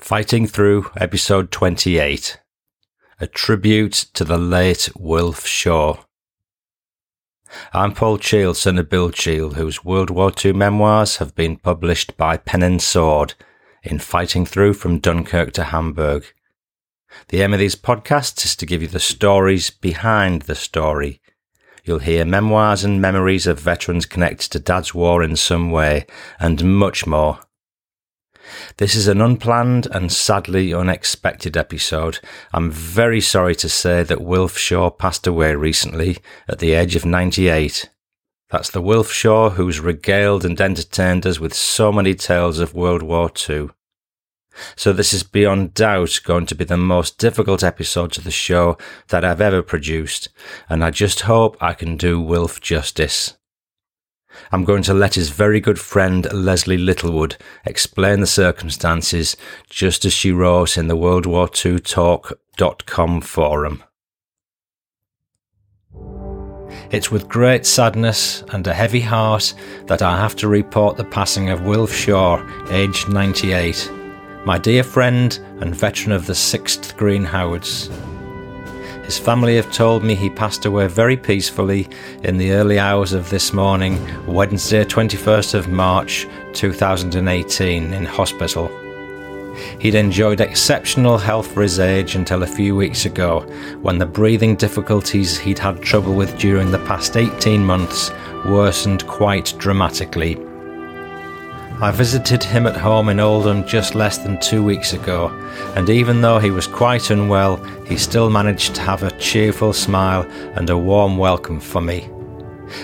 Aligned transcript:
Fighting 0.00 0.46
Through, 0.46 0.90
Episode 0.96 1.52
28 1.52 2.40
A 3.20 3.26
Tribute 3.26 3.92
to 4.14 4.24
the 4.24 4.38
Late 4.38 4.88
Wilf 4.98 5.46
Shaw. 5.46 5.98
I'm 7.74 7.92
Paul 7.92 8.16
Cheall, 8.16 8.54
son 8.54 8.78
of 8.78 8.88
Bill 8.88 9.10
Cheall, 9.10 9.50
whose 9.54 9.84
World 9.84 10.08
War 10.08 10.32
II 10.42 10.54
memoirs 10.54 11.18
have 11.18 11.34
been 11.34 11.56
published 11.56 12.16
by 12.16 12.38
Pen 12.38 12.62
and 12.62 12.80
Sword 12.82 13.34
in 13.82 13.98
Fighting 13.98 14.46
Through 14.46 14.72
from 14.74 15.00
Dunkirk 15.00 15.52
to 15.52 15.64
Hamburg. 15.64 16.24
The 17.28 17.42
aim 17.42 17.52
of 17.52 17.60
these 17.60 17.76
podcasts 17.76 18.44
is 18.46 18.56
to 18.56 18.66
give 18.66 18.80
you 18.80 18.88
the 18.88 18.98
stories 18.98 19.68
behind 19.70 20.42
the 20.42 20.56
story. 20.56 21.20
You'll 21.84 21.98
hear 22.00 22.24
memoirs 22.24 22.84
and 22.84 23.02
memories 23.02 23.46
of 23.46 23.60
veterans 23.60 24.06
connected 24.06 24.50
to 24.52 24.60
Dad's 24.60 24.94
War 24.94 25.22
in 25.22 25.36
some 25.36 25.70
way, 25.70 26.06
and 26.40 26.78
much 26.78 27.06
more. 27.06 27.40
This 28.76 28.94
is 28.94 29.08
an 29.08 29.20
unplanned 29.20 29.86
and 29.92 30.12
sadly 30.12 30.72
unexpected 30.72 31.56
episode. 31.56 32.18
I'm 32.52 32.70
very 32.70 33.20
sorry 33.20 33.54
to 33.56 33.68
say 33.68 34.02
that 34.02 34.20
Wilf 34.22 34.56
Shaw 34.56 34.90
passed 34.90 35.26
away 35.26 35.54
recently 35.54 36.18
at 36.48 36.58
the 36.58 36.72
age 36.72 36.96
of 36.96 37.04
98. 37.04 37.90
That's 38.50 38.70
the 38.70 38.82
Wilf 38.82 39.12
Shaw 39.12 39.50
who's 39.50 39.80
regaled 39.80 40.44
and 40.44 40.60
entertained 40.60 41.26
us 41.26 41.38
with 41.38 41.54
so 41.54 41.92
many 41.92 42.14
tales 42.14 42.58
of 42.58 42.74
World 42.74 43.02
War 43.02 43.30
II. 43.48 43.70
So 44.76 44.92
this 44.92 45.12
is 45.12 45.22
beyond 45.22 45.74
doubt 45.74 46.20
going 46.24 46.46
to 46.46 46.54
be 46.54 46.64
the 46.64 46.76
most 46.76 47.18
difficult 47.18 47.62
episode 47.62 48.18
of 48.18 48.24
the 48.24 48.30
show 48.30 48.76
that 49.08 49.24
I've 49.24 49.40
ever 49.40 49.62
produced, 49.62 50.28
and 50.68 50.84
I 50.84 50.90
just 50.90 51.20
hope 51.20 51.56
I 51.60 51.72
can 51.74 51.96
do 51.96 52.20
Wilf 52.20 52.60
justice. 52.60 53.36
I'm 54.52 54.64
going 54.64 54.82
to 54.84 54.94
let 54.94 55.14
his 55.14 55.30
very 55.30 55.60
good 55.60 55.78
friend 55.78 56.30
Leslie 56.32 56.76
Littlewood 56.76 57.36
explain 57.64 58.20
the 58.20 58.26
circumstances 58.26 59.36
just 59.68 60.04
as 60.04 60.12
she 60.12 60.32
wrote 60.32 60.76
in 60.76 60.88
the 60.88 60.96
World 60.96 61.26
War 61.26 61.48
II 61.64 61.78
Talk.com 61.80 63.20
forum. 63.20 63.84
It's 66.90 67.10
with 67.10 67.28
great 67.28 67.66
sadness 67.66 68.42
and 68.48 68.66
a 68.66 68.74
heavy 68.74 69.00
heart 69.00 69.54
that 69.86 70.02
I 70.02 70.16
have 70.16 70.34
to 70.36 70.48
report 70.48 70.96
the 70.96 71.04
passing 71.04 71.50
of 71.50 71.62
Wilf 71.62 71.92
Shaw, 71.92 72.44
aged 72.70 73.08
98, 73.08 73.90
my 74.44 74.58
dear 74.58 74.82
friend 74.82 75.38
and 75.60 75.74
veteran 75.74 76.12
of 76.12 76.26
the 76.26 76.32
6th 76.32 76.96
Green 76.96 77.24
Howards. 77.24 77.90
His 79.10 79.18
family 79.18 79.56
have 79.56 79.72
told 79.72 80.04
me 80.04 80.14
he 80.14 80.30
passed 80.30 80.64
away 80.66 80.86
very 80.86 81.16
peacefully 81.16 81.88
in 82.22 82.38
the 82.38 82.52
early 82.52 82.78
hours 82.78 83.12
of 83.12 83.28
this 83.28 83.52
morning, 83.52 83.98
Wednesday, 84.24 84.84
21st 84.84 85.54
of 85.54 85.66
March 85.66 86.28
2018, 86.52 87.92
in 87.92 88.04
hospital. 88.04 88.70
He'd 89.80 89.96
enjoyed 89.96 90.40
exceptional 90.40 91.18
health 91.18 91.52
for 91.52 91.60
his 91.60 91.80
age 91.80 92.14
until 92.14 92.44
a 92.44 92.46
few 92.46 92.76
weeks 92.76 93.04
ago, 93.04 93.40
when 93.82 93.98
the 93.98 94.06
breathing 94.06 94.54
difficulties 94.54 95.36
he'd 95.36 95.58
had 95.58 95.82
trouble 95.82 96.14
with 96.14 96.38
during 96.38 96.70
the 96.70 96.78
past 96.86 97.16
18 97.16 97.66
months 97.66 98.12
worsened 98.44 99.04
quite 99.08 99.52
dramatically 99.58 100.36
I 101.82 101.90
visited 101.90 102.44
him 102.44 102.66
at 102.66 102.76
home 102.76 103.08
in 103.08 103.18
Oldham 103.20 103.66
just 103.66 103.94
less 103.94 104.18
than 104.18 104.38
two 104.38 104.62
weeks 104.62 104.92
ago, 104.92 105.28
and 105.76 105.88
even 105.88 106.20
though 106.20 106.38
he 106.38 106.50
was 106.50 106.66
quite 106.66 107.08
unwell, 107.08 107.56
he 107.86 107.96
still 107.96 108.28
managed 108.28 108.74
to 108.74 108.82
have 108.82 109.02
a 109.02 109.16
cheerful 109.18 109.72
smile 109.72 110.30
and 110.56 110.68
a 110.68 110.76
warm 110.76 111.16
welcome 111.16 111.58
for 111.58 111.80
me. 111.80 112.06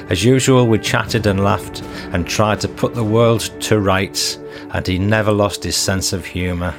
As 0.09 0.25
usual, 0.25 0.67
we 0.67 0.79
chatted 0.79 1.27
and 1.27 1.45
laughed 1.45 1.83
and 2.15 2.27
tried 2.27 2.59
to 2.63 2.69
put 2.69 2.95
the 2.95 3.05
world 3.05 3.41
to 3.61 3.81
rights, 3.81 4.39
and 4.71 4.87
he 4.87 4.99
never 4.99 5.31
lost 5.31 5.63
his 5.63 5.77
sense 5.77 6.15
of 6.15 6.25
humour. 6.25 6.75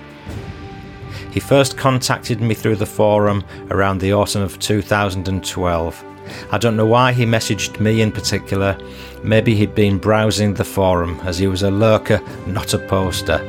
He 1.30 1.40
first 1.40 1.78
contacted 1.78 2.42
me 2.42 2.56
through 2.56 2.78
the 2.78 2.88
forum 2.88 3.44
around 3.70 4.00
the 4.00 4.14
autumn 4.14 4.42
of 4.42 4.58
2012 4.58 6.04
I 6.52 6.58
don't 6.58 6.76
know 6.76 6.86
why 6.86 7.14
he 7.14 7.26
messaged 7.26 7.80
me 7.80 8.02
in 8.02 8.12
particular. 8.12 8.78
Maybe 9.24 9.56
he'd 9.56 9.76
been 9.76 9.98
browsing 9.98 10.54
the 10.54 10.64
forum 10.64 11.20
as 11.24 11.38
he 11.38 11.48
was 11.48 11.64
a 11.64 11.72
lurker, 11.72 12.22
not 12.46 12.74
a 12.74 12.80
poster, 12.80 13.42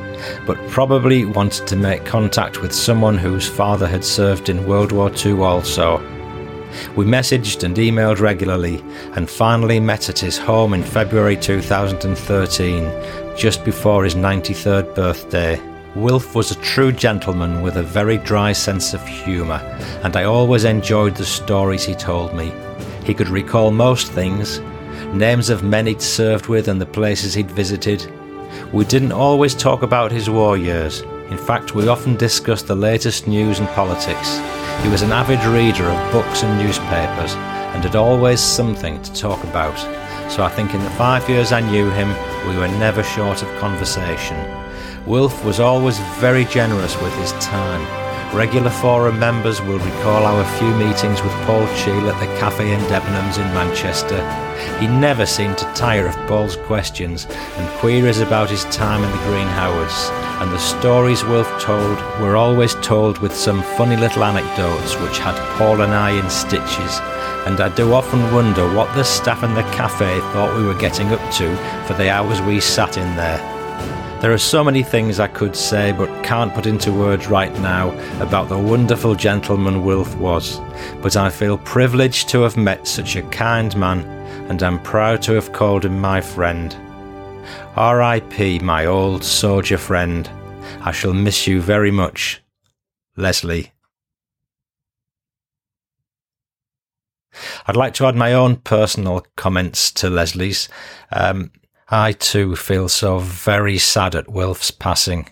but 0.45 0.57
probably 0.69 1.25
wanted 1.25 1.67
to 1.67 1.75
make 1.75 2.05
contact 2.05 2.61
with 2.61 2.73
someone 2.73 3.17
whose 3.17 3.47
father 3.47 3.87
had 3.87 4.03
served 4.03 4.49
in 4.49 4.67
World 4.67 4.91
War 4.91 5.11
II 5.25 5.41
also. 5.41 5.99
We 6.95 7.05
messaged 7.05 7.63
and 7.63 7.75
emailed 7.77 8.19
regularly 8.19 8.83
and 9.15 9.29
finally 9.29 9.79
met 9.79 10.09
at 10.09 10.19
his 10.19 10.37
home 10.37 10.73
in 10.73 10.83
February 10.83 11.37
2013, 11.37 13.37
just 13.37 13.63
before 13.63 14.03
his 14.03 14.15
93rd 14.15 14.93
birthday. 14.95 15.61
Wilf 15.95 16.35
was 16.35 16.51
a 16.51 16.61
true 16.61 16.91
gentleman 16.91 17.61
with 17.61 17.77
a 17.77 17.83
very 17.83 18.17
dry 18.17 18.51
sense 18.51 18.93
of 18.93 19.05
humour, 19.07 19.59
and 20.03 20.15
I 20.15 20.25
always 20.25 20.63
enjoyed 20.63 21.15
the 21.15 21.25
stories 21.25 21.83
he 21.83 21.95
told 21.95 22.35
me. 22.35 22.51
He 23.03 23.13
could 23.13 23.29
recall 23.29 23.71
most 23.71 24.11
things 24.11 24.61
names 25.13 25.49
of 25.49 25.63
men 25.63 25.87
he'd 25.87 26.01
served 26.01 26.47
with 26.47 26.67
and 26.67 26.79
the 26.79 26.85
places 26.85 27.33
he'd 27.33 27.51
visited. 27.51 28.11
We 28.71 28.85
didn't 28.85 29.11
always 29.11 29.55
talk 29.55 29.81
about 29.81 30.11
his 30.11 30.29
war 30.29 30.57
years. 30.57 31.01
In 31.29 31.37
fact, 31.37 31.75
we 31.75 31.87
often 31.87 32.15
discussed 32.15 32.67
the 32.67 32.75
latest 32.75 33.27
news 33.27 33.59
and 33.59 33.67
politics. 33.69 34.37
He 34.83 34.89
was 34.89 35.01
an 35.01 35.11
avid 35.11 35.43
reader 35.45 35.85
of 35.85 36.11
books 36.11 36.43
and 36.43 36.59
newspapers 36.59 37.33
and 37.73 37.83
had 37.83 37.95
always 37.95 38.39
something 38.39 39.01
to 39.01 39.13
talk 39.13 39.43
about. 39.43 39.77
So 40.31 40.43
I 40.43 40.49
think 40.49 40.73
in 40.73 40.83
the 40.83 40.89
five 40.91 41.27
years 41.29 41.51
I 41.51 41.59
knew 41.59 41.89
him, 41.89 42.09
we 42.47 42.57
were 42.57 42.67
never 42.67 43.03
short 43.03 43.41
of 43.41 43.59
conversation. 43.59 44.37
Wilf 45.05 45.43
was 45.43 45.59
always 45.59 45.97
very 46.19 46.45
generous 46.45 46.99
with 47.01 47.13
his 47.15 47.31
time 47.33 48.08
Regular 48.33 48.69
forum 48.69 49.17
members 49.17 49.59
will 49.59 49.79
recall 49.79 50.23
our 50.23 50.45
few 50.59 50.71
meetings 50.75 51.23
with 51.23 51.31
Paul 51.45 51.65
Cheall 51.75 52.09
at 52.11 52.19
the 52.19 52.39
Cafe 52.39 52.71
in 52.71 52.79
Debenhams 52.81 53.39
in 53.39 53.53
Manchester. 53.55 54.19
He 54.79 54.87
never 54.87 55.25
seemed 55.25 55.57
to 55.57 55.73
tire 55.73 56.05
of 56.05 56.15
Paul's 56.27 56.55
questions 56.55 57.25
and 57.25 57.79
queries 57.79 58.19
about 58.19 58.51
his 58.51 58.65
time 58.65 59.03
in 59.03 59.09
the 59.09 59.23
Green 59.25 59.47
Howards, 59.47 60.09
and 60.41 60.51
the 60.51 60.59
stories 60.59 61.23
Wilf 61.25 61.49
told 61.59 61.97
were 62.21 62.35
always 62.35 62.75
told 62.75 63.17
with 63.17 63.33
some 63.33 63.63
funny 63.77 63.97
little 63.97 64.23
anecdotes 64.23 64.93
which 65.01 65.17
had 65.17 65.35
Paul 65.57 65.81
and 65.81 65.91
I 65.91 66.11
in 66.11 66.29
stitches. 66.29 66.99
And 67.47 67.59
I 67.59 67.73
do 67.75 67.93
often 67.93 68.31
wonder 68.31 68.71
what 68.75 68.93
the 68.93 69.03
staff 69.03 69.43
in 69.43 69.55
the 69.55 69.63
cafe 69.73 70.19
thought 70.33 70.55
we 70.55 70.65
were 70.65 70.75
getting 70.75 71.07
up 71.07 71.33
to 71.33 71.55
for 71.87 71.95
the 71.95 72.11
hours 72.11 72.39
we 72.43 72.59
sat 72.59 72.95
in 72.95 73.15
there. 73.15 73.58
There 74.21 74.33
are 74.33 74.37
so 74.37 74.65
many 74.65 74.83
things 74.83 75.21
I 75.21 75.27
could 75.27 75.55
say 75.55 75.93
but 75.93 76.25
can't 76.25 76.53
put 76.53 76.65
into 76.65 76.91
words 76.91 77.27
right 77.27 77.53
now 77.61 77.91
about 78.21 78.49
the 78.49 78.59
wonderful 78.59 79.15
gentleman 79.15 79.85
Wilf 79.85 80.13
was, 80.17 80.59
but 81.01 81.15
I 81.15 81.29
feel 81.29 81.57
privileged 81.57 82.27
to 82.29 82.41
have 82.41 82.57
met 82.57 82.85
such 82.85 83.15
a 83.15 83.21
kind 83.29 83.73
man 83.77 84.01
and 84.49 84.61
am 84.61 84.83
proud 84.83 85.21
to 85.21 85.33
have 85.35 85.53
called 85.53 85.85
him 85.85 86.01
my 86.01 86.19
friend. 86.19 86.75
R.I.P., 87.77 88.59
my 88.59 88.85
old 88.85 89.23
soldier 89.23 89.77
friend. 89.77 90.29
I 90.81 90.91
shall 90.91 91.13
miss 91.13 91.47
you 91.47 91.61
very 91.61 91.91
much. 91.91 92.43
Leslie. 93.15 93.71
I'd 97.67 97.77
like 97.77 97.93
to 97.95 98.05
add 98.05 98.17
my 98.17 98.33
own 98.33 98.57
personal 98.57 99.25
comments 99.37 99.93
to 99.93 100.09
Leslie's. 100.09 100.67
Um, 101.11 101.51
I 101.91 102.11
too 102.11 102.55
feel 102.55 102.87
so 102.87 103.17
very 103.17 103.79
sad 103.79 104.13
at 104.13 104.29
Wilf's 104.29 104.69
passing. 104.69 105.29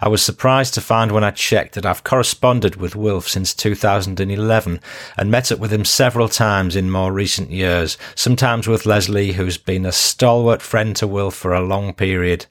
I 0.00 0.06
was 0.06 0.22
surprised 0.22 0.74
to 0.74 0.80
find 0.80 1.10
when 1.10 1.24
I 1.24 1.32
checked 1.32 1.74
that 1.74 1.84
I've 1.84 2.04
corresponded 2.04 2.76
with 2.76 2.94
Wilf 2.94 3.28
since 3.28 3.52
2011 3.52 4.80
and 5.16 5.30
met 5.30 5.50
up 5.50 5.58
with 5.58 5.72
him 5.72 5.84
several 5.84 6.28
times 6.28 6.76
in 6.76 6.92
more 6.92 7.12
recent 7.12 7.50
years, 7.50 7.98
sometimes 8.14 8.68
with 8.68 8.86
Leslie, 8.86 9.32
who's 9.32 9.58
been 9.58 9.84
a 9.84 9.90
stalwart 9.90 10.62
friend 10.62 10.94
to 10.96 11.08
Wilf 11.08 11.34
for 11.34 11.52
a 11.52 11.60
long 11.66 11.92
period. 11.92 12.46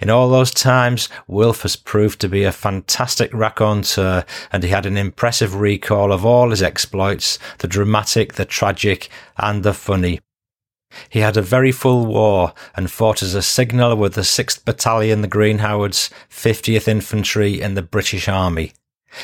In 0.00 0.08
all 0.08 0.30
those 0.30 0.52
times, 0.52 1.08
Wilf 1.26 1.62
has 1.62 1.74
proved 1.74 2.20
to 2.20 2.28
be 2.28 2.44
a 2.44 2.52
fantastic 2.52 3.34
raconteur, 3.34 4.24
and 4.52 4.62
he 4.62 4.68
had 4.68 4.86
an 4.86 4.96
impressive 4.96 5.56
recall 5.56 6.12
of 6.12 6.24
all 6.24 6.50
his 6.50 6.62
exploits, 6.62 7.40
the 7.58 7.66
dramatic, 7.66 8.34
the 8.34 8.44
tragic, 8.44 9.08
and 9.36 9.64
the 9.64 9.74
funny. 9.74 10.20
He 11.08 11.20
had 11.20 11.36
a 11.36 11.42
very 11.42 11.72
full 11.72 12.06
war 12.06 12.54
and 12.76 12.90
fought 12.90 13.22
as 13.22 13.34
a 13.34 13.42
signaller 13.42 13.96
with 13.96 14.14
the 14.14 14.22
6th 14.22 14.64
Battalion, 14.64 15.22
the 15.22 15.28
Green 15.28 15.58
Howards, 15.58 16.10
50th 16.30 16.88
Infantry 16.88 17.60
in 17.60 17.74
the 17.74 17.82
British 17.82 18.28
Army. 18.28 18.72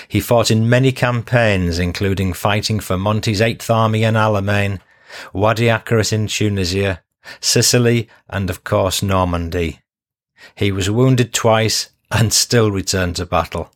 He 0.07 0.21
fought 0.21 0.51
in 0.51 0.69
many 0.69 0.93
campaigns, 0.93 1.79
including 1.79 2.33
fighting 2.33 2.81
for 2.81 2.97
Monty's 2.97 3.41
8th 3.41 3.69
Army 3.71 4.05
in 4.05 4.15
Alamein, 4.15 4.81
Wadi 5.33 5.67
Akarit 5.67 6.13
in 6.13 6.27
Tunisia, 6.29 7.03
Sicily, 7.41 8.09
and 8.29 8.49
of 8.51 8.65
course 8.65 9.03
Normandy. 9.03 9.81
He 10.55 10.73
was 10.73 10.91
wounded 10.91 11.33
twice 11.33 11.91
and 12.11 12.33
still 12.33 12.71
returned 12.71 13.17
to 13.17 13.27
battle. 13.27 13.73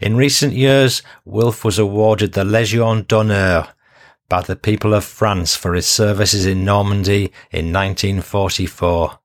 In 0.00 0.16
recent 0.16 0.52
years, 0.52 1.02
Wilf 1.24 1.64
was 1.64 1.78
awarded 1.78 2.32
the 2.32 2.44
Légion 2.44 3.06
d'honneur, 3.06 3.68
by 4.28 4.42
the 4.42 4.56
people 4.56 4.94
of 4.94 5.04
France 5.04 5.56
for 5.56 5.74
his 5.74 5.86
services 5.86 6.46
in 6.46 6.64
Normandy 6.64 7.32
in 7.50 7.72
1944. 7.72 9.18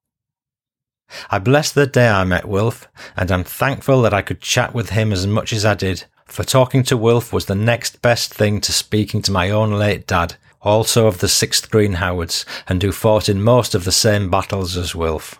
I 1.31 1.39
bless 1.39 1.71
the 1.71 1.87
day 1.87 2.07
I 2.07 2.23
met 2.23 2.47
Wilf, 2.47 2.87
and 3.15 3.31
I'm 3.31 3.43
thankful 3.43 4.01
that 4.03 4.13
I 4.13 4.21
could 4.21 4.41
chat 4.41 4.73
with 4.73 4.91
him 4.91 5.11
as 5.11 5.25
much 5.25 5.51
as 5.53 5.65
I 5.65 5.73
did, 5.73 6.05
for 6.25 6.43
talking 6.43 6.83
to 6.83 6.97
Wilf 6.97 7.33
was 7.33 7.45
the 7.45 7.55
next 7.55 8.01
best 8.01 8.33
thing 8.33 8.61
to 8.61 8.71
speaking 8.71 9.21
to 9.23 9.31
my 9.31 9.49
own 9.49 9.71
late 9.71 10.05
dad, 10.05 10.35
also 10.61 11.07
of 11.07 11.19
the 11.19 11.27
6th 11.27 11.69
Green 11.69 11.93
Howards, 11.93 12.45
and 12.67 12.81
who 12.83 12.91
fought 12.91 13.29
in 13.29 13.41
most 13.41 13.73
of 13.73 13.85
the 13.85 13.91
same 13.91 14.29
battles 14.29 14.77
as 14.77 14.93
Wilf. 14.93 15.39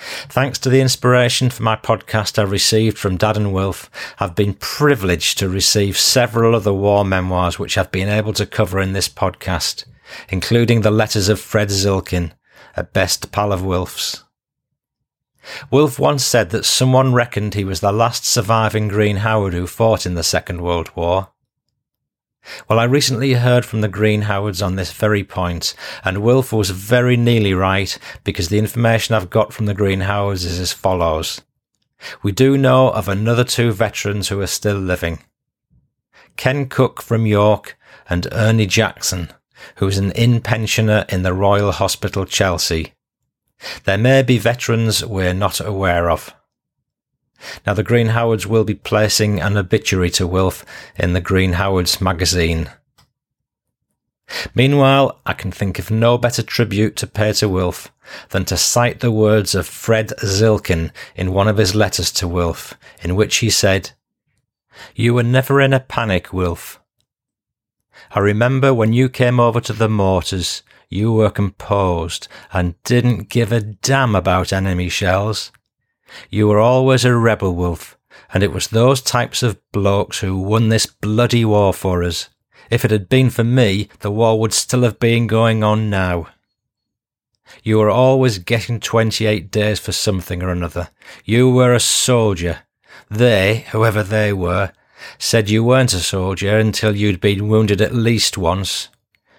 Thanks 0.00 0.58
to 0.60 0.70
the 0.70 0.80
inspiration 0.80 1.50
for 1.50 1.62
my 1.62 1.76
podcast 1.76 2.38
I 2.38 2.42
received 2.42 2.96
from 2.96 3.18
Dad 3.18 3.36
and 3.36 3.52
Wilf, 3.52 3.90
I've 4.18 4.34
been 4.34 4.54
privileged 4.54 5.38
to 5.38 5.48
receive 5.48 5.98
several 5.98 6.54
other 6.54 6.72
war 6.72 7.04
memoirs 7.04 7.58
which 7.58 7.76
I've 7.76 7.92
been 7.92 8.08
able 8.08 8.32
to 8.34 8.46
cover 8.46 8.80
in 8.80 8.94
this 8.94 9.10
podcast, 9.10 9.84
including 10.30 10.80
the 10.80 10.90
letters 10.90 11.28
of 11.28 11.38
Fred 11.38 11.68
Zilkin, 11.68 12.32
a 12.76 12.82
best 12.82 13.30
pal 13.30 13.52
of 13.52 13.62
Wilf's. 13.62 14.24
Wilf 15.70 15.98
once 15.98 16.24
said 16.24 16.50
that 16.50 16.64
someone 16.64 17.12
reckoned 17.12 17.54
he 17.54 17.64
was 17.64 17.80
the 17.80 17.92
last 17.92 18.24
surviving 18.24 18.88
Green 18.88 19.16
Howard 19.16 19.52
who 19.52 19.66
fought 19.66 20.06
in 20.06 20.14
the 20.14 20.22
Second 20.22 20.62
World 20.62 20.90
War. 20.96 21.28
Well, 22.68 22.78
I 22.78 22.84
recently 22.84 23.34
heard 23.34 23.64
from 23.64 23.80
the 23.80 23.88
Green 23.88 24.22
Howards 24.22 24.62
on 24.62 24.76
this 24.76 24.92
very 24.92 25.24
point, 25.24 25.74
and 26.04 26.22
Wilf 26.22 26.52
was 26.52 26.70
very 26.70 27.16
nearly 27.16 27.54
right 27.54 27.96
because 28.24 28.48
the 28.48 28.58
information 28.58 29.14
I've 29.14 29.30
got 29.30 29.52
from 29.52 29.66
the 29.66 29.74
Green 29.74 30.00
Howards 30.00 30.44
is 30.44 30.58
as 30.58 30.72
follows. 30.72 31.42
We 32.22 32.32
do 32.32 32.56
know 32.56 32.90
of 32.90 33.08
another 33.08 33.44
two 33.44 33.72
veterans 33.72 34.28
who 34.28 34.40
are 34.40 34.46
still 34.46 34.78
living. 34.78 35.18
Ken 36.36 36.68
Cook 36.68 37.02
from 37.02 37.26
York 37.26 37.78
and 38.08 38.26
Ernie 38.32 38.66
Jackson, 38.66 39.30
who 39.76 39.86
is 39.86 39.98
an 39.98 40.12
in 40.12 40.40
pensioner 40.40 41.04
in 41.08 41.22
the 41.22 41.34
Royal 41.34 41.72
Hospital 41.72 42.24
Chelsea. 42.24 42.94
There 43.84 43.98
may 43.98 44.22
be 44.22 44.38
veterans 44.38 45.04
we're 45.04 45.34
not 45.34 45.60
aware 45.60 46.10
of. 46.10 46.34
Now, 47.66 47.74
the 47.74 47.82
Green 47.82 48.08
Howards 48.08 48.46
will 48.46 48.64
be 48.64 48.74
placing 48.74 49.40
an 49.40 49.56
obituary 49.56 50.10
to 50.10 50.26
Wilf 50.26 50.64
in 50.96 51.12
the 51.12 51.20
Green 51.20 51.54
Howards 51.54 52.00
magazine. 52.00 52.70
Meanwhile, 54.54 55.20
I 55.26 55.32
can 55.32 55.50
think 55.50 55.78
of 55.78 55.90
no 55.90 56.16
better 56.16 56.42
tribute 56.42 56.96
to 56.96 57.06
pay 57.06 57.32
to 57.34 57.48
Wilf 57.48 57.90
than 58.30 58.44
to 58.46 58.56
cite 58.56 59.00
the 59.00 59.10
words 59.10 59.54
of 59.54 59.66
Fred 59.66 60.12
Zilkin 60.20 60.90
in 61.16 61.32
one 61.32 61.48
of 61.48 61.56
his 61.56 61.74
letters 61.74 62.10
to 62.12 62.28
Wilf, 62.28 62.74
in 63.02 63.16
which 63.16 63.38
he 63.38 63.50
said, 63.50 63.92
You 64.94 65.14
were 65.14 65.22
never 65.22 65.60
in 65.60 65.72
a 65.72 65.80
panic, 65.80 66.32
Wilf. 66.32 66.80
I 68.12 68.20
remember 68.20 68.72
when 68.72 68.92
you 68.92 69.08
came 69.08 69.38
over 69.38 69.60
to 69.60 69.72
the 69.72 69.88
mortars, 69.88 70.62
you 70.88 71.12
were 71.12 71.30
composed 71.30 72.26
and 72.52 72.80
didn't 72.82 73.28
give 73.28 73.52
a 73.52 73.60
damn 73.60 74.14
about 74.14 74.52
enemy 74.52 74.88
shells. 74.88 75.52
You 76.28 76.48
were 76.48 76.58
always 76.58 77.04
a 77.04 77.14
rebel, 77.16 77.54
Wilf, 77.54 77.98
and 78.32 78.42
it 78.42 78.52
was 78.52 78.68
those 78.68 79.00
types 79.00 79.42
of 79.42 79.60
blokes 79.72 80.20
who 80.20 80.38
won 80.38 80.68
this 80.68 80.86
bloody 80.86 81.44
war 81.44 81.72
for 81.72 82.02
us. 82.02 82.28
If 82.70 82.84
it 82.84 82.90
had 82.90 83.08
been 83.08 83.30
for 83.30 83.44
me, 83.44 83.88
the 84.00 84.10
war 84.10 84.38
would 84.38 84.52
still 84.52 84.82
have 84.82 85.00
been 85.00 85.26
going 85.26 85.64
on 85.64 85.90
now. 85.90 86.28
You 87.62 87.78
were 87.78 87.90
always 87.90 88.38
getting 88.38 88.78
28 88.80 89.50
days 89.50 89.80
for 89.80 89.92
something 89.92 90.42
or 90.42 90.50
another. 90.50 90.90
You 91.24 91.50
were 91.50 91.74
a 91.74 91.80
soldier. 91.80 92.60
They, 93.10 93.66
whoever 93.72 94.02
they 94.02 94.32
were, 94.32 94.72
said 95.18 95.50
you 95.50 95.64
weren't 95.64 95.92
a 95.92 96.00
soldier 96.00 96.58
until 96.58 96.96
you'd 96.96 97.20
been 97.20 97.48
wounded 97.48 97.80
at 97.80 97.94
least 97.94 98.38
once. 98.38 98.88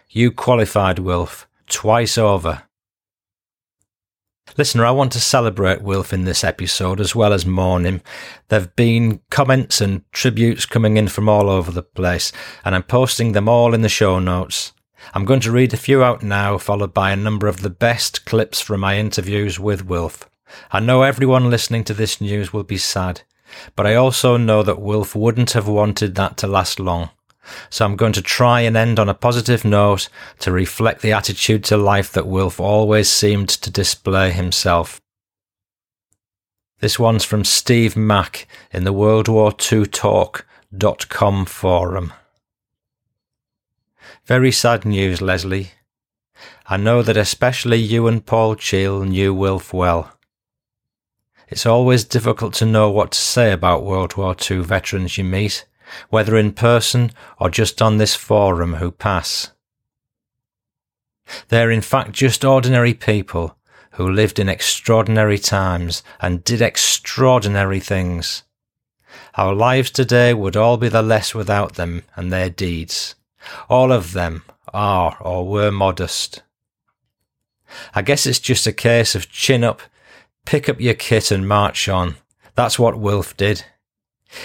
You 0.09 0.31
qualified, 0.31 0.99
Wilf, 0.99 1.47
twice 1.67 2.17
over. 2.17 2.63
Listener, 4.57 4.85
I 4.85 4.91
want 4.91 5.13
to 5.13 5.19
celebrate 5.21 5.81
Wilf 5.81 6.11
in 6.11 6.25
this 6.25 6.43
episode 6.43 6.99
as 6.99 7.15
well 7.15 7.31
as 7.31 7.45
mourn 7.45 7.85
him. 7.85 8.01
There 8.49 8.59
have 8.59 8.75
been 8.75 9.21
comments 9.29 9.79
and 9.79 10.03
tributes 10.11 10.65
coming 10.65 10.97
in 10.97 11.07
from 11.07 11.29
all 11.29 11.49
over 11.49 11.71
the 11.71 11.83
place, 11.83 12.33
and 12.65 12.75
I'm 12.75 12.83
posting 12.83 13.31
them 13.31 13.47
all 13.47 13.73
in 13.73 13.81
the 13.81 13.89
show 13.89 14.19
notes. 14.19 14.73
I'm 15.13 15.23
going 15.23 15.39
to 15.41 15.51
read 15.51 15.73
a 15.73 15.77
few 15.77 16.03
out 16.03 16.21
now, 16.21 16.57
followed 16.57 16.93
by 16.93 17.11
a 17.11 17.15
number 17.15 17.47
of 17.47 17.61
the 17.61 17.69
best 17.69 18.25
clips 18.25 18.59
from 18.59 18.81
my 18.81 18.97
interviews 18.97 19.57
with 19.57 19.85
Wilf. 19.85 20.29
I 20.71 20.81
know 20.81 21.03
everyone 21.03 21.49
listening 21.49 21.85
to 21.85 21.93
this 21.93 22.19
news 22.19 22.51
will 22.51 22.63
be 22.63 22.77
sad, 22.77 23.21
but 23.77 23.87
I 23.87 23.95
also 23.95 24.35
know 24.35 24.63
that 24.63 24.81
Wilf 24.81 25.15
wouldn't 25.15 25.51
have 25.51 25.67
wanted 25.69 26.15
that 26.15 26.35
to 26.37 26.47
last 26.47 26.77
long. 26.77 27.09
So 27.69 27.85
I'm 27.85 27.95
going 27.95 28.13
to 28.13 28.21
try 28.21 28.61
and 28.61 28.77
end 28.77 28.99
on 28.99 29.09
a 29.09 29.13
positive 29.13 29.65
note 29.65 30.09
to 30.39 30.51
reflect 30.51 31.01
the 31.01 31.13
attitude 31.13 31.63
to 31.65 31.77
life 31.77 32.11
that 32.13 32.27
Wilf 32.27 32.59
always 32.59 33.09
seemed 33.09 33.49
to 33.49 33.71
display 33.71 34.31
himself. 34.31 35.01
This 36.79 36.97
one's 36.97 37.23
from 37.23 37.43
Steve 37.43 37.95
Mack 37.95 38.47
in 38.71 38.83
the 38.83 38.93
World 38.93 39.27
War 39.27 39.53
II 39.71 39.85
Talk.com 39.85 41.45
forum. 41.45 42.13
Very 44.25 44.51
sad 44.51 44.85
news, 44.85 45.21
Leslie. 45.21 45.71
I 46.67 46.77
know 46.77 47.01
that 47.03 47.17
especially 47.17 47.77
you 47.77 48.07
and 48.07 48.25
Paul 48.25 48.55
Cheall 48.55 49.03
knew 49.03 49.33
Wilf 49.33 49.73
well. 49.73 50.17
It's 51.49 51.65
always 51.65 52.05
difficult 52.05 52.53
to 52.55 52.65
know 52.65 52.89
what 52.89 53.11
to 53.11 53.19
say 53.19 53.51
about 53.51 53.83
World 53.83 54.15
War 54.15 54.35
II 54.49 54.59
veterans 54.59 55.17
you 55.17 55.23
meet 55.23 55.65
whether 56.09 56.37
in 56.37 56.53
person 56.53 57.11
or 57.39 57.49
just 57.49 57.81
on 57.81 57.97
this 57.97 58.15
forum 58.15 58.75
who 58.75 58.91
pass. 58.91 59.51
They're 61.49 61.71
in 61.71 61.81
fact 61.81 62.11
just 62.11 62.43
ordinary 62.43 62.93
people 62.93 63.57
who 63.91 64.09
lived 64.09 64.39
in 64.39 64.49
extraordinary 64.49 65.37
times 65.37 66.03
and 66.19 66.43
did 66.43 66.61
extraordinary 66.61 67.79
things. 67.79 68.43
Our 69.35 69.53
lives 69.53 69.91
today 69.91 70.33
would 70.33 70.55
all 70.55 70.77
be 70.77 70.89
the 70.89 71.01
less 71.01 71.33
without 71.35 71.75
them 71.75 72.03
and 72.15 72.31
their 72.31 72.49
deeds. 72.49 73.15
All 73.69 73.91
of 73.91 74.13
them 74.13 74.43
are 74.73 75.17
or 75.19 75.47
were 75.47 75.71
modest. 75.71 76.43
I 77.95 78.01
guess 78.01 78.25
it's 78.25 78.39
just 78.39 78.67
a 78.67 78.73
case 78.73 79.15
of 79.15 79.29
chin 79.29 79.63
up, 79.63 79.81
pick 80.45 80.67
up 80.67 80.79
your 80.79 80.93
kit 80.93 81.31
and 81.31 81.47
march 81.47 81.87
on. 81.87 82.15
That's 82.55 82.77
what 82.77 82.99
Wilf 82.99 83.35
did. 83.37 83.65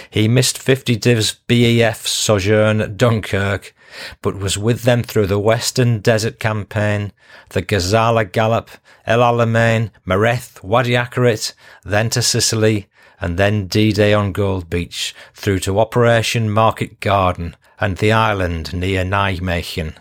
He 0.09 0.27
missed 0.27 0.57
50 0.57 0.95
Div's 0.97 1.33
BEF 1.47 2.07
sojourn 2.07 2.81
at 2.81 2.97
Dunkirk, 2.97 3.73
but 4.21 4.37
was 4.37 4.57
with 4.57 4.83
them 4.83 5.03
through 5.03 5.27
the 5.27 5.39
Western 5.39 5.99
Desert 5.99 6.39
Campaign, 6.39 7.13
the 7.49 7.61
Gazala 7.61 8.29
Gallop, 8.29 8.69
El 9.05 9.19
Alamein, 9.19 9.91
Mareth, 10.05 10.61
Wadi 10.63 10.91
Akarit, 10.91 11.53
then 11.83 12.09
to 12.09 12.21
Sicily, 12.21 12.87
and 13.19 13.37
then 13.37 13.67
D-Day 13.67 14.13
on 14.13 14.31
Gold 14.31 14.69
Beach, 14.69 15.15
through 15.33 15.59
to 15.59 15.79
Operation 15.79 16.49
Market 16.49 16.99
Garden 16.99 17.55
and 17.79 17.97
the 17.97 18.11
island 18.11 18.73
near 18.73 19.03
Nijmegen. 19.03 19.95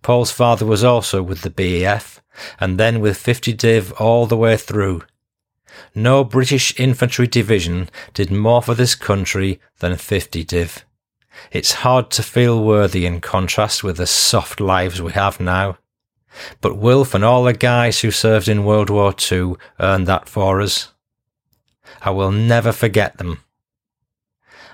Paul's 0.00 0.30
father 0.30 0.64
was 0.64 0.84
also 0.84 1.22
with 1.22 1.42
the 1.42 1.50
BEF, 1.50 2.22
and 2.60 2.78
then 2.78 3.00
with 3.00 3.16
50 3.16 3.52
Div 3.52 3.92
all 3.94 4.26
the 4.26 4.36
way 4.36 4.56
through, 4.56 5.02
no 5.94 6.24
British 6.24 6.78
infantry 6.78 7.26
division 7.26 7.88
did 8.14 8.30
more 8.30 8.62
for 8.62 8.74
this 8.74 8.94
country 8.94 9.60
than 9.78 9.96
50 9.96 10.44
Div. 10.44 10.84
It's 11.50 11.72
hard 11.72 12.10
to 12.12 12.22
feel 12.22 12.62
worthy 12.62 13.06
in 13.06 13.20
contrast 13.20 13.82
with 13.82 13.96
the 13.96 14.06
soft 14.06 14.60
lives 14.60 15.00
we 15.00 15.12
have 15.12 15.40
now. 15.40 15.78
But 16.60 16.76
Wilf 16.76 17.14
and 17.14 17.24
all 17.24 17.44
the 17.44 17.52
guys 17.52 18.00
who 18.00 18.10
served 18.10 18.48
in 18.48 18.64
World 18.64 18.90
War 18.90 19.14
II 19.30 19.54
earned 19.80 20.06
that 20.06 20.28
for 20.28 20.60
us. 20.60 20.92
I 22.00 22.10
will 22.10 22.32
never 22.32 22.72
forget 22.72 23.18
them. 23.18 23.42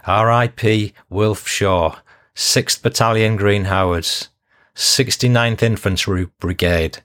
R.I.P. 0.06 0.94
Wilf 1.10 1.46
Shaw, 1.48 1.96
6th 2.34 2.82
Battalion 2.82 3.36
Green 3.36 3.64
Howards, 3.64 4.28
69th 4.74 5.62
Infantry 5.62 6.28
Brigade, 6.38 7.02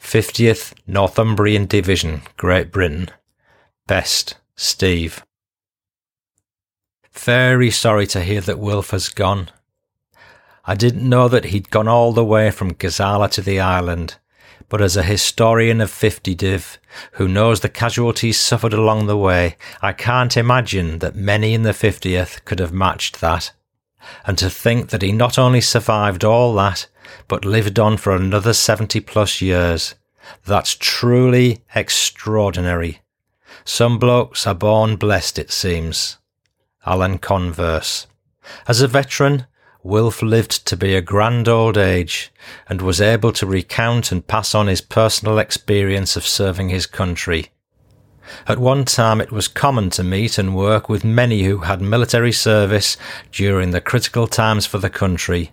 50th 0.00 0.74
Northumbrian 0.86 1.66
Division, 1.66 2.22
Great 2.36 2.72
Britain. 2.72 3.10
Best, 3.88 4.36
Steve. 4.54 5.24
Very 7.12 7.70
sorry 7.70 8.06
to 8.08 8.20
hear 8.20 8.40
that 8.40 8.60
Wilf 8.60 8.90
has 8.90 9.08
gone. 9.08 9.50
I 10.64 10.76
didn't 10.76 11.08
know 11.08 11.26
that 11.28 11.46
he'd 11.46 11.70
gone 11.70 11.88
all 11.88 12.12
the 12.12 12.24
way 12.24 12.52
from 12.52 12.74
Gazala 12.74 13.28
to 13.32 13.42
the 13.42 13.58
island, 13.58 14.18
but 14.68 14.80
as 14.80 14.96
a 14.96 15.02
historian 15.02 15.80
of 15.80 15.90
50 15.90 16.34
Div, 16.36 16.78
who 17.12 17.26
knows 17.26 17.60
the 17.60 17.68
casualties 17.68 18.38
suffered 18.38 18.72
along 18.72 19.06
the 19.06 19.18
way, 19.18 19.56
I 19.82 19.92
can't 19.92 20.36
imagine 20.36 21.00
that 21.00 21.16
many 21.16 21.52
in 21.52 21.62
the 21.62 21.72
50th 21.72 22.44
could 22.44 22.60
have 22.60 22.72
matched 22.72 23.20
that. 23.20 23.50
And 24.24 24.38
to 24.38 24.48
think 24.48 24.90
that 24.90 25.02
he 25.02 25.10
not 25.10 25.38
only 25.38 25.60
survived 25.60 26.24
all 26.24 26.54
that, 26.54 26.86
but 27.26 27.44
lived 27.44 27.80
on 27.80 27.96
for 27.96 28.14
another 28.14 28.52
70 28.52 29.00
plus 29.00 29.42
years, 29.42 29.96
that's 30.44 30.76
truly 30.78 31.64
extraordinary. 31.74 33.01
Some 33.64 33.98
blokes 33.98 34.46
are 34.46 34.54
born 34.54 34.96
blessed, 34.96 35.38
it 35.38 35.50
seems. 35.50 36.18
Alan 36.84 37.18
Converse. 37.18 38.06
As 38.66 38.80
a 38.80 38.88
veteran, 38.88 39.46
Wilf 39.84 40.22
lived 40.22 40.66
to 40.66 40.76
be 40.76 40.94
a 40.94 41.00
grand 41.00 41.48
old 41.48 41.76
age 41.76 42.32
and 42.68 42.80
was 42.80 43.00
able 43.00 43.32
to 43.32 43.46
recount 43.46 44.12
and 44.12 44.26
pass 44.26 44.54
on 44.54 44.66
his 44.66 44.80
personal 44.80 45.38
experience 45.38 46.16
of 46.16 46.26
serving 46.26 46.68
his 46.68 46.86
country. 46.86 47.50
At 48.46 48.58
one 48.58 48.84
time 48.84 49.20
it 49.20 49.32
was 49.32 49.48
common 49.48 49.90
to 49.90 50.04
meet 50.04 50.38
and 50.38 50.54
work 50.54 50.88
with 50.88 51.04
many 51.04 51.42
who 51.42 51.58
had 51.58 51.80
military 51.80 52.32
service 52.32 52.96
during 53.32 53.72
the 53.72 53.80
critical 53.80 54.26
times 54.26 54.66
for 54.66 54.78
the 54.78 54.90
country. 54.90 55.52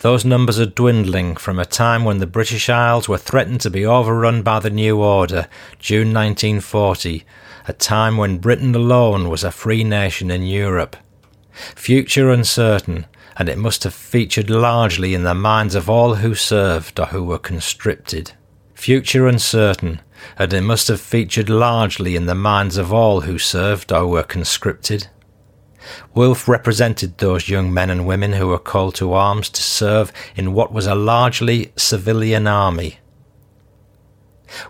Those 0.00 0.24
numbers 0.24 0.60
are 0.60 0.66
dwindling 0.66 1.36
from 1.36 1.58
a 1.58 1.64
time 1.64 2.04
when 2.04 2.18
the 2.18 2.26
British 2.26 2.68
Isles 2.68 3.08
were 3.08 3.18
threatened 3.18 3.60
to 3.62 3.70
be 3.70 3.84
overrun 3.84 4.42
by 4.42 4.60
the 4.60 4.70
New 4.70 5.02
Order, 5.02 5.48
June 5.78 6.12
1940, 6.12 7.24
a 7.66 7.72
time 7.72 8.16
when 8.16 8.38
Britain 8.38 8.74
alone 8.74 9.28
was 9.28 9.44
a 9.44 9.50
free 9.50 9.84
nation 9.84 10.30
in 10.30 10.42
Europe. 10.42 10.96
Future 11.74 12.30
uncertain, 12.30 13.06
and 13.36 13.48
it 13.48 13.58
must 13.58 13.84
have 13.84 13.94
featured 13.94 14.50
largely 14.50 15.14
in 15.14 15.24
the 15.24 15.34
minds 15.34 15.74
of 15.74 15.90
all 15.90 16.16
who 16.16 16.34
served 16.34 17.00
or 17.00 17.06
who 17.06 17.24
were 17.24 17.38
conscripted. 17.38 18.32
Future 18.74 19.26
uncertain, 19.26 20.00
and 20.38 20.52
it 20.52 20.62
must 20.62 20.88
have 20.88 21.00
featured 21.00 21.48
largely 21.48 22.16
in 22.16 22.26
the 22.26 22.34
minds 22.34 22.76
of 22.76 22.92
all 22.92 23.22
who 23.22 23.38
served 23.38 23.92
or 23.92 24.06
were 24.06 24.22
conscripted. 24.22 25.08
Wilf 26.14 26.48
represented 26.48 27.18
those 27.18 27.48
young 27.48 27.72
men 27.72 27.90
and 27.90 28.06
women 28.06 28.32
who 28.32 28.48
were 28.48 28.58
called 28.58 28.94
to 28.96 29.12
arms 29.12 29.48
to 29.50 29.62
serve 29.62 30.12
in 30.36 30.54
what 30.54 30.72
was 30.72 30.86
a 30.86 30.94
largely 30.94 31.72
civilian 31.76 32.46
army. 32.46 32.98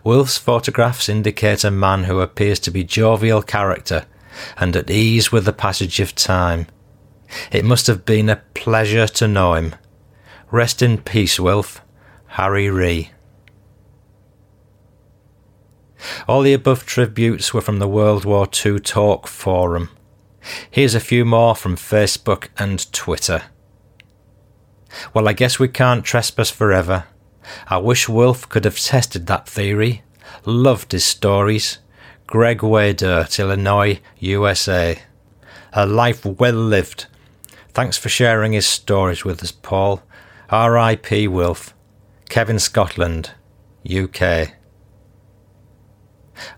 Wilf's 0.02 0.38
photographs 0.38 1.08
indicate 1.08 1.64
a 1.64 1.70
man 1.70 2.04
who 2.04 2.20
appears 2.20 2.58
to 2.60 2.70
be 2.70 2.84
jovial 2.84 3.42
character 3.42 4.06
and 4.56 4.74
at 4.76 4.90
ease 4.90 5.30
with 5.30 5.44
the 5.44 5.52
passage 5.52 6.00
of 6.00 6.14
time, 6.14 6.66
it 7.50 7.64
must 7.64 7.86
have 7.86 8.04
been 8.04 8.28
a 8.28 8.42
pleasure 8.54 9.06
to 9.06 9.28
know 9.28 9.54
him. 9.54 9.74
Rest 10.50 10.82
in 10.82 10.98
peace, 10.98 11.38
Wilf. 11.40 11.80
Harry 12.28 12.68
Ree. 12.68 13.10
All 16.28 16.42
the 16.42 16.52
above 16.52 16.84
tributes 16.84 17.54
were 17.54 17.60
from 17.60 17.78
the 17.78 17.88
World 17.88 18.24
War 18.24 18.48
II 18.64 18.80
Talk 18.80 19.26
Forum. 19.26 19.90
Here's 20.70 20.94
a 20.94 21.00
few 21.00 21.24
more 21.24 21.54
from 21.54 21.76
Facebook 21.76 22.48
and 22.58 22.90
Twitter. 22.92 23.42
Well, 25.12 25.28
I 25.28 25.32
guess 25.32 25.58
we 25.58 25.68
can't 25.68 26.04
trespass 26.04 26.50
forever. 26.50 27.04
I 27.68 27.78
wish 27.78 28.08
Wilf 28.08 28.48
could 28.48 28.64
have 28.64 28.78
tested 28.78 29.26
that 29.26 29.48
theory. 29.48 30.02
Loved 30.44 30.92
his 30.92 31.04
stories. 31.04 31.78
Greg 32.26 32.58
Waydert, 32.58 33.38
Illinois, 33.38 34.00
USA. 34.18 34.98
A 35.72 35.86
life 35.86 36.24
well 36.24 36.54
lived, 36.54 37.06
Thanks 37.74 37.98
for 37.98 38.08
sharing 38.08 38.52
his 38.52 38.68
stories 38.68 39.24
with 39.24 39.42
us, 39.42 39.50
Paul. 39.50 40.00
R.I.P. 40.48 41.26
Wilf. 41.26 41.74
Kevin 42.28 42.60
Scotland, 42.60 43.32
UK. 43.84 44.52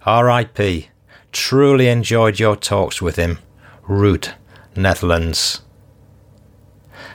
R.I.P. 0.05 0.91
Truly 1.33 1.89
enjoyed 1.89 2.39
your 2.39 2.55
talks 2.55 3.01
with 3.01 3.17
him. 3.17 3.39
Root, 3.89 4.35
Netherlands. 4.75 5.63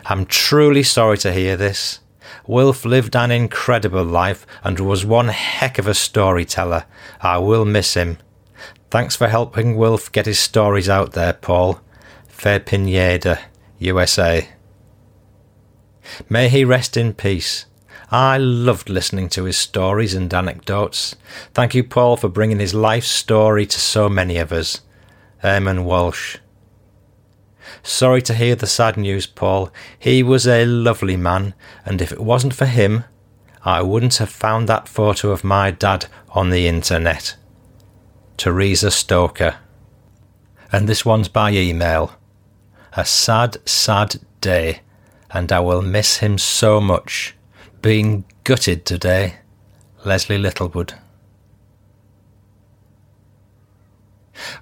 I'm 0.06 0.26
truly 0.26 0.84
sorry 0.84 1.18
to 1.20 1.34
hear 1.34 1.58
this. 1.58 2.00
Wilf 2.48 2.86
lived 2.86 3.16
an 3.16 3.30
incredible 3.30 4.04
life 4.04 4.48
and 4.64 4.80
was 4.80 5.06
one 5.06 5.28
heck 5.28 5.78
of 5.78 5.88
a 5.88 5.94
storyteller. 5.94 6.86
I 7.22 7.38
will 7.40 7.66
miss 7.66 7.94
him. 7.96 8.18
Thanks 8.90 9.16
for 9.16 9.28
helping 9.28 9.76
Wilf 9.76 10.12
get 10.12 10.26
his 10.26 10.40
stories 10.40 10.90
out 10.90 11.14
there, 11.14 11.34
Paul. 11.34 11.82
Faye 12.28 12.60
Pineda. 12.60 13.40
USA. 13.80 14.50
May 16.30 16.50
he 16.50 16.64
rest 16.64 16.96
in 16.96 17.14
peace. 17.14 17.66
I 18.12 18.38
loved 18.38 18.90
listening 18.90 19.30
to 19.30 19.46
his 19.46 19.58
stories 19.58 20.14
and 20.14 20.34
anecdotes. 20.34 21.16
Thank 21.54 21.74
you, 21.74 21.84
Paul, 21.84 22.18
for 22.18 22.30
bringing 22.30 22.60
his 22.60 22.74
life 22.74 23.06
story 23.06 23.66
to 23.66 23.80
so 23.80 24.10
many 24.10 24.38
of 24.38 24.52
us. 24.52 24.82
Eamon 25.44 25.84
Walsh. 25.86 26.38
Sorry 27.84 28.22
to 28.24 28.34
hear 28.34 28.56
the 28.56 28.68
sad 28.68 28.98
news, 28.98 29.26
Paul. 29.26 29.72
He 29.98 30.24
was 30.24 30.48
a 30.48 30.66
lovely 30.66 31.18
man, 31.18 31.54
and 31.86 32.02
if 32.02 32.12
it 32.12 32.20
wasn't 32.20 32.54
for 32.54 32.66
him, 32.66 33.04
I 33.64 33.82
wouldn't 33.82 34.18
have 34.18 34.30
found 34.30 34.68
that 34.68 34.90
photo 34.90 35.32
of 35.32 35.44
my 35.44 35.72
dad 35.72 36.08
on 36.30 36.50
the 36.50 36.68
internet. 36.68 37.36
Teresa 38.38 38.90
Stoker. 38.90 39.58
And 40.72 40.90
this 40.90 41.06
one's 41.06 41.28
by 41.28 41.52
email. 41.52 42.16
A 42.94 43.06
sad, 43.06 43.58
sad 43.68 44.16
day, 44.40 44.82
and 45.30 45.52
I 45.52 45.60
will 45.60 45.82
miss 45.82 46.18
him 46.18 46.38
so 46.38 46.82
much. 46.82 47.36
Being 47.82 48.26
gutted 48.44 48.86
today. 48.86 49.36
Leslie 50.04 50.38
Littlewood. 50.38 50.96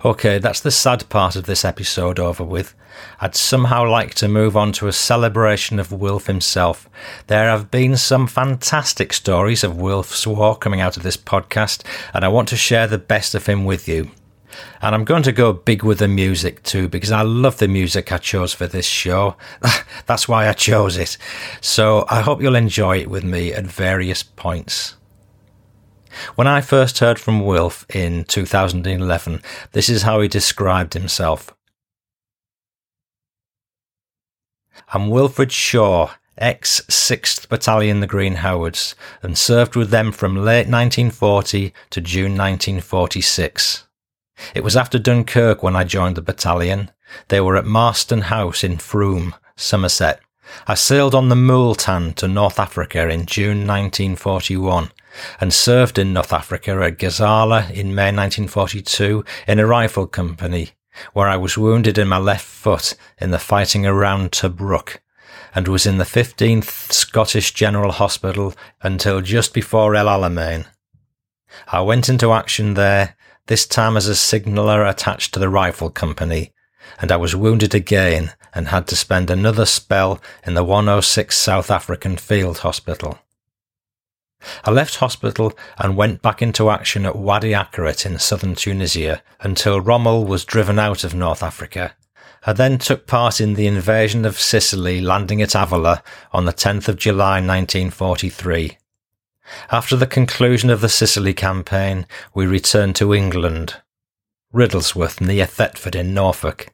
Okay, 0.03 0.39
that's 0.39 0.62
the 0.62 0.71
sad 0.71 1.07
part 1.09 1.36
of 1.36 1.45
this 1.45 1.65
episode 1.65 2.19
over 2.19 2.43
with. 2.43 2.75
I'd 3.21 3.36
somehow 3.36 3.89
like 3.89 4.13
to 4.15 4.27
move 4.27 4.57
on 4.57 4.71
to 4.74 4.88
a 4.88 4.93
celebration 4.93 5.79
of 5.79 5.91
Wilf 5.91 6.27
himself. 6.27 6.89
There 7.27 7.50
have 7.50 7.71
been 7.71 7.98
some 7.98 8.27
fantastic 8.27 9.13
stories 9.13 9.63
of 9.63 9.77
Wilf's 9.77 10.25
war 10.27 10.55
coming 10.55 10.81
out 10.81 10.98
of 10.98 11.03
this 11.03 11.17
podcast, 11.17 11.83
and 12.13 12.25
I 12.25 12.29
want 12.29 12.50
to 12.50 12.57
share 12.57 12.88
the 12.88 12.98
best 12.98 13.36
of 13.36 13.45
him 13.45 13.65
with 13.65 13.88
you. 13.88 14.12
And 14.81 14.95
I'm 14.95 15.05
going 15.05 15.24
to 15.24 15.31
go 15.31 15.53
big 15.53 15.83
with 15.83 16.00
the 16.00 16.07
music 16.07 16.63
too, 16.63 16.88
because 16.88 17.12
I 17.12 17.21
love 17.21 17.57
the 17.57 17.67
music 17.67 18.12
I 18.12 18.17
chose 18.17 18.53
for 18.53 18.67
this 18.67 18.86
show. 18.86 19.36
That's 20.05 20.27
why 20.27 20.48
I 20.48 20.53
chose 20.53 20.98
it. 20.98 21.17
So 21.62 22.05
I 22.09 22.21
hope 22.21 22.41
you'll 22.41 22.55
enjoy 22.55 22.98
it 23.00 23.09
with 23.09 23.24
me 23.24 23.53
at 23.53 23.65
various 23.65 24.24
points. 24.24 24.95
When 26.35 26.47
I 26.47 26.61
first 26.61 26.99
heard 26.99 27.19
from 27.19 27.45
Wilf 27.45 27.85
in 27.89 28.23
2011, 28.25 29.41
this 29.71 29.89
is 29.89 30.03
how 30.03 30.21
he 30.21 30.27
described 30.27 30.93
himself. 30.93 31.53
I'm 34.91 35.09
Wilfred 35.09 35.51
Shaw, 35.51 36.11
ex 36.37 36.81
6th 36.89 37.47
Battalion 37.49 37.99
the 37.99 38.07
Green 38.07 38.35
Howards, 38.35 38.95
and 39.21 39.37
served 39.37 39.75
with 39.75 39.89
them 39.89 40.11
from 40.11 40.35
late 40.35 40.67
1940 40.67 41.73
to 41.91 42.01
June 42.01 42.31
1946. 42.37 43.85
It 44.55 44.63
was 44.63 44.77
after 44.77 44.97
Dunkirk 44.97 45.61
when 45.61 45.75
I 45.75 45.83
joined 45.83 46.15
the 46.15 46.21
battalion. 46.21 46.91
They 47.27 47.41
were 47.41 47.57
at 47.57 47.65
Marston 47.65 48.21
House 48.21 48.63
in 48.63 48.77
Frome, 48.77 49.35
Somerset. 49.55 50.21
I 50.65 50.73
sailed 50.73 51.13
on 51.13 51.29
the 51.29 51.35
Mooltan 51.35 52.13
to 52.15 52.27
North 52.27 52.59
Africa 52.59 53.09
in 53.09 53.25
June 53.25 53.67
1941 53.67 54.91
and 55.39 55.53
served 55.53 55.97
in 55.97 56.13
North 56.13 56.33
Africa 56.33 56.71
at 56.83 56.97
Gazala 56.97 57.69
in 57.71 57.95
May 57.95 58.11
1942 58.11 59.23
in 59.47 59.59
a 59.59 59.65
rifle 59.65 60.07
company, 60.07 60.71
where 61.13 61.27
I 61.27 61.38
was 61.38 61.57
wounded 61.57 61.97
in 61.97 62.07
my 62.07 62.17
left 62.17 62.45
foot 62.45 62.95
in 63.19 63.31
the 63.31 63.39
fighting 63.39 63.85
around 63.85 64.31
Tobruk 64.31 64.99
and 65.53 65.67
was 65.67 65.85
in 65.85 65.97
the 65.97 66.03
15th 66.03 66.91
Scottish 66.91 67.53
General 67.53 67.91
Hospital 67.91 68.53
until 68.81 69.21
just 69.21 69.53
before 69.53 69.95
El 69.95 70.05
Alamein. 70.05 70.65
I 71.67 71.81
went 71.81 72.09
into 72.09 72.31
action 72.31 72.75
there 72.75 73.15
this 73.47 73.65
time 73.65 73.97
as 73.97 74.07
a 74.07 74.15
signaller 74.15 74.85
attached 74.85 75.33
to 75.33 75.39
the 75.39 75.49
rifle 75.49 75.89
company, 75.89 76.53
and 77.01 77.11
I 77.11 77.17
was 77.17 77.35
wounded 77.35 77.73
again 77.73 78.33
and 78.53 78.67
had 78.67 78.88
to 78.88 78.95
spend 78.95 79.29
another 79.29 79.65
spell 79.65 80.21
in 80.45 80.53
the 80.53 80.63
106 80.63 81.35
South 81.35 81.71
African 81.71 82.17
Field 82.17 82.59
Hospital. 82.59 83.19
I 84.63 84.72
left 84.72 84.96
hospital 84.96 85.53
and 85.77 85.98
went 85.98 86.22
back 86.22 86.41
into 86.41 86.69
action 86.69 87.05
at 87.05 87.15
Wadi 87.15 87.51
Akarit 87.51 88.05
in 88.05 88.19
southern 88.19 88.55
Tunisia 88.55 89.22
until 89.41 89.81
Rommel 89.81 90.25
was 90.25 90.46
driven 90.46 90.79
out 90.79 91.03
of 91.03 91.13
North 91.13 91.43
Africa. 91.43 91.96
I 92.46 92.53
then 92.53 92.77
took 92.77 93.05
part 93.05 93.41
in 93.41 93.55
the 93.55 93.67
invasion 93.67 94.24
of 94.24 94.39
Sicily 94.39 95.01
landing 95.01 95.41
at 95.41 95.50
Avola 95.50 96.01
on 96.31 96.46
the 96.46 96.53
10th 96.53 96.88
of 96.88 96.96
July 96.96 97.41
1943. 97.41 98.77
After 99.72 99.96
the 99.96 100.08
conclusion 100.08 100.69
of 100.69 100.79
the 100.79 100.89
Sicily 100.89 101.34
campaign, 101.34 102.05
we 102.34 102.46
returned 102.46 102.96
to 102.98 103.13
England, 103.13 103.75
Riddlesworth 104.53 105.19
near 105.19 105.46
Thetford 105.46 105.96
in 105.96 106.13
Norfolk, 106.13 106.74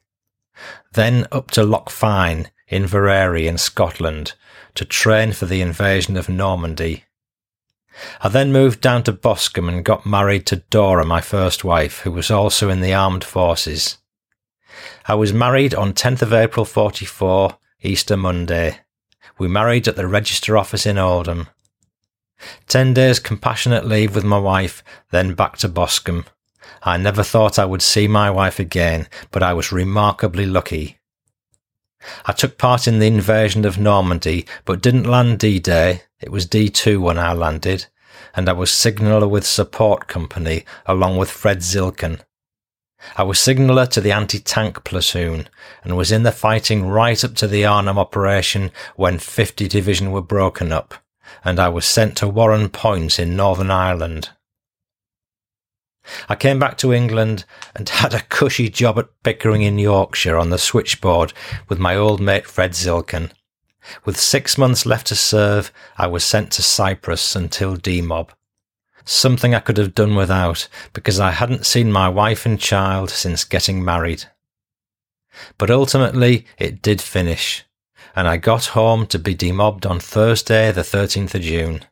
then 0.92 1.26
up 1.32 1.50
to 1.52 1.64
Loch 1.64 1.90
Fyne 1.90 2.50
in 2.68 2.84
Inveraray 2.84 3.46
in 3.46 3.58
Scotland 3.58 4.34
to 4.74 4.84
train 4.84 5.32
for 5.32 5.46
the 5.46 5.60
invasion 5.60 6.16
of 6.16 6.28
Normandy. 6.28 7.05
I 8.20 8.28
then 8.28 8.52
moved 8.52 8.80
down 8.80 9.02
to 9.04 9.12
Boscombe 9.12 9.68
and 9.68 9.84
got 9.84 10.06
married 10.06 10.46
to 10.46 10.56
Dora, 10.70 11.04
my 11.04 11.20
first 11.20 11.64
wife, 11.64 12.00
who 12.00 12.10
was 12.10 12.30
also 12.30 12.68
in 12.68 12.80
the 12.80 12.94
armed 12.94 13.24
forces. 13.24 13.98
I 15.06 15.14
was 15.14 15.32
married 15.32 15.74
on 15.74 15.92
10th 15.92 16.22
of 16.22 16.32
April 16.32 16.64
44, 16.64 17.58
Easter 17.82 18.16
Monday. 18.16 18.80
We 19.38 19.48
married 19.48 19.88
at 19.88 19.96
the 19.96 20.06
register 20.06 20.56
office 20.56 20.86
in 20.86 20.98
Oldham. 20.98 21.48
Ten 22.68 22.92
days 22.92 23.18
compassionate 23.18 23.86
leave 23.86 24.14
with 24.14 24.24
my 24.24 24.38
wife, 24.38 24.82
then 25.10 25.34
back 25.34 25.56
to 25.58 25.68
Boscombe. 25.68 26.26
I 26.82 26.96
never 26.96 27.22
thought 27.22 27.58
I 27.58 27.64
would 27.64 27.82
see 27.82 28.08
my 28.08 28.30
wife 28.30 28.58
again, 28.58 29.08
but 29.30 29.42
I 29.42 29.54
was 29.54 29.72
remarkably 29.72 30.46
lucky. 30.46 30.98
I 32.24 32.32
took 32.32 32.58
part 32.58 32.86
in 32.86 32.98
the 32.98 33.06
invasion 33.06 33.64
of 33.64 33.78
Normandy, 33.78 34.46
but 34.64 34.82
didn't 34.82 35.04
land 35.04 35.38
D-Day. 35.38 36.02
It 36.20 36.30
was 36.30 36.46
D2 36.46 37.00
when 37.00 37.18
I 37.18 37.32
landed, 37.32 37.86
and 38.34 38.48
I 38.48 38.52
was 38.52 38.70
signaller 38.70 39.28
with 39.28 39.46
support 39.46 40.06
company 40.06 40.64
along 40.86 41.16
with 41.16 41.30
Fred 41.30 41.58
Zilkin. 41.58 42.20
I 43.16 43.22
was 43.22 43.38
signaller 43.38 43.86
to 43.86 44.00
the 44.00 44.12
anti-tank 44.12 44.84
platoon 44.84 45.48
and 45.84 45.96
was 45.96 46.10
in 46.10 46.22
the 46.22 46.32
fighting 46.32 46.86
right 46.86 47.22
up 47.22 47.34
to 47.36 47.46
the 47.46 47.64
Arnhem 47.64 47.98
operation 47.98 48.72
when 48.96 49.18
50 49.18 49.68
Division 49.68 50.12
were 50.12 50.22
broken 50.22 50.72
up, 50.72 50.94
and 51.44 51.60
I 51.60 51.68
was 51.68 51.84
sent 51.84 52.16
to 52.18 52.26
Warrenpoint 52.26 53.18
in 53.18 53.36
Northern 53.36 53.70
Ireland. 53.70 54.30
I 56.28 56.34
came 56.34 56.58
back 56.58 56.76
to 56.78 56.92
England 56.92 57.44
and 57.74 57.88
had 58.02 58.14
a 58.14 58.22
cushy 58.22 58.68
job 58.68 58.98
at 58.98 59.08
Pickering 59.22 59.62
in 59.62 59.78
Yorkshire 59.78 60.36
on 60.36 60.50
the 60.50 60.58
switchboard 60.58 61.32
with 61.68 61.78
my 61.78 61.96
old 61.96 62.20
mate 62.20 62.46
Fred 62.46 62.72
Zilkin. 62.72 63.30
With 64.04 64.18
six 64.18 64.58
months 64.58 64.84
left 64.84 65.06
to 65.08 65.16
serve, 65.16 65.72
I 65.96 66.06
was 66.08 66.24
sent 66.24 66.50
to 66.52 66.62
Cyprus 66.62 67.36
until 67.36 67.76
demob. 67.76 68.30
Something 69.04 69.54
I 69.54 69.60
could 69.60 69.76
have 69.76 69.94
done 69.94 70.16
without 70.16 70.68
because 70.92 71.20
I 71.20 71.30
hadn't 71.30 71.66
seen 71.66 71.92
my 71.92 72.08
wife 72.08 72.44
and 72.44 72.58
child 72.58 73.10
since 73.10 73.44
getting 73.44 73.84
married. 73.84 74.24
But 75.58 75.70
ultimately, 75.70 76.46
it 76.58 76.82
did 76.82 77.00
finish, 77.00 77.64
and 78.16 78.26
I 78.26 78.38
got 78.38 78.66
home 78.66 79.06
to 79.08 79.18
be 79.18 79.34
demobbed 79.34 79.86
on 79.86 80.00
Thursday, 80.00 80.72
the 80.72 80.80
13th 80.80 81.34
of 81.34 81.42
June 81.42 81.84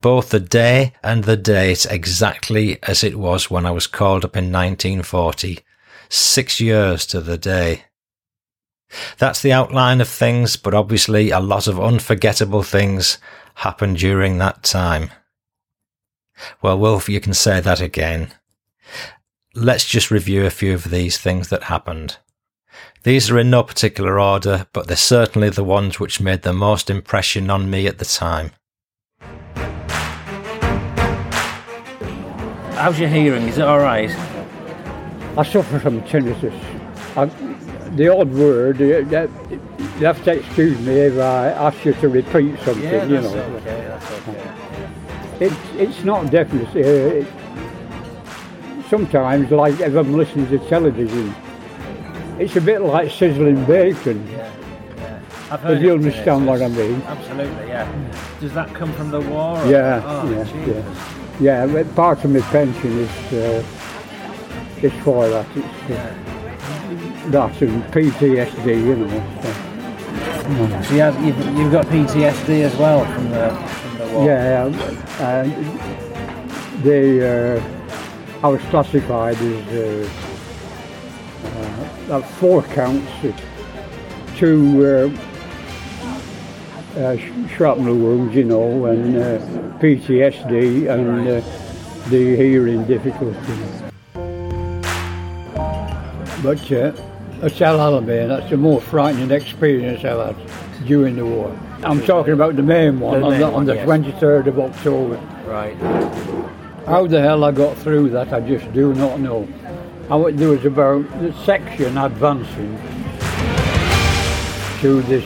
both 0.00 0.30
the 0.30 0.40
day 0.40 0.92
and 1.02 1.24
the 1.24 1.36
date 1.36 1.86
exactly 1.90 2.78
as 2.82 3.02
it 3.02 3.18
was 3.18 3.50
when 3.50 3.66
I 3.66 3.70
was 3.70 3.86
called 3.86 4.24
up 4.24 4.36
in 4.36 4.52
1940, 4.52 5.60
six 6.08 6.60
years 6.60 7.06
to 7.06 7.20
the 7.20 7.38
day. 7.38 7.84
That's 9.18 9.42
the 9.42 9.52
outline 9.52 10.00
of 10.00 10.08
things, 10.08 10.56
but 10.56 10.74
obviously 10.74 11.30
a 11.30 11.40
lot 11.40 11.66
of 11.66 11.80
unforgettable 11.80 12.62
things 12.62 13.18
happened 13.56 13.98
during 13.98 14.38
that 14.38 14.62
time. 14.62 15.10
Well, 16.62 16.78
Wilf, 16.78 17.08
you 17.08 17.20
can 17.20 17.34
say 17.34 17.60
that 17.60 17.80
again. 17.80 18.32
Let's 19.54 19.86
just 19.86 20.10
review 20.10 20.44
a 20.44 20.50
few 20.50 20.74
of 20.74 20.90
these 20.90 21.18
things 21.18 21.48
that 21.48 21.64
happened. 21.64 22.18
These 23.04 23.30
are 23.30 23.38
in 23.38 23.50
no 23.50 23.62
particular 23.62 24.20
order, 24.20 24.66
but 24.72 24.86
they're 24.86 24.96
certainly 24.96 25.48
the 25.48 25.64
ones 25.64 25.98
which 25.98 26.20
made 26.20 26.42
the 26.42 26.52
most 26.52 26.90
impression 26.90 27.50
on 27.50 27.70
me 27.70 27.86
at 27.86 27.98
the 27.98 28.04
time. 28.04 28.52
How's 32.76 32.98
your 32.98 33.08
hearing? 33.08 33.48
Is 33.48 33.58
it 33.58 33.64
all 33.64 33.78
right? 33.78 34.10
I 35.38 35.42
suffer 35.42 35.78
from 35.78 36.02
tinnitus. 36.02 36.52
I, 37.16 37.24
the 37.96 38.08
odd 38.14 38.30
word, 38.32 38.78
you, 38.80 38.86
you 38.98 40.06
have 40.06 40.22
to 40.24 40.32
excuse 40.38 40.78
me 40.80 40.92
if 40.92 41.18
I 41.18 41.48
ask 41.52 41.84
you 41.84 41.94
to 41.94 42.08
repeat 42.08 42.58
something, 42.60 42.82
Yeah, 42.82 43.04
you 43.06 43.20
know. 43.22 43.28
okay. 43.34 43.86
That's 43.88 44.12
okay. 44.28 44.52
It's, 45.40 45.56
it's 45.76 46.04
not 46.04 46.30
definite. 46.30 46.68
Uh, 46.76 46.78
it, 47.20 47.26
sometimes, 48.90 49.50
like 49.50 49.80
if 49.80 49.94
I'm 49.94 50.12
listening 50.14 50.46
to 50.48 50.58
television, 50.68 51.34
it's 52.38 52.56
a 52.56 52.60
bit 52.60 52.82
like 52.82 53.10
sizzling 53.10 53.64
bacon, 53.64 54.26
Yeah, 54.30 54.50
yeah. 54.98 55.20
I've 55.50 55.60
heard 55.60 55.78
if 55.78 55.82
you 55.82 55.92
understand 55.94 56.46
what 56.46 56.60
I 56.60 56.68
mean. 56.68 57.00
Absolutely, 57.02 57.68
yeah. 57.68 57.88
Does 58.40 58.52
that 58.52 58.74
come 58.74 58.92
from 58.92 59.10
the 59.10 59.20
war? 59.22 59.58
or- 59.58 59.66
Yeah, 59.66 60.02
Oh, 60.04 60.30
yeah, 60.30 60.44
Jesus. 60.44 61.25
Yeah. 61.40 61.64
Yeah, 61.64 61.72
but 61.72 61.94
part 61.94 62.24
of 62.24 62.30
my 62.30 62.40
pension 62.40 62.98
is, 62.98 63.32
uh, 63.32 63.64
is 64.82 64.92
for 65.04 65.28
that. 65.28 65.46
It's, 65.56 65.90
uh, 65.90 67.30
that 67.30 67.60
and 67.62 67.82
PTSD, 67.84 68.66
you 68.66 68.96
know. 68.96 69.40
so. 69.42 69.76
So 70.46 70.94
you 70.94 71.00
have, 71.00 71.24
you've, 71.24 71.58
you've 71.58 71.72
got 71.72 71.86
PTSD 71.86 72.62
as 72.62 72.76
well 72.76 73.04
from 73.12 73.30
the, 73.30 73.50
from 73.50 73.98
the 73.98 74.06
war? 74.14 74.26
Yeah, 74.26 74.66
and 75.18 76.84
they, 76.84 77.56
uh, 77.56 77.60
I 78.44 78.48
was 78.48 78.60
classified 78.70 79.36
as 79.36 80.08
uh, 82.08 82.14
uh, 82.14 82.22
four 82.22 82.62
counts, 82.62 83.10
two 84.36 85.10
uh, 86.96 87.00
uh, 87.00 87.16
shrapnel 87.56 87.96
wounds, 87.96 88.34
you 88.34 88.44
know, 88.44 88.84
and 88.84 89.16
uh, 89.16 89.38
PTSD 89.78 90.90
and 90.90 91.26
uh, 91.26 92.08
the 92.10 92.36
hearing 92.36 92.84
difficulties. 92.84 93.82
But 96.42 96.70
uh, 96.70 96.92
at 97.42 97.60
El 97.60 97.78
Alamein, 97.78 98.28
that's 98.28 98.50
the 98.50 98.58
most 98.58 98.86
frightening 98.86 99.30
experience 99.30 100.04
I've 100.04 100.36
had 100.36 100.86
during 100.86 101.16
the 101.16 101.24
war. 101.24 101.58
I'm 101.82 102.04
talking 102.04 102.34
about 102.34 102.56
the 102.56 102.62
main 102.62 103.00
one 103.00 103.20
The 103.20 103.26
on 103.26 103.32
main 103.32 103.40
the, 103.40 103.52
on 103.52 103.64
the 103.64 103.74
yes. 103.74 103.88
23rd 103.88 104.46
of 104.48 104.58
October. 104.58 105.16
Right. 105.46 105.74
How 106.86 107.06
the 107.06 107.20
hell 107.20 107.42
I 107.42 107.52
got 107.52 107.76
through 107.78 108.10
that, 108.10 108.32
I 108.32 108.40
just 108.40 108.70
do 108.74 108.94
not 108.94 109.18
know. 109.18 109.48
I, 110.10 110.30
there 110.30 110.50
was 110.50 110.64
about 110.64 111.08
the 111.20 111.32
section 111.44 111.96
advancing 111.96 112.78
to 114.80 115.02
this, 115.02 115.24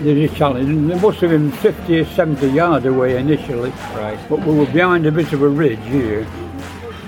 uh, 0.00 0.04
this 0.04 0.30
Italian. 0.32 0.88
There 0.88 1.00
must 1.00 1.20
have 1.20 1.30
been 1.30 1.50
50 1.52 2.00
or 2.00 2.04
70 2.04 2.48
yards 2.48 2.86
away 2.86 3.16
initially, 3.18 3.70
Right. 3.94 4.18
but 4.28 4.40
we 4.46 4.54
were 4.54 4.66
behind 4.66 5.06
a 5.06 5.12
bit 5.12 5.32
of 5.32 5.42
a 5.42 5.48
ridge 5.48 5.78
here, 5.84 6.26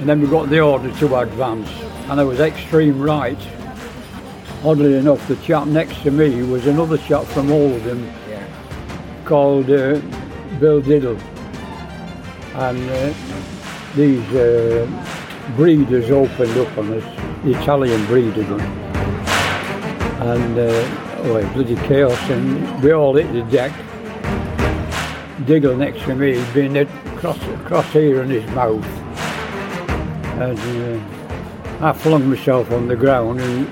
and 0.00 0.08
then 0.08 0.20
we 0.20 0.26
got 0.26 0.48
the 0.50 0.60
order 0.60 0.90
to 0.90 1.16
advance, 1.16 1.68
and 2.08 2.20
I 2.20 2.24
was 2.24 2.40
extreme 2.40 3.00
right. 3.00 3.38
Oddly 4.64 4.96
enough, 4.96 5.26
the 5.26 5.36
chap 5.36 5.66
next 5.66 6.02
to 6.02 6.10
me 6.10 6.42
was 6.42 6.66
another 6.66 6.98
chap 6.98 7.24
from 7.24 7.50
Oldham 7.50 8.06
Yeah. 8.28 8.44
called 9.24 9.70
uh, 9.70 9.98
Bill 10.58 10.80
Diggle. 10.82 11.16
And 12.56 12.90
uh, 12.90 13.14
these 13.96 14.20
uh, 14.34 14.86
Bredas 15.56 16.10
opened 16.10 16.58
up 16.58 16.76
on 16.78 16.92
us, 16.92 17.04
the 17.44 17.52
Italian 17.58 18.04
Breda 18.06 18.32
did. 18.44 18.50
And 20.20 20.58
uh, 21.20 21.28
oh, 21.28 21.52
bloody 21.52 21.76
chaos, 21.86 22.18
and 22.30 22.82
we 22.82 22.92
all 22.92 23.14
hit 23.14 23.32
the 23.32 23.42
deck. 23.50 23.72
Diggle 25.46 25.76
next 25.76 26.02
to 26.02 26.14
me, 26.14 26.36
he'd 26.36 26.54
been 26.54 26.74
hit 26.74 26.88
across, 27.14 27.42
across 27.42 27.92
here 27.92 28.22
in 28.22 28.30
his 28.30 28.48
mouth. 28.50 28.84
And 30.40 30.58
uh, 30.58 31.86
I 31.86 31.92
flung 31.92 32.28
myself 32.28 32.70
on 32.72 32.88
the 32.88 32.96
ground 32.96 33.40
and 33.40 33.66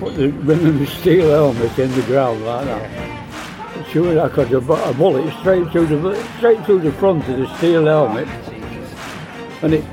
put 0.00 0.14
the, 0.16 0.28
the 0.28 0.86
steel 0.86 1.30
helmet 1.30 1.78
in 1.78 1.90
the 1.92 2.02
ground 2.02 2.44
like 2.44 2.64
that. 2.66 3.86
Sure, 3.90 4.20
I 4.20 4.28
got 4.28 4.52
a 4.52 4.60
bullet 4.94 5.32
straight 5.40 5.70
through 5.70 5.86
the 5.86 6.28
straight 6.38 6.64
through 6.64 6.80
the 6.80 6.92
front 6.92 7.26
of 7.28 7.38
the 7.38 7.56
steel 7.56 7.86
helmet, 7.86 8.28
and 9.62 9.74
it, 9.74 9.84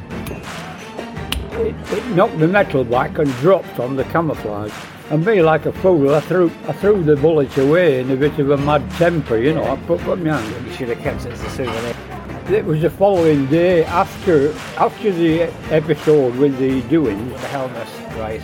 it 1.52 1.76
it 1.92 2.06
knocked 2.16 2.40
the 2.40 2.48
metal 2.48 2.84
back 2.84 3.18
and 3.20 3.32
dropped 3.36 3.80
on 3.80 3.96
the 3.96 4.04
camouflage. 4.06 4.74
And 5.12 5.24
me, 5.24 5.42
like 5.42 5.66
a 5.68 5.72
fool, 5.72 6.16
I 6.16 6.20
threw 6.22 6.52
I 6.68 6.74
threw 6.74 7.04
the 7.04 7.16
bullet 7.16 7.56
away 7.58 8.00
in 8.00 8.10
a 8.10 8.16
bit 8.16 8.40
of 8.40 8.50
a 8.50 8.58
mad 8.58 8.90
temper, 8.92 9.38
you 9.38 9.54
know. 9.54 9.64
I 9.64 9.76
put, 9.86 10.00
put 10.02 10.20
my 10.20 10.40
hand. 10.40 10.66
You 10.68 10.74
should 10.74 10.90
have 10.90 11.00
kept 11.00 11.26
it 11.26 11.34
as 11.34 11.42
a 11.44 11.50
souvenir. 11.52 11.96
It 12.50 12.66
was 12.66 12.82
the 12.82 12.90
following 12.90 13.46
day 13.48 13.84
after 13.86 14.52
after 14.78 15.12
the 15.12 15.44
episode 15.72 16.36
with 16.38 16.58
the 16.58 16.82
doings. 16.90 17.32
The 17.42 17.48
helmet. 17.48 17.88
Right. 18.18 18.42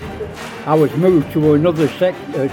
I 0.67 0.75
was 0.75 0.91
moved 0.97 1.31
to 1.33 1.53
another 1.53 1.87
sec, 1.87 2.13
uh, 2.35 2.47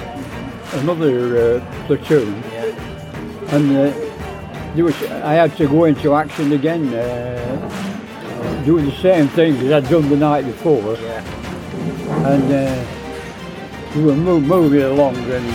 another 0.81 1.57
uh, 1.59 1.85
platoon. 1.87 2.42
Yeah. 2.53 3.55
and 3.55 3.71
uh, 3.77 4.75
there 4.75 4.85
was, 4.85 5.03
I 5.03 5.33
had 5.35 5.57
to 5.57 5.66
go 5.66 5.85
into 5.85 6.14
action 6.14 6.53
again, 6.53 6.94
uh, 6.94 8.62
doing 8.64 8.85
the 8.87 8.97
same 8.97 9.29
thing 9.29 9.57
as 9.57 9.73
I'd 9.73 9.90
done 9.90 10.09
the 10.09 10.16
night 10.16 10.44
before, 10.44 10.94
Yeah. 10.97 12.33
and 12.33 12.53
uh, 12.53 12.98
we 13.99 14.05
were 14.05 14.15
moving 14.41 14.83
along, 14.83 15.17
and 15.17 15.47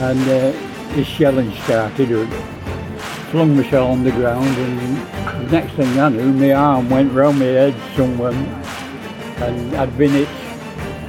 and 0.00 0.20
uh, 0.20 0.94
the 0.94 1.04
shelling 1.04 1.52
started. 1.64 2.12
I 2.12 3.30
flung 3.30 3.56
myself 3.56 3.90
on 3.90 4.04
the 4.04 4.10
ground, 4.12 4.46
and 4.46 4.96
the 5.46 5.52
next 5.52 5.74
thing 5.74 5.98
I 5.98 6.08
knew, 6.08 6.32
my 6.32 6.52
arm 6.52 6.88
went 6.88 7.12
round 7.12 7.38
my 7.38 7.44
head 7.46 7.74
somewhere, 7.96 8.32
and 8.32 9.76
I'd 9.76 9.96
been 9.98 10.10
hit 10.12 10.28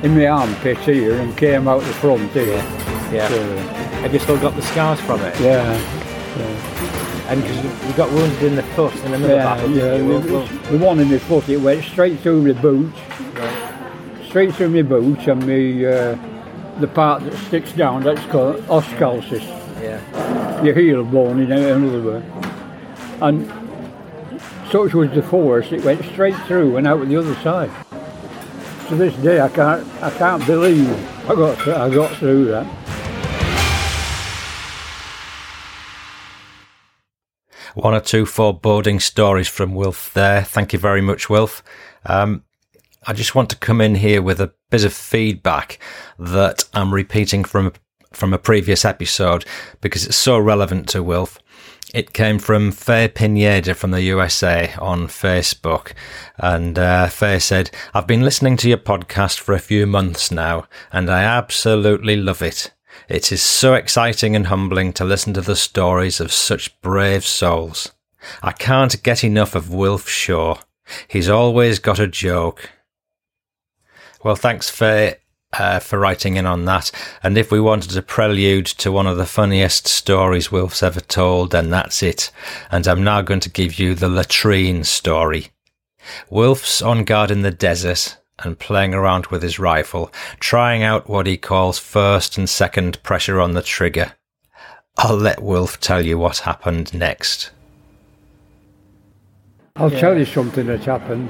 in 0.03 0.15
my 0.15 0.27
armpit 0.27 0.77
here 0.79 1.15
and 1.19 1.35
came 1.37 1.67
out 1.67 1.79
the 1.81 1.93
front 1.93 2.31
here. 2.31 2.47
Yeah. 3.13 3.27
So, 3.29 3.57
Have 4.01 4.13
you 4.13 4.19
still 4.19 4.39
got 4.39 4.55
the 4.55 4.61
scars 4.61 4.99
from 5.01 5.21
it? 5.21 5.39
yeah. 5.39 5.73
And 7.29 7.41
because 7.43 7.87
you 7.87 7.93
got 7.95 8.09
wounded 8.11 8.41
in 8.43 8.55
the 8.55 8.63
foot 8.63 8.95
in 9.05 9.13
another 9.13 9.35
Yeah, 9.35 9.43
battle. 9.43 9.69
yeah. 9.71 9.97
The, 9.97 10.71
the 10.71 10.77
one 10.79 10.99
in 10.99 11.09
the 11.09 11.19
foot, 11.19 11.47
it 11.49 11.57
went 11.57 11.83
straight 11.83 12.19
through 12.21 12.41
my 12.41 12.59
boot, 12.59 12.91
right. 13.35 14.25
straight 14.27 14.55
through 14.55 14.69
my 14.69 14.81
boot, 14.81 15.27
and 15.27 15.45
me, 15.45 15.85
uh, 15.85 16.15
the 16.79 16.87
part 16.87 17.23
that 17.23 17.33
sticks 17.47 17.71
down, 17.73 18.03
that's 18.03 18.25
called 18.31 18.63
os 18.69 18.85
calcis. 18.97 19.43
Yeah. 19.81 20.63
Your 20.63 20.75
heel 20.75 21.03
bone 21.03 21.41
in 21.41 21.51
another 21.51 22.01
word. 22.01 22.23
And 23.21 23.47
such 24.71 24.93
was 24.93 25.09
the 25.11 25.21
force, 25.21 25.71
it 25.71 25.83
went 25.83 26.03
straight 26.05 26.35
through 26.45 26.77
and 26.77 26.87
out 26.87 27.07
the 27.07 27.17
other 27.17 27.35
side. 27.35 27.71
To 28.87 28.95
this 28.95 29.15
day, 29.17 29.39
I 29.39 29.49
can't, 29.49 29.87
I 30.01 30.09
can't 30.11 30.45
believe 30.45 30.89
I 31.29 31.35
got, 31.35 31.57
through, 31.57 31.75
I 31.75 31.89
got 31.93 32.15
through 32.17 32.45
that. 32.45 32.65
One 37.75 37.93
or 37.93 38.01
two 38.01 38.25
foreboding 38.25 38.99
stories 38.99 39.47
from 39.47 39.75
Wilf 39.75 40.13
there. 40.13 40.43
Thank 40.43 40.73
you 40.73 40.79
very 40.79 41.01
much, 41.01 41.29
Wilf. 41.29 41.63
Um, 42.05 42.43
I 43.07 43.13
just 43.13 43.35
want 43.35 43.49
to 43.51 43.55
come 43.55 43.81
in 43.81 43.95
here 43.95 44.21
with 44.21 44.41
a 44.41 44.53
bit 44.69 44.83
of 44.83 44.93
feedback 44.93 45.79
that 46.17 46.65
I'm 46.73 46.93
repeating 46.93 47.43
from 47.43 47.73
from 48.11 48.33
a 48.33 48.39
previous 48.39 48.85
episode 48.85 49.45
because 49.81 50.05
it's 50.05 50.17
so 50.17 50.37
relevant 50.39 50.89
to 50.89 51.03
Wilf. 51.03 51.39
It 51.93 52.13
came 52.13 52.37
from 52.39 52.71
Faye 52.71 53.07
Pineda 53.07 53.73
from 53.73 53.91
the 53.91 54.01
USA 54.01 54.73
on 54.79 55.07
Facebook. 55.07 55.93
And 56.37 56.77
uh, 56.77 57.07
Faye 57.07 57.39
said, 57.39 57.71
I've 57.93 58.07
been 58.07 58.23
listening 58.23 58.57
to 58.57 58.69
your 58.69 58.77
podcast 58.77 59.39
for 59.39 59.53
a 59.53 59.59
few 59.59 59.87
months 59.87 60.31
now, 60.31 60.67
and 60.91 61.09
I 61.09 61.23
absolutely 61.23 62.15
love 62.15 62.41
it. 62.41 62.71
It 63.07 63.31
is 63.31 63.41
so 63.41 63.73
exciting 63.73 64.35
and 64.35 64.47
humbling 64.47 64.93
to 64.93 65.05
listen 65.05 65.33
to 65.33 65.41
the 65.41 65.55
stories 65.55 66.19
of 66.19 66.31
such 66.31 66.79
brave 66.81 67.25
souls. 67.25 67.91
I 68.43 68.51
can't 68.51 69.01
get 69.01 69.23
enough 69.23 69.55
of 69.55 69.73
Wilf 69.73 70.07
Shaw. 70.07 70.59
He's 71.07 71.29
always 71.29 71.79
got 71.79 71.99
a 71.99 72.07
joke. 72.07 72.69
Well, 74.23 74.35
thanks, 74.35 74.69
Faye 74.69 75.17
uh, 75.53 75.79
for 75.79 75.99
writing 75.99 76.35
in 76.35 76.45
on 76.45 76.65
that. 76.65 76.91
And 77.23 77.37
if 77.37 77.51
we 77.51 77.59
wanted 77.59 77.95
a 77.97 78.01
prelude 78.01 78.65
to 78.67 78.91
one 78.91 79.07
of 79.07 79.17
the 79.17 79.25
funniest 79.25 79.87
stories 79.87 80.51
Wilf's 80.51 80.83
ever 80.83 80.99
told, 80.99 81.51
then 81.51 81.69
that's 81.69 82.03
it. 82.03 82.31
And 82.71 82.87
I'm 82.87 83.03
now 83.03 83.21
going 83.21 83.39
to 83.41 83.49
give 83.49 83.79
you 83.79 83.95
the 83.95 84.09
latrine 84.09 84.83
story. 84.83 85.47
Wilf's 86.29 86.81
on 86.81 87.03
guard 87.03 87.31
in 87.31 87.41
the 87.41 87.51
desert 87.51 88.17
and 88.39 88.57
playing 88.57 88.93
around 88.93 89.27
with 89.27 89.43
his 89.43 89.59
rifle, 89.59 90.11
trying 90.39 90.81
out 90.81 91.09
what 91.09 91.27
he 91.27 91.37
calls 91.37 91.77
first 91.77 92.37
and 92.37 92.49
second 92.49 93.01
pressure 93.03 93.39
on 93.39 93.51
the 93.51 93.61
trigger. 93.61 94.13
I'll 94.97 95.17
let 95.17 95.41
Wilf 95.41 95.79
tell 95.79 96.05
you 96.05 96.17
what 96.17 96.39
happened 96.39 96.93
next. 96.93 97.51
I'll 99.75 99.91
yeah. 99.91 99.99
tell 99.99 100.17
you 100.17 100.25
something 100.25 100.67
that's 100.67 100.85
happened 100.85 101.29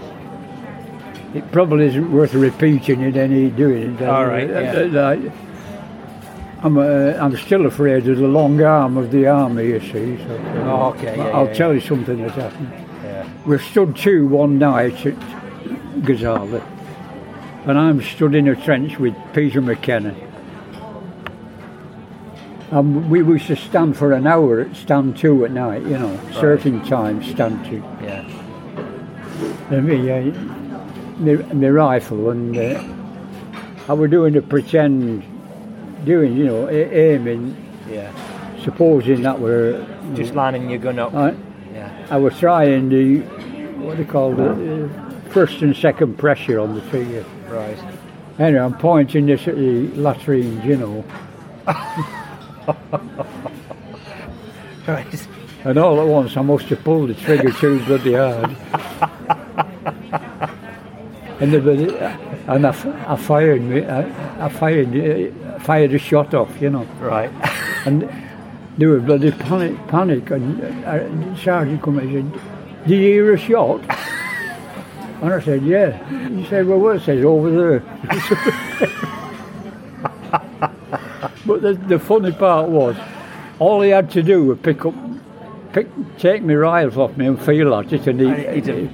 it 1.34 1.52
probably 1.52 1.86
isn't 1.88 2.12
worth 2.12 2.34
repeating 2.34 3.02
it 3.02 3.16
any 3.16 3.50
doing 3.50 3.96
it. 3.96 4.08
All 4.08 4.26
right. 4.26 4.50
Yeah. 4.50 5.32
I'm, 6.62 6.78
uh, 6.78 7.14
I'm 7.22 7.38
still 7.38 7.66
afraid 7.68 8.08
of 8.08 8.18
the 8.18 8.28
long 8.28 8.62
arm 8.62 8.98
of 8.98 9.12
the 9.12 9.28
army, 9.28 9.68
you 9.68 9.80
see. 9.80 10.18
So, 10.18 10.42
oh, 10.66 10.94
okay. 10.94 11.16
Yeah, 11.16 11.28
I'll 11.30 11.48
yeah, 11.48 11.54
tell 11.54 11.74
you 11.74 11.80
something 11.80 12.22
that 12.22 12.32
happened. 12.32 12.86
We 13.46 13.58
stood 13.60 13.96
to 13.98 14.28
one 14.28 14.60
night 14.60 15.06
at 15.06 15.16
Gazala, 16.02 16.62
and 17.66 17.78
I'm 17.78 18.02
stood 18.02 18.36
in 18.36 18.50
a 18.50 18.56
trench 18.56 19.00
with 19.00 19.16
Peter 19.34 19.62
McKenna. 19.62 20.14
And 22.72 23.10
we 23.10 23.20
used 23.20 23.48
to 23.48 23.56
stand 23.56 23.96
for 23.98 24.12
an 24.12 24.28
hour 24.28 24.60
at 24.60 24.76
stand 24.76 25.18
to 25.20 25.46
at 25.46 25.52
night, 25.52 25.84
you 25.84 25.98
know, 25.98 26.14
right. 26.14 26.34
certain 26.36 26.86
times 26.86 27.30
stand 27.30 27.64
to. 27.66 27.76
Yeah. 28.04 28.26
And 29.72 29.88
me, 29.88 30.12
uh, 30.12 30.59
my, 31.20 31.36
my 31.54 31.70
rifle 31.70 32.30
and 32.30 32.58
uh, 32.58 32.84
I 33.88 33.94
was 33.94 34.10
doing 34.12 34.34
the 34.34 34.42
pretend, 34.42 35.24
doing, 36.06 36.36
you 36.38 36.46
know, 36.46 36.70
aiming. 36.70 37.56
Yeah. 37.90 38.12
Supposing 38.64 39.22
that 39.24 39.40
were 39.40 39.86
just 40.16 40.36
lining 40.36 40.70
your 40.70 40.80
gun 40.80 41.00
up. 41.00 41.14
I, 41.14 41.36
yeah. 41.74 42.08
I 42.10 42.18
was 42.18 42.38
trying 42.38 42.90
the 42.90 43.22
what 43.80 43.98
they 43.98 44.06
call 44.06 44.34
the 44.34 44.86
uh, 44.86 45.30
first 45.30 45.62
and 45.62 45.76
second 45.76 46.18
pressure 46.18 46.60
on 46.60 46.76
the 46.76 46.82
trigger. 46.90 47.26
Right. 47.48 47.78
Anyway, 48.38 48.62
I'm 48.62 48.78
pointing 48.78 49.26
this 49.26 49.48
at 49.48 49.56
the 49.56 49.88
latrine, 49.96 50.62
you 50.62 50.78
know. 50.78 51.06
right. 54.88 55.28
And 55.64 55.78
all 55.78 56.00
at 56.00 56.08
once, 56.08 56.38
I 56.38 56.42
must 56.42 56.66
have 56.66 56.84
pulled 56.84 57.10
the 57.10 57.16
trigger 57.16 57.52
too 57.52 57.84
bloody 57.86 58.14
hard. 58.14 58.56
and 61.40 61.54
the, 61.54 62.12
and 62.48 62.68
I, 62.68 62.72
I 63.08 63.16
fired 63.16 63.62
me, 63.62 63.86
I, 63.86 64.46
I 64.46 64.50
fired, 64.50 64.94
uh, 64.96 65.60
fired 65.60 65.94
a 65.94 65.98
shot 65.98 66.34
off, 66.34 66.62
you 66.62 66.70
know. 66.70 66.84
Right. 67.00 67.32
and 67.86 68.10
they 68.78 68.86
were 68.86 69.00
bloody 69.00 69.32
panic, 69.32 69.78
panic, 69.88 70.30
and 70.32 70.62
uh, 70.86 71.36
sergeant 71.38 71.82
come 71.82 72.00
and 72.00 72.12
said, 72.12 72.34
"Did 72.88 72.96
you 72.96 73.12
hear 73.12 73.34
a 73.34 73.38
shot?" 73.38 73.80
and 75.22 75.34
I 75.34 75.40
said, 75.40 75.64
"Yeah." 75.64 76.30
He 76.30 76.46
said, 76.46 76.68
"Well, 76.68 76.80
what?" 76.80 76.98
I 76.98 77.06
said, 77.06 77.24
"Over 77.24 77.52
there." 77.52 77.80
but 81.46 81.62
the, 81.62 81.74
the 81.88 82.00
funny 82.00 82.34
part 82.34 82.70
was, 82.70 82.98
all 83.60 83.82
he 83.82 83.92
had 83.92 84.12
to 84.12 84.22
do 84.22 84.44
was 84.46 84.60
pick 84.60 84.86
up, 84.86 84.94
pick, 85.72 85.88
take 86.18 86.44
my 86.44 86.56
rifle 86.56 87.04
off 87.04 87.16
me 87.16 87.28
and 87.28 87.42
feel 87.42 87.74
at 87.76 87.94
it, 87.94 88.08
and 88.08 88.20
he. 88.20 88.62
he 88.62 88.90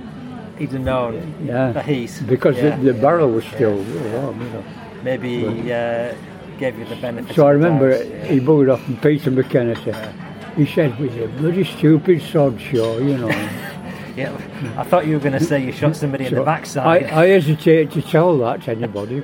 he'd 0.57 0.71
have 0.71 0.81
known 0.81 1.35
yeah. 1.43 1.71
the 1.71 1.83
heat. 1.83 2.21
Because 2.27 2.57
yeah. 2.57 2.75
the, 2.77 2.93
the, 2.93 2.93
barrel 2.93 3.31
was 3.31 3.45
still 3.45 3.75
warm, 3.75 4.41
you 4.41 4.49
know. 4.49 4.63
Maybe 5.03 5.39
he 5.39 5.71
uh, 5.71 6.15
gave 6.57 6.77
you 6.79 6.85
the 6.85 6.95
benefit. 6.95 7.35
So 7.35 7.47
I 7.47 7.51
remember 7.51 8.03
he 8.25 8.39
booed 8.39 8.69
off 8.69 8.87
and 8.87 9.01
Peter 9.01 9.31
McKenna 9.31 9.75
said, 9.83 10.15
he 10.55 10.65
said, 10.65 10.97
"With 10.99 11.15
a 11.17 11.27
bloody 11.27 11.63
stupid 11.63 12.21
sod 12.21 12.59
show, 12.59 12.97
you 12.97 13.17
know." 13.17 13.27
yeah, 14.15 14.35
I 14.77 14.83
thought 14.83 15.05
you 15.05 15.13
were 15.15 15.19
going 15.19 15.37
to 15.37 15.43
say 15.43 15.63
you 15.63 15.71
shot 15.71 15.95
somebody 16.03 16.25
so 16.25 16.29
in 16.29 16.35
the 16.35 16.43
backside. 16.43 17.03
I, 17.05 17.21
I 17.21 17.27
hesitate 17.27 17.91
to 17.91 18.01
tell 18.01 18.37
that 18.39 18.63
to 18.63 18.71
anybody. 18.71 19.21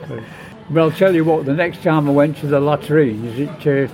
but 0.69 0.81
I'll 0.81 0.91
tell 0.91 1.15
you 1.15 1.23
what, 1.23 1.45
the 1.45 1.53
next 1.53 1.83
time 1.83 2.07
I 2.07 2.11
went 2.11 2.37
to 2.37 2.47
the 2.47 2.59
latrines, 2.59 3.39
it 3.39 3.89
uh, 3.89 3.91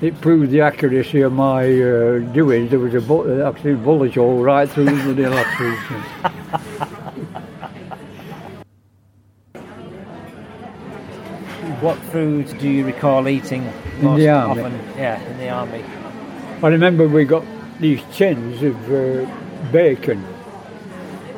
it 0.00 0.20
proved 0.20 0.50
the 0.50 0.60
accuracy 0.60 1.22
of 1.22 1.32
my 1.32 1.64
uh, 1.64 2.18
doings. 2.32 2.70
There 2.70 2.78
was 2.78 2.94
a 2.94 3.00
bu- 3.00 3.42
actually 3.42 3.74
bullet 3.74 4.14
hole 4.14 4.42
right 4.42 4.68
through 4.68 5.14
the 5.14 5.30
latrines. 5.30 6.34
what 11.84 11.98
food 12.04 12.46
do 12.58 12.68
you 12.68 12.86
recall 12.86 13.28
eating 13.28 13.62
most 14.00 14.02
in 14.02 14.16
the 14.16 14.28
army? 14.30 14.62
often? 14.62 14.72
Yeah, 14.96 15.20
in 15.20 15.36
the 15.36 15.50
army. 15.50 15.84
I 16.62 16.68
remember 16.68 17.06
we 17.06 17.26
got 17.26 17.44
these 17.78 18.00
tins 18.14 18.62
of 18.62 18.90
uh, 18.90 19.30
bacon 19.70 20.24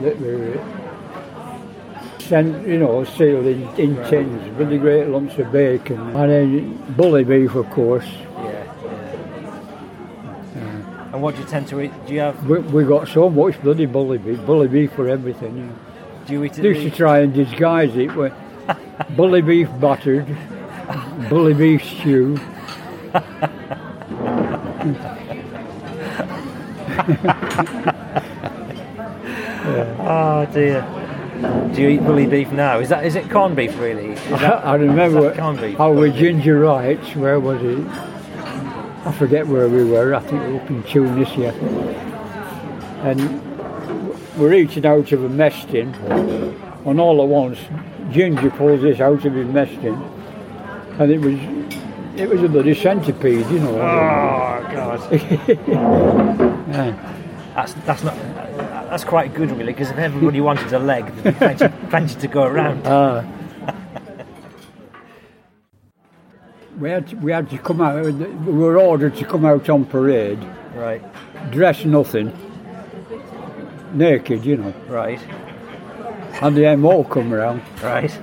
that 0.02 0.20
were 0.20 0.54
sent, 2.20 2.66
you 2.68 2.78
know, 2.78 3.02
sealed 3.02 3.46
in, 3.46 3.68
in 3.76 3.96
right. 3.96 4.08
tins, 4.08 4.50
really 4.56 4.78
great 4.78 5.08
lumps 5.08 5.36
of 5.38 5.50
bacon. 5.50 5.98
And 6.14 6.30
then 6.30 6.94
bully 6.96 7.24
beef, 7.24 7.56
of 7.56 7.68
course. 7.70 8.06
And 11.12 11.22
what 11.22 11.34
do 11.34 11.40
you 11.40 11.46
tend 11.48 11.66
to 11.68 11.80
eat? 11.80 11.92
Do 12.06 12.12
you 12.12 12.20
have? 12.20 12.46
We, 12.46 12.58
we 12.58 12.84
got 12.84 13.08
so 13.08 13.30
much 13.30 13.60
bloody 13.62 13.86
bully 13.86 14.18
beef, 14.18 14.44
bully 14.44 14.68
beef 14.68 14.92
for 14.92 15.08
everything. 15.08 15.56
Yeah. 15.56 16.26
Do 16.26 16.32
you 16.34 16.44
eat 16.44 16.58
it? 16.58 16.64
Used 16.64 16.82
to 16.82 16.90
try 16.90 17.20
and 17.20 17.32
disguise 17.32 17.96
it 17.96 18.14
with 18.14 18.34
bully 19.16 19.42
beef 19.42 19.68
buttered, 19.80 20.26
bully 21.28 21.54
beef 21.54 21.84
stew. 21.84 22.38
Oh 30.08 30.46
dear. 30.52 30.82
Do 31.74 31.82
you 31.82 31.88
eat 31.88 32.04
bully 32.04 32.26
beef 32.26 32.50
now? 32.52 32.78
Is 32.78 32.88
that 32.90 33.04
is 33.04 33.16
it 33.16 33.28
corned 33.30 33.56
beef 33.56 33.78
really? 33.78 34.14
That, 34.14 34.42
I 34.64 34.74
remember 34.76 35.34
corned 35.34 35.60
beef. 35.60 35.76
How 35.76 35.92
with 35.92 36.14
Ginger 36.16 36.60
Wrights, 36.60 37.14
where 37.16 37.40
was 37.40 37.60
it? 37.62 37.84
I 39.04 39.12
forget 39.12 39.46
where 39.46 39.68
we 39.68 39.84
were, 39.84 40.14
I 40.14 40.20
think 40.20 40.42
we 40.42 40.52
were 40.52 40.60
up 40.60 40.70
in 40.70 40.82
Tunisia. 40.84 41.52
And 43.02 43.42
we're 44.36 44.54
eating 44.54 44.86
out 44.86 45.12
of 45.12 45.24
a 45.24 45.28
mess 45.28 45.64
tin, 45.66 45.94
and 45.94 47.00
all 47.00 47.22
at 47.22 47.28
once, 47.28 47.58
Ginger 48.10 48.50
pulls 48.50 48.82
this 48.82 49.00
out 49.00 49.24
of 49.24 49.32
his 49.32 49.46
mess 49.48 49.68
tin, 49.68 49.94
and 50.98 51.10
it 51.10 51.20
was 51.20 51.38
it 52.20 52.28
was 52.28 52.42
a 52.42 52.48
bloody 52.48 52.74
centipede, 52.74 53.46
you 53.50 53.58
know. 53.58 53.74
Oh 53.76 54.68
God! 54.72 55.12
yeah. 55.68 57.12
That's 57.54 57.74
that's 57.86 58.04
not 58.04 58.14
that's 58.90 59.04
quite 59.04 59.34
good 59.34 59.50
really, 59.50 59.72
because 59.72 59.90
if 59.90 59.98
everybody 59.98 60.40
wanted 60.40 60.72
a 60.72 60.78
leg, 60.78 61.06
there'd 61.16 61.34
be 61.34 61.38
plenty, 61.38 61.68
plenty 61.90 62.14
to 62.14 62.28
go 62.28 62.44
around. 62.44 62.86
Uh, 62.86 63.24
we 66.78 66.90
had 66.90 67.08
to, 67.08 67.16
we 67.16 67.32
had 67.32 67.50
to 67.50 67.58
come 67.58 67.80
out. 67.80 68.04
We 68.04 68.52
were 68.52 68.78
ordered 68.78 69.16
to 69.16 69.24
come 69.24 69.44
out 69.44 69.68
on 69.68 69.84
parade. 69.86 70.46
Right. 70.74 71.02
Dress 71.50 71.84
nothing. 71.84 72.32
Naked, 73.94 74.44
you 74.44 74.58
know. 74.58 74.74
Right. 74.88 75.20
And 76.42 76.56
the 76.56 76.76
MO 76.76 77.04
come 77.04 77.32
around. 77.32 77.62
Right. 77.82 78.14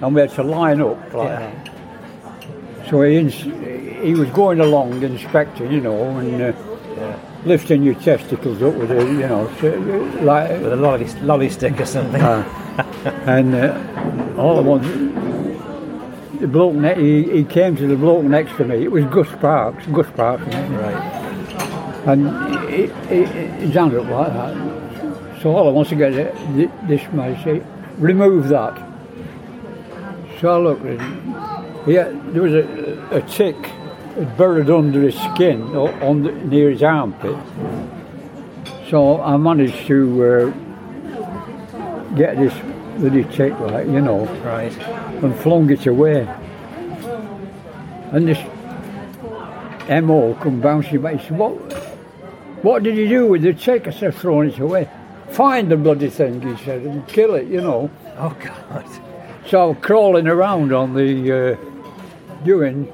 And 0.00 0.14
we 0.14 0.20
had 0.20 0.30
to 0.32 0.42
line 0.42 0.80
up 0.80 1.12
like 1.12 1.28
yeah. 1.28 1.40
that. 1.40 2.90
So 2.90 3.02
he, 3.02 3.28
he 3.28 4.14
was 4.14 4.30
going 4.30 4.60
along 4.60 5.02
inspecting, 5.02 5.72
you 5.72 5.80
know, 5.80 6.18
and 6.18 6.40
uh, 6.40 6.52
yeah. 6.96 7.18
lifting 7.44 7.82
your 7.82 7.94
testicles 7.94 8.62
up 8.62 8.74
with 8.74 8.90
a, 8.90 9.04
you 9.04 9.26
know, 9.26 9.44
like 10.22 10.50
with 10.50 10.72
a 10.72 10.76
lolly, 10.76 11.06
lolly 11.22 11.50
stick 11.50 11.80
or 11.80 11.86
something. 11.86 12.20
Uh, 12.20 12.44
and 13.26 13.54
uh, 13.54 14.40
all 14.40 14.58
at 14.58 14.64
once, 14.64 14.86
the 16.40 16.46
bloke 16.46 16.74
ne- 16.74 16.94
he, 16.94 17.38
he 17.38 17.44
came 17.44 17.76
to 17.76 17.86
the 17.86 17.96
bloke 17.96 18.24
next 18.24 18.56
to 18.56 18.64
me. 18.64 18.84
It 18.84 18.92
was 18.92 19.04
Gus 19.06 19.28
Parks, 19.40 19.84
Gus 19.86 20.10
Parks. 20.12 20.44
Right. 20.44 21.24
And 22.06 22.26
it, 22.70 22.90
it, 23.10 23.28
it's 23.62 23.74
handed 23.74 24.00
up 24.00 24.08
like 24.08 24.32
that. 24.32 24.87
So 25.42 25.54
all 25.54 25.68
I 25.68 25.72
want 25.72 25.88
to 25.88 25.96
get 25.96 26.12
this 26.88 27.02
man 27.12 27.42
say, 27.44 27.62
remove 27.98 28.48
that. 28.48 28.76
So 30.40 30.48
I 30.48 30.58
looked. 30.58 30.84
Yeah, 31.88 32.10
there 32.32 32.42
was 32.42 32.52
a, 32.54 33.08
a 33.12 33.22
tick 33.22 33.56
buried 34.36 34.68
under 34.68 35.02
his 35.02 35.14
skin 35.14 35.62
on 35.76 36.22
the, 36.24 36.32
near 36.32 36.70
his 36.70 36.82
armpit. 36.82 37.36
So 38.90 39.20
I 39.22 39.36
managed 39.36 39.86
to 39.86 40.24
uh, 40.24 40.50
get 42.16 42.36
this 42.36 42.54
little 42.98 43.24
tick, 43.32 43.58
like, 43.60 43.86
you 43.86 44.00
know, 44.00 44.24
Right. 44.44 44.76
and 45.22 45.34
flung 45.40 45.70
it 45.70 45.86
away. 45.86 46.26
And 48.12 48.26
this 48.26 48.38
MO 49.88 50.34
come 50.34 50.60
bouncing 50.60 51.00
back. 51.00 51.16
He 51.20 51.28
said, 51.28 51.38
what, 51.38 51.54
what 52.62 52.82
did 52.82 52.96
you 52.96 53.08
do 53.08 53.26
with 53.26 53.42
the 53.42 53.54
tick? 53.54 53.86
I 53.86 53.90
said, 53.90 54.14
throwing 54.14 54.50
it 54.50 54.58
away. 54.58 54.88
Find 55.38 55.70
the 55.70 55.76
bloody 55.76 56.10
thing, 56.10 56.42
he 56.42 56.56
said, 56.64 56.82
and 56.82 57.06
kill 57.06 57.36
it, 57.36 57.46
you 57.46 57.60
know. 57.60 57.88
Oh 58.16 58.36
God. 58.42 58.84
So 59.46 59.62
I 59.62 59.66
was 59.66 59.76
crawling 59.80 60.26
around 60.26 60.72
on 60.72 60.94
the 60.94 61.52
uh, 61.52 61.56
doing, 62.44 62.92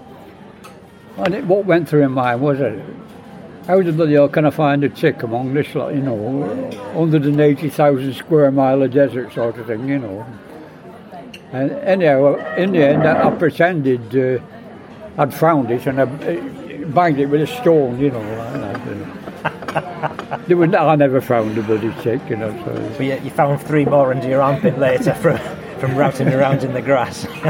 and 1.16 1.34
it, 1.34 1.46
what 1.46 1.64
went 1.64 1.88
through 1.88 2.06
my 2.10 2.34
mind 2.34 2.42
was 2.42 2.60
it, 2.60 2.84
how 3.66 3.80
the 3.80 3.92
bloody 3.92 4.12
hell 4.12 4.28
can 4.28 4.44
I 4.44 4.50
find 4.50 4.84
a 4.84 4.90
chick 4.90 5.22
among 5.22 5.54
this 5.54 5.74
lot, 5.74 5.94
you 5.94 6.02
know, 6.02 6.12
180,000 6.12 8.12
square 8.12 8.50
mile 8.50 8.82
of 8.82 8.92
desert 8.92 9.32
sort 9.32 9.56
of 9.56 9.66
thing, 9.66 9.88
you 9.88 10.00
know. 10.00 10.26
And 11.52 11.70
anyhow, 11.70 12.34
in 12.56 12.72
the 12.72 12.86
end, 12.86 13.04
I, 13.04 13.26
I 13.26 13.30
pretended 13.36 14.14
uh, 14.14 14.38
I'd 15.16 15.32
found 15.32 15.70
it 15.70 15.86
and 15.86 15.98
I 15.98 16.02
uh, 16.02 16.88
banged 16.88 17.20
it 17.20 17.26
with 17.26 17.40
a 17.40 17.46
stone, 17.46 17.98
you 17.98 18.10
know. 18.10 18.20
Like 18.20 18.84
that, 18.84 18.86
you 18.86 18.94
know. 18.96 20.10
There 20.46 20.56
was, 20.56 20.74
I 20.74 20.94
never 20.96 21.20
found 21.20 21.56
a 21.56 21.62
bloody 21.62 21.92
tick, 22.02 22.20
you 22.28 22.36
know. 22.36 22.50
So. 22.64 22.94
But 22.96 23.06
yet 23.06 23.24
you 23.24 23.30
found 23.30 23.62
three 23.62 23.84
more 23.84 24.12
under 24.12 24.28
your 24.28 24.42
armpit 24.42 24.78
later 24.78 25.14
from 25.14 25.38
from 25.78 25.96
routing 25.96 26.28
around 26.28 26.64
in 26.64 26.72
the 26.72 26.80
grass. 26.80 27.26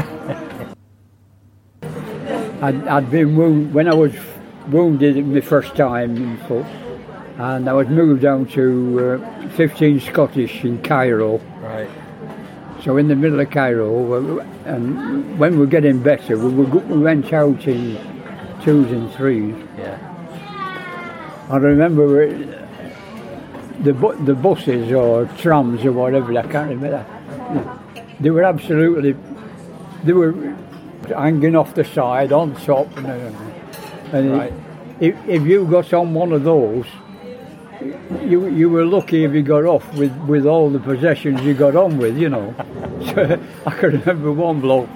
I'd, 2.61 2.87
I'd 2.87 3.11
been 3.11 3.35
wounded 3.35 3.73
when 3.73 3.87
I 3.87 3.93
was 3.93 4.13
wounded 4.67 5.25
my 5.25 5.41
first 5.41 5.75
time 5.75 6.17
in 6.17 6.37
foot, 6.39 6.65
and 7.37 7.69
I 7.69 7.73
was 7.73 7.87
moved 7.87 8.23
down 8.23 8.45
to 8.47 9.21
uh, 9.23 9.49
15 9.49 9.99
Scottish 9.99 10.63
in 10.65 10.81
Cairo. 10.81 11.37
right. 11.61 11.89
So 12.83 12.97
in 12.97 13.07
the 13.07 13.15
middle 13.15 13.39
of 13.39 13.49
Cairo, 13.49 14.39
and 14.65 15.39
when 15.39 15.53
we 15.53 15.59
were 15.59 15.65
getting 15.65 16.03
better, 16.03 16.37
we, 16.37 16.49
were, 16.53 16.65
we 16.65 16.97
went 16.99 17.31
out 17.33 17.67
in 17.67 17.97
twos 18.63 18.91
and 18.91 19.11
threes. 19.13 19.55
Yeah. 19.77 19.97
I 21.49 21.57
remember 21.57 22.23
uh, 22.23 22.64
the 23.85 23.93
bu- 23.93 24.17
the 24.25 24.33
buses 24.35 24.91
or 24.91 25.25
trams 25.37 25.85
or 25.85 25.91
whatever 25.93 26.37
I 26.37 26.41
can't 26.53 26.69
remember. 26.69 27.05
They 28.19 28.29
were 28.31 28.43
absolutely 28.43 29.15
they 30.03 30.13
were 30.13 30.33
hanging 31.07 31.55
off 31.55 31.73
the 31.75 31.83
side 31.85 32.31
on 32.31 32.55
top 32.55 32.95
and. 32.97 33.07
Uh, 33.07 33.31
and 34.13 34.31
Right. 34.31 34.53
if, 34.99 35.15
if 35.27 35.41
you 35.43 35.65
got 35.65 35.91
on 35.93 36.13
one 36.13 36.31
of 36.31 36.43
those, 36.43 36.85
you 38.23 38.47
you 38.47 38.69
were 38.69 38.85
lucky 38.85 39.23
if 39.25 39.33
you 39.33 39.41
got 39.41 39.65
off 39.65 39.85
with, 39.95 40.15
with 40.27 40.45
all 40.45 40.69
the 40.69 40.79
possessions 40.79 41.41
you 41.41 41.53
got 41.55 41.75
on 41.75 41.97
with, 41.97 42.17
you 42.17 42.29
know. 42.29 42.53
So 43.13 43.39
I 43.65 43.71
can 43.71 43.89
remember 43.99 44.31
one 44.31 44.61
bloke, 44.61 44.89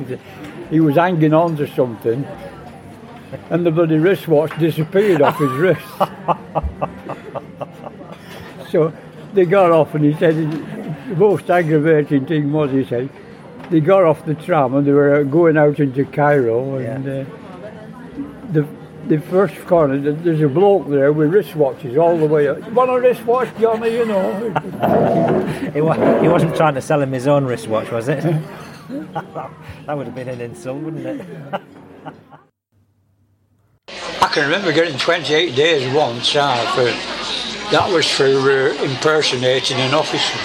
he 0.70 0.80
was 0.80 0.96
hanging 0.96 1.34
on 1.34 1.58
to 1.58 1.68
something, 1.76 2.26
and 3.50 3.66
the 3.66 3.72
bloody 3.72 3.98
wristwatch 3.98 4.58
disappeared 4.60 5.22
off 5.22 5.38
his 5.38 5.52
wrist. 5.52 5.86
so 8.70 8.94
they 9.34 9.46
got 9.46 9.72
off, 9.72 9.96
and 9.96 10.04
he 10.06 10.14
said 10.16 10.36
the 10.36 11.16
most 11.16 11.50
aggravating 11.50 12.26
thing 12.26 12.52
was 12.52 12.72
he 12.72 12.86
said 12.86 13.10
they 13.70 13.80
got 13.80 14.04
off 14.04 14.26
the 14.26 14.36
tram 14.36 14.76
and 14.76 14.86
they 14.86 14.92
were 14.92 15.24
going 15.24 15.58
out 15.58 15.80
into 15.80 16.06
Cairo, 16.06 16.76
and 16.76 17.08
uh, 17.08 17.26
the 18.52 18.68
the 19.08 19.20
first 19.20 19.56
corner 19.66 20.00
th- 20.00 20.18
there's 20.24 20.42
a 20.42 20.48
bloke 20.48 20.88
there 20.88 21.12
with 21.12 21.32
wristwatches 21.32 21.98
all 22.00 22.18
the 22.18 22.28
way 22.28 22.48
up. 22.48 22.60
You 22.66 22.74
want 22.74 22.92
a 22.92 23.00
wristwatch, 23.00 23.50
Johnny? 23.60 23.92
You 23.92 24.06
know. 24.06 24.54
He, 25.74 25.82
wa- 25.82 26.20
he 26.22 26.28
wasn't 26.28 26.56
trying 26.56 26.74
to 26.76 26.82
sell 26.82 27.00
him 27.02 27.12
his 27.12 27.28
own 27.28 27.46
wristwatch, 27.46 27.92
was 27.92 28.08
it? 28.08 28.22
that 28.90 29.96
would 29.96 30.08
have 30.08 30.16
been 30.16 30.30
an 30.30 30.42
insult, 30.42 30.82
wouldn't 30.82 31.06
it? 31.06 31.26
I 33.88 34.28
can 34.34 34.46
remember 34.46 34.72
getting 34.72 34.98
28 34.98 35.56
days 35.56 35.94
once 35.94 36.36
uh, 36.36 36.56
for 36.74 37.49
that 37.72 37.90
was 37.92 38.10
for 38.10 38.26
uh, 38.26 38.74
impersonating 38.84 39.78
an 39.78 39.94
officer. 39.94 40.38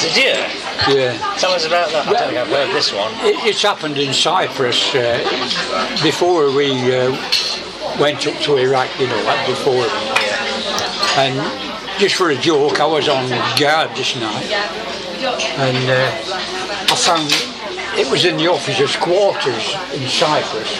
Did 0.00 0.16
you? 0.16 0.62
Yeah. 0.88 1.36
Tell 1.36 1.52
us 1.52 1.66
about 1.66 1.90
that. 1.90 2.08
I 2.08 2.12
don't 2.12 2.28
think 2.28 2.38
I've 2.38 2.48
heard 2.48 2.74
this 2.74 2.92
one. 2.92 3.12
It, 3.20 3.36
it's 3.44 3.62
happened 3.62 3.98
in 3.98 4.12
Cyprus 4.12 4.94
uh, 4.94 5.20
before 6.02 6.50
we 6.50 6.72
uh, 6.94 7.12
went 8.00 8.26
up 8.26 8.36
to 8.42 8.56
Iraq, 8.56 8.88
you 8.98 9.06
know, 9.06 9.22
like 9.24 9.46
before. 9.46 9.86
And 11.20 11.36
just 12.00 12.16
for 12.16 12.30
a 12.30 12.36
joke, 12.36 12.80
I 12.80 12.86
was 12.86 13.08
on 13.08 13.28
guard 13.60 13.94
this 13.94 14.16
night, 14.16 14.50
and 15.60 15.90
uh, 15.90 16.10
I 16.88 16.96
found 16.96 17.28
it 18.00 18.10
was 18.10 18.24
in 18.24 18.38
the 18.38 18.48
officers' 18.48 18.96
quarters 18.96 19.76
in 19.92 20.08
Cyprus, 20.08 20.78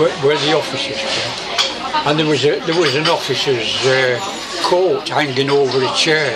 where, 0.00 0.10
where 0.24 0.38
the 0.38 0.56
officers 0.56 0.96
were, 0.96 1.59
and 2.06 2.18
there 2.18 2.26
was 2.26 2.44
a, 2.44 2.58
there 2.60 2.78
was 2.78 2.94
an 2.94 3.06
officer's 3.08 3.86
uh, 3.86 4.18
coat 4.62 5.08
hanging 5.08 5.50
over 5.50 5.82
a 5.82 5.92
chair. 5.94 6.32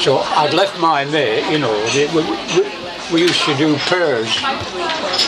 So 0.00 0.18
I'd 0.18 0.54
left 0.54 0.78
my 0.80 1.04
mate, 1.04 1.50
you 1.50 1.58
know, 1.58 1.72
we, 1.94 2.06
we, 2.14 2.22
we 3.12 3.20
used 3.22 3.44
to 3.44 3.54
do 3.56 3.76
pairs. 3.76 4.40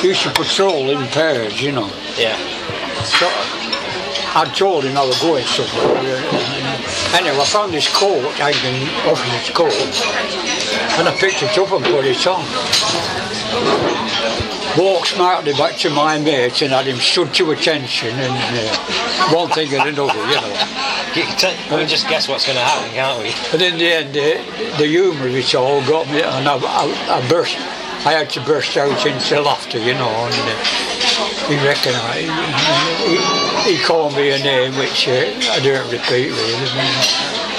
We 0.02 0.08
used 0.10 0.22
to 0.22 0.30
patrol 0.30 0.90
in 0.90 1.06
pairs, 1.08 1.60
you 1.60 1.72
know. 1.72 1.90
Yeah. 2.16 2.36
So 3.04 3.26
I 4.34 4.50
told 4.56 4.84
him 4.84 4.96
I 4.96 5.04
was 5.04 5.20
going 5.20 5.44
somewhere. 5.44 5.96
Anyway, 7.14 7.36
I 7.36 7.44
found 7.44 7.74
this 7.74 7.88
coat 7.92 8.24
hanging 8.36 8.88
off 9.06 9.22
his 9.28 9.50
coat, 9.54 9.72
and 10.98 11.06
I 11.06 11.14
picked 11.18 11.42
it 11.42 11.58
up 11.58 11.70
and 11.72 11.84
put 11.84 12.06
it 12.06 12.26
on. 12.26 12.42
Walked 14.78 15.08
smartly 15.08 15.52
back 15.52 15.76
to 15.78 15.90
my 15.90 16.18
mate 16.18 16.62
and 16.62 16.72
had 16.72 16.86
him 16.86 16.96
stood 16.96 17.34
to 17.34 17.50
attention 17.50 18.08
and 18.08 18.32
uh, 18.32 19.34
one 19.34 19.50
thing 19.50 19.68
and 19.74 19.88
another, 19.88 20.18
you 20.18 20.40
know. 20.40 20.68
You 21.12 21.24
can 21.24 21.36
t- 21.36 21.70
we 21.70 21.76
can 21.76 21.88
just 21.88 22.08
guess 22.08 22.26
what's 22.26 22.46
going 22.46 22.56
to 22.56 22.64
happen, 22.64 22.90
can't 22.92 23.22
we? 23.22 23.34
But 23.50 23.60
in 23.60 23.76
the 23.76 23.84
end, 23.84 24.16
uh, 24.16 24.78
the 24.78 24.86
humour 24.86 25.28
of 25.28 25.34
it 25.36 25.54
all 25.54 25.84
got 25.84 26.06
me, 26.06 26.22
and 26.22 26.48
I, 26.48 26.56
I, 26.56 27.20
I 27.20 27.28
burst. 27.28 27.54
I 28.06 28.12
had 28.16 28.30
to 28.30 28.40
burst 28.40 28.78
out 28.78 29.04
into 29.04 29.40
laughter, 29.42 29.76
you 29.78 29.92
know. 29.92 30.08
And 30.08 30.32
uh, 30.32 30.56
he 31.52 31.56
recognised. 31.60 32.32
He, 33.04 33.76
he 33.76 33.84
called 33.84 34.16
me 34.16 34.30
a 34.30 34.38
name 34.38 34.74
which 34.78 35.06
uh, 35.06 35.52
I 35.52 35.60
don't 35.60 35.84
repeat 35.92 36.32
really. 36.32 37.51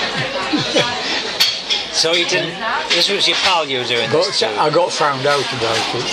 So 1.94 2.12
you 2.14 2.26
didn't. 2.26 2.58
This 2.90 3.10
was 3.10 3.28
your 3.28 3.38
pal 3.38 3.70
you 3.70 3.78
were 3.80 3.86
doing 3.86 4.10
But 4.12 4.26
this 4.26 4.40
to. 4.40 4.50
I 4.50 4.70
got 4.70 4.92
found 4.92 5.26
out 5.28 5.46
about 5.54 5.78
it. 5.94 6.10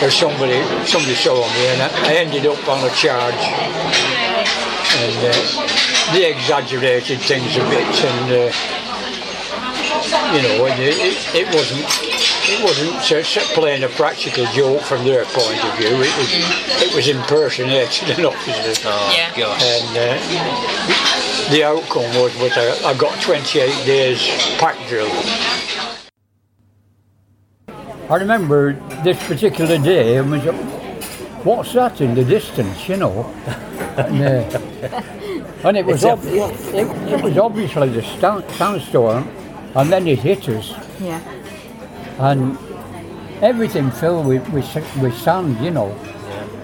Um, 0.00 0.10
somebody, 0.10 0.62
somebody 0.86 1.14
saw 1.14 1.42
me, 1.42 1.66
and 1.74 1.82
I, 1.82 1.88
I 2.06 2.14
ended 2.14 2.46
up 2.46 2.68
on 2.68 2.84
a 2.84 2.90
charge. 2.94 3.34
And 4.94 5.18
uh, 5.26 6.14
they 6.14 6.30
exaggerated 6.30 7.20
things 7.20 7.56
a 7.56 7.64
bit, 7.68 8.04
and 8.04 8.32
uh, 8.32 8.81
you 10.34 10.42
know, 10.42 10.66
and 10.66 10.80
it, 10.82 10.96
it, 10.98 11.34
it 11.34 11.54
wasn't. 11.54 11.84
It 12.44 12.60
wasn't 12.64 13.36
uh, 13.38 13.54
playing 13.54 13.84
a 13.84 13.88
practical 13.88 14.44
joke 14.46 14.80
from 14.82 15.04
their 15.04 15.24
point 15.26 15.64
of 15.64 15.78
view. 15.78 15.86
It 15.94 16.18
was, 16.18 16.82
it 16.82 16.94
was 16.94 17.06
impersonating 17.08 18.10
an 18.10 18.24
officer. 18.32 18.82
Oh 18.88 19.12
Yeah. 19.16 19.30
gosh. 19.38 19.62
And 19.62 19.96
uh, 19.96 21.50
the 21.52 21.62
outcome 21.62 22.10
was, 22.20 22.34
was 22.38 22.50
I, 22.56 22.90
I 22.90 22.94
got 22.98 23.20
28 23.22 23.86
days 23.86 24.18
pack 24.58 24.76
drill. 24.88 25.08
I 28.10 28.16
remember 28.16 28.72
this 29.04 29.24
particular 29.26 29.78
day, 29.78 30.16
and 30.16 30.30
was, 30.32 30.42
what's 31.44 31.72
that 31.74 32.00
in 32.00 32.14
the 32.16 32.24
distance, 32.24 32.88
you 32.88 32.96
know? 32.96 33.24
and, 33.96 34.20
uh, 34.20 35.02
and 35.64 35.76
it 35.76 35.86
was 35.86 36.04
ob- 36.04 36.24
it, 36.24 36.86
it 37.12 37.22
was 37.22 37.38
obviously 37.38 37.88
the 37.90 38.02
stand- 38.02 38.50
sandstorm, 38.50 39.28
and 39.74 39.92
then 39.92 40.06
it 40.06 40.18
hit 40.20 40.48
us, 40.48 40.74
Yeah. 41.00 41.20
and 42.18 42.56
everything 43.40 43.90
filled 43.90 44.26
with, 44.26 44.48
with, 44.50 44.66
with 45.02 45.16
sand, 45.16 45.58
you 45.64 45.70
know. 45.70 45.94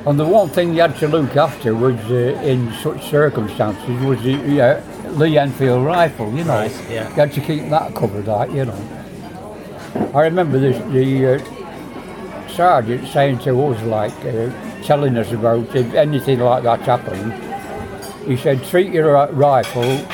And 0.07 0.19
the 0.19 0.25
one 0.27 0.49
thing 0.49 0.75
you 0.75 0.81
had 0.83 0.97
to 0.99 1.09
look 1.09 1.37
after 1.37 1.75
was, 1.75 1.97
uh, 2.11 2.41
in 2.43 2.73
such 2.83 3.11
circumstances, 3.11 4.01
was 4.05 4.23
the 4.23 4.61
uh, 4.61 4.81
Lee 5.11 5.37
Enfield 5.37 5.85
rifle, 5.85 6.33
you 6.33 6.45
know. 6.45 6.55
Right, 6.55 6.85
yeah. 6.91 7.09
You 7.09 7.15
had 7.15 7.33
to 7.33 7.41
keep 7.41 7.69
that 7.71 7.95
covered, 7.95 8.27
like, 8.27 8.51
you 8.53 8.65
know. 8.65 8.79
I 10.15 10.23
remember 10.23 10.59
this, 10.59 10.79
the 10.93 11.35
uh, 11.35 12.49
sergeant 12.49 13.09
saying 13.09 13.41
to 13.41 13.61
us, 13.67 13.83
like, 13.85 14.15
uh, 14.25 14.51
telling 14.83 15.17
us 15.19 15.31
about 15.33 15.75
if 15.75 15.93
anything 15.95 16.39
like 16.41 16.63
that 16.63 16.81
happened, 16.81 17.33
he 18.27 18.37
said, 18.37 18.63
treat 18.65 18.93
your 18.93 19.27
rifle 19.33 20.07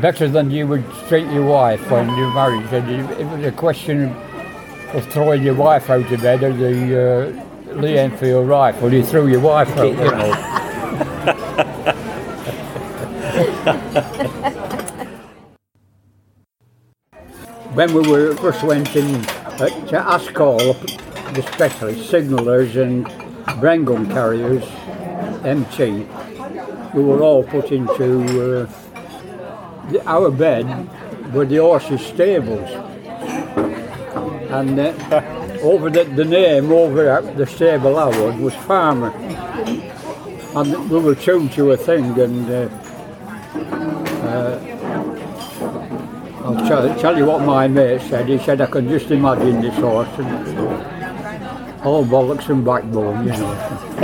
better 0.00 0.28
than 0.28 0.50
you 0.50 0.66
would 0.66 0.84
treat 1.08 1.26
your 1.32 1.46
wife 1.46 1.90
when 1.90 2.08
you're 2.16 2.32
married. 2.34 2.68
Said, 2.70 2.88
it 2.88 3.26
was 3.26 3.44
a 3.44 3.52
question 3.52 4.14
of 4.92 5.06
throwing 5.12 5.42
your 5.42 5.54
wife 5.54 5.90
out 5.90 6.10
of 6.12 6.20
bed 6.20 6.42
or 6.42 6.52
the 6.52 7.40
uh, 7.70 7.74
Lee 7.74 7.98
Enfield 7.98 8.48
rifle. 8.48 8.92
You 8.92 9.04
threw 9.04 9.28
your 9.28 9.40
wife 9.40 9.68
out, 9.76 9.88
you 9.88 9.94
know. 9.94 10.32
when 17.74 17.92
we 17.92 18.08
were 18.08 18.36
first 18.36 18.62
went 18.62 18.94
in 18.94 19.16
uh, 19.16 19.68
to 19.88 19.96
Ascall, 19.98 20.74
the 21.34 21.42
specialists, 21.52 22.08
signallers 22.08 22.76
and 22.76 23.06
Bren 23.60 23.84
gun 23.84 24.06
carriers, 24.10 24.64
MT, 25.44 26.06
we 26.94 27.02
were 27.02 27.20
all 27.22 27.42
put 27.42 27.72
into 27.72 28.62
uh, 28.62 28.66
the, 29.90 30.02
our 30.06 30.30
bed 30.30 30.66
were 31.32 31.46
the 31.46 31.56
horses' 31.56 32.00
stables. 32.00 32.70
And 34.50 34.78
uh, 34.78 35.58
over 35.62 35.90
the, 35.90 36.04
the 36.04 36.24
name 36.24 36.70
over 36.70 37.08
at 37.10 37.36
the 37.36 37.46
stable 37.46 37.98
I 37.98 38.06
was 38.06 38.40
was 38.40 38.54
Farmer. 38.54 39.12
And 40.54 40.90
we 40.90 41.00
were 41.00 41.14
tuned 41.14 41.52
to 41.52 41.72
a 41.72 41.76
thing 41.76 42.18
and 42.18 42.50
uh, 42.50 42.68
I'll 46.44 46.68
tell, 46.68 46.94
tell 47.00 47.16
you 47.16 47.24
what 47.24 47.40
my 47.42 47.66
mate 47.66 48.02
said. 48.02 48.28
He 48.28 48.38
said, 48.38 48.60
I 48.60 48.66
can 48.66 48.88
just 48.88 49.10
imagine 49.10 49.62
this 49.62 49.74
horse. 49.76 50.08
And, 50.18 50.94
all 51.84 52.04
bollocks 52.04 52.48
and 52.48 52.64
backbone, 52.64 53.26
you 53.26 53.32
know. 53.32 53.52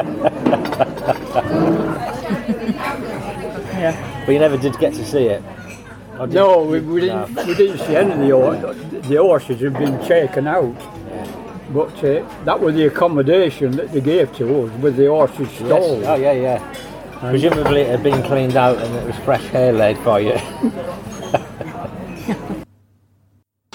yeah. 3.73 4.23
But 4.27 4.33
you 4.33 4.38
never 4.38 4.59
did 4.59 4.79
get 4.79 4.93
to 4.95 5.05
see 5.05 5.27
it. 5.27 5.43
Or 6.20 6.26
did 6.26 6.35
No, 6.35 6.62
we, 6.64 6.80
we, 6.80 7.00
didn't, 7.00 7.35
we 7.46 7.54
didn't 7.54 7.78
see 7.78 7.96
any 7.96 8.12
of 8.12 8.18
the, 8.18 8.30
hor- 8.30 8.74
the 9.00 9.16
horses 9.16 9.61
had 9.62 9.72
been 9.72 9.98
taken 10.06 10.46
out. 10.46 10.74
But 11.72 11.94
uh, 12.04 12.28
that 12.44 12.61
was 12.61 12.74
the 12.74 12.87
accommodation 12.88 13.70
that 13.72 13.90
they 13.92 14.02
gave 14.02 14.35
to 14.37 14.64
us 14.66 14.70
with 14.83 14.96
the 14.96 15.06
horses 15.06 15.48
Yes. 15.48 15.54
stalled. 15.56 16.04
Oh 16.04 16.16
yeah, 16.16 16.33
yeah. 16.33 16.74
Presumably 17.20 17.80
it 17.83 17.88
had 17.88 18.02
been 18.02 18.22
cleaned 18.24 18.56
out 18.56 18.76
and 18.78 18.94
it 18.96 19.06
was 19.06 19.16
fresh 19.24 19.44
hay 19.44 19.72
laid 19.72 19.96
for 19.98 20.20
you. 20.20 20.33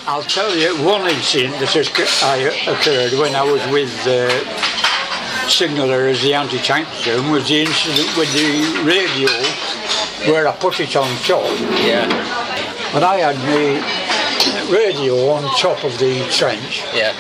I'll 0.08 0.22
tell 0.22 0.56
you 0.56 0.76
one 0.86 1.08
incident 1.10 1.58
that 1.60 1.70
has 1.74 1.88
occurred 1.90 3.14
when 3.20 3.34
I 3.36 3.42
was 3.42 3.66
with 3.72 3.90
the 4.04 4.30
Signaller 5.50 6.10
as 6.10 6.22
the 6.22 6.34
anti-tank 6.36 6.88
platoon 6.90 7.32
was 7.32 7.48
the 7.48 7.62
incident 7.62 8.16
with 8.18 8.32
the 8.34 8.84
radio 8.86 9.30
where 10.32 10.48
I 10.48 10.52
put 10.56 10.80
it 10.80 10.96
on 10.96 11.08
top. 11.20 11.44
yeah, 11.86 12.06
And 12.96 13.04
I 13.04 13.18
had 13.18 13.38
my 13.38 14.72
radio 14.72 15.30
on 15.32 15.44
top 15.58 15.84
of 15.84 15.98
the 16.00 16.26
trench. 16.32 16.84
yeah. 16.94 17.14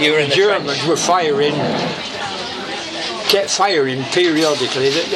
You 0.00 0.12
were 0.12 0.18
in 0.18 0.30
The 0.30 0.36
Germans 0.36 0.84
were 0.86 0.96
firing, 0.96 1.54
kept 3.28 3.50
firing 3.50 4.02
periodically 4.04 4.88
at, 4.88 5.12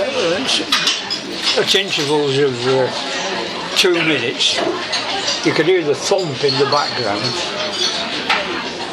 at 1.58 1.74
intervals 1.74 2.38
of 2.38 2.54
uh, 2.66 2.90
two 3.76 3.94
minutes. 3.94 4.56
You 5.46 5.52
could 5.52 5.66
hear 5.66 5.84
the 5.84 5.94
thump 5.94 6.44
in 6.44 6.54
the 6.58 6.66
background. 6.70 7.22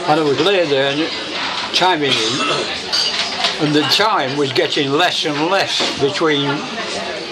And 0.10 0.20
I 0.20 0.24
would 0.24 0.40
lay 0.42 0.66
there 0.68 0.92
and 0.92 1.76
timing 1.76 2.12
in, 2.12 3.66
and 3.66 3.74
the 3.76 3.84
time 3.92 4.38
was 4.38 4.52
getting 4.52 4.92
less 4.92 5.26
and 5.26 5.48
less 5.50 5.80
between 6.02 6.50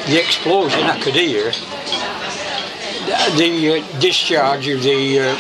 the 0.08 0.20
explosion 0.20 0.84
I 0.84 1.00
could 1.00 1.16
hear, 1.16 1.52
the 3.38 3.84
uh, 3.84 4.00
discharge 4.00 4.68
of 4.68 4.84
the 4.84 5.20
uh, 5.20 5.36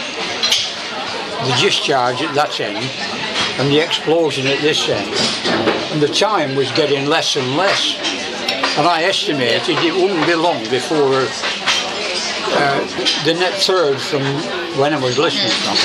the 1.45 1.57
discharge 1.59 2.21
at 2.21 2.35
that 2.35 2.59
end 2.59 2.77
and 3.59 3.71
the 3.71 3.79
explosion 3.79 4.47
at 4.47 4.61
this 4.61 4.87
end. 4.89 5.09
And 5.91 6.01
the 6.01 6.07
time 6.07 6.55
was 6.55 6.71
getting 6.71 7.05
less 7.07 7.35
and 7.35 7.57
less. 7.57 7.97
And 8.77 8.87
I 8.87 9.03
estimated 9.03 9.77
it 9.83 9.93
wouldn't 9.93 10.25
be 10.25 10.35
long 10.35 10.63
before 10.69 11.25
uh, 12.53 12.79
the 13.25 13.33
net 13.33 13.53
third 13.61 13.99
from 13.99 14.21
when 14.79 14.93
I 14.93 14.99
was 14.99 15.17
listening 15.17 15.51
from. 15.51 15.77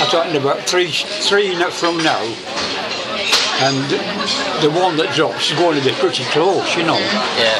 I'm 0.00 0.10
talking 0.10 0.36
about 0.36 0.60
three, 0.62 0.90
three 0.92 1.54
from 1.72 1.98
now. 1.98 2.22
And 3.60 3.90
the 4.62 4.70
one 4.70 4.96
that 4.98 5.12
drops 5.16 5.50
is 5.50 5.58
going 5.58 5.78
to 5.80 5.84
be 5.84 5.92
pretty 5.96 6.24
close, 6.30 6.76
you 6.76 6.84
know. 6.84 6.98
Yeah, 7.38 7.58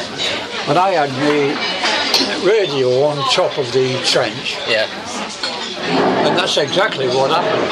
But 0.69 0.77
I 0.77 0.91
had 0.91 1.09
the 1.25 2.47
radio 2.47 3.03
on 3.05 3.17
top 3.31 3.57
of 3.57 3.71
the 3.71 3.99
trench. 4.05 4.55
yeah. 4.67 4.85
And 6.27 6.37
that's 6.37 6.57
exactly 6.57 7.07
what 7.07 7.31
happened. 7.31 7.71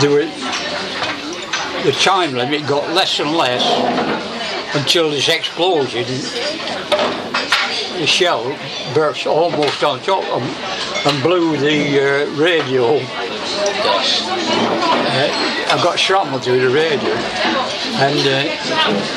there 0.00 0.10
were, 0.10 0.26
the 1.82 1.90
time 1.98 2.34
limit 2.34 2.68
got 2.68 2.88
less 2.90 3.18
and 3.18 3.32
less 3.32 3.64
until 4.76 5.10
this 5.10 5.28
explosion, 5.28 6.04
the 7.98 8.06
shell 8.06 8.44
burst 8.94 9.26
almost 9.26 9.82
on 9.82 9.98
top 10.02 10.22
and, 10.22 10.44
and 11.04 11.22
blew 11.24 11.56
the 11.56 11.98
uh, 11.98 12.30
radio. 12.40 13.00
Uh, 13.64 15.28
I 15.70 15.80
got 15.82 15.98
shrapnel 15.98 16.40
through 16.40 16.60
the 16.60 16.74
radio. 16.74 17.14
And 18.02 18.18
uh, 18.26 18.48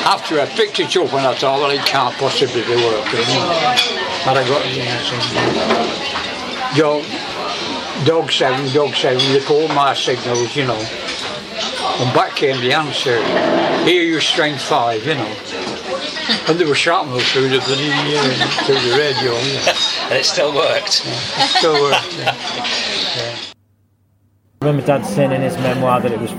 after 0.06 0.40
I 0.40 0.46
picked 0.46 0.78
it 0.78 0.96
up 0.96 1.12
and 1.12 1.26
I 1.26 1.34
thought, 1.34 1.60
well, 1.60 1.70
it 1.70 1.84
can't 1.86 2.14
possibly 2.16 2.62
be 2.62 2.76
working. 2.76 3.26
But 4.24 4.36
I 4.36 4.44
got, 4.46 4.64
you 4.72 4.84
know, 4.84 5.00
so, 5.02 5.16
Dog, 6.76 7.04
dog 8.06 8.30
seven, 8.30 8.72
dog 8.74 8.94
seven, 8.94 9.22
they 9.32 9.40
call 9.40 9.66
my 9.68 9.94
signals, 9.94 10.54
you 10.54 10.66
know. 10.66 10.78
And 11.98 12.14
back 12.14 12.36
came 12.36 12.60
the 12.60 12.72
answer, 12.74 13.22
here 13.84 14.02
you 14.02 14.20
strength 14.20 14.62
five, 14.62 15.04
you 15.06 15.14
know. 15.14 15.36
And 16.48 16.58
there 16.60 16.68
was 16.68 16.78
shrapnel 16.78 17.18
through 17.18 17.48
the 17.48 17.58
bloody, 17.60 17.90
uh, 17.90 18.64
through 18.64 18.80
the 18.90 18.96
radio, 18.98 19.32
yeah. 19.32 19.74
And 20.10 20.14
it 20.14 20.24
still 20.24 20.54
worked. 20.54 20.92
Still 21.58 21.80
worked. 21.82 22.16
yeah. 22.18 22.92
I 24.66 24.70
remember 24.70 24.84
Dad 24.88 25.06
saying 25.06 25.30
in 25.30 25.42
his 25.42 25.56
memoir 25.58 26.00
that 26.00 26.10
it 26.10 26.18
was 26.18 26.32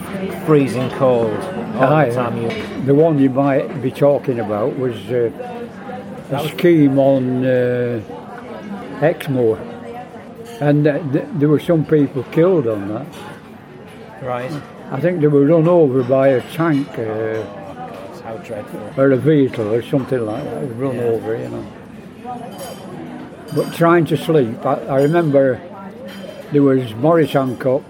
freezing 0.45 0.89
cold 0.97 1.31
all 1.77 1.83
Aye. 1.93 2.09
the 2.09 2.15
time 2.15 2.41
you. 2.41 2.49
The 2.83 2.93
one 2.93 3.17
you 3.19 3.29
might 3.29 3.81
be 3.81 3.89
talking 3.89 4.41
about 4.41 4.77
was 4.77 4.97
uh, 5.09 5.31
a 6.31 6.49
scheme 6.49 6.99
on 6.99 7.45
uh, 7.45 8.01
Exmoor. 9.01 9.57
And 10.59 10.85
uh, 10.85 10.99
th- 11.13 11.23
there 11.35 11.47
were 11.47 11.61
some 11.61 11.85
people 11.85 12.23
killed 12.33 12.67
on 12.67 12.89
that. 12.89 13.07
Right. 14.21 14.51
I 14.91 14.99
think 14.99 15.21
they 15.21 15.27
were 15.27 15.45
run 15.45 15.69
over 15.69 16.03
by 16.03 16.27
a 16.27 16.41
tank 16.51 16.89
uh, 16.99 17.45
How 18.23 18.35
dreadful. 18.43 18.91
or 18.97 19.11
a 19.11 19.17
vehicle 19.17 19.73
or 19.73 19.81
something 19.81 20.19
like 20.25 20.43
that, 20.43 20.75
run 20.75 20.97
Yeah. 20.97 21.03
over, 21.03 21.37
you 21.37 21.47
know. 21.47 21.65
But 23.55 23.73
trying 23.73 24.03
to 24.07 24.17
sleep, 24.17 24.65
I, 24.65 24.73
I 24.87 25.01
remember 25.03 25.61
there 26.51 26.63
was 26.63 26.93
Morris 26.95 27.31
Hancock, 27.31 27.83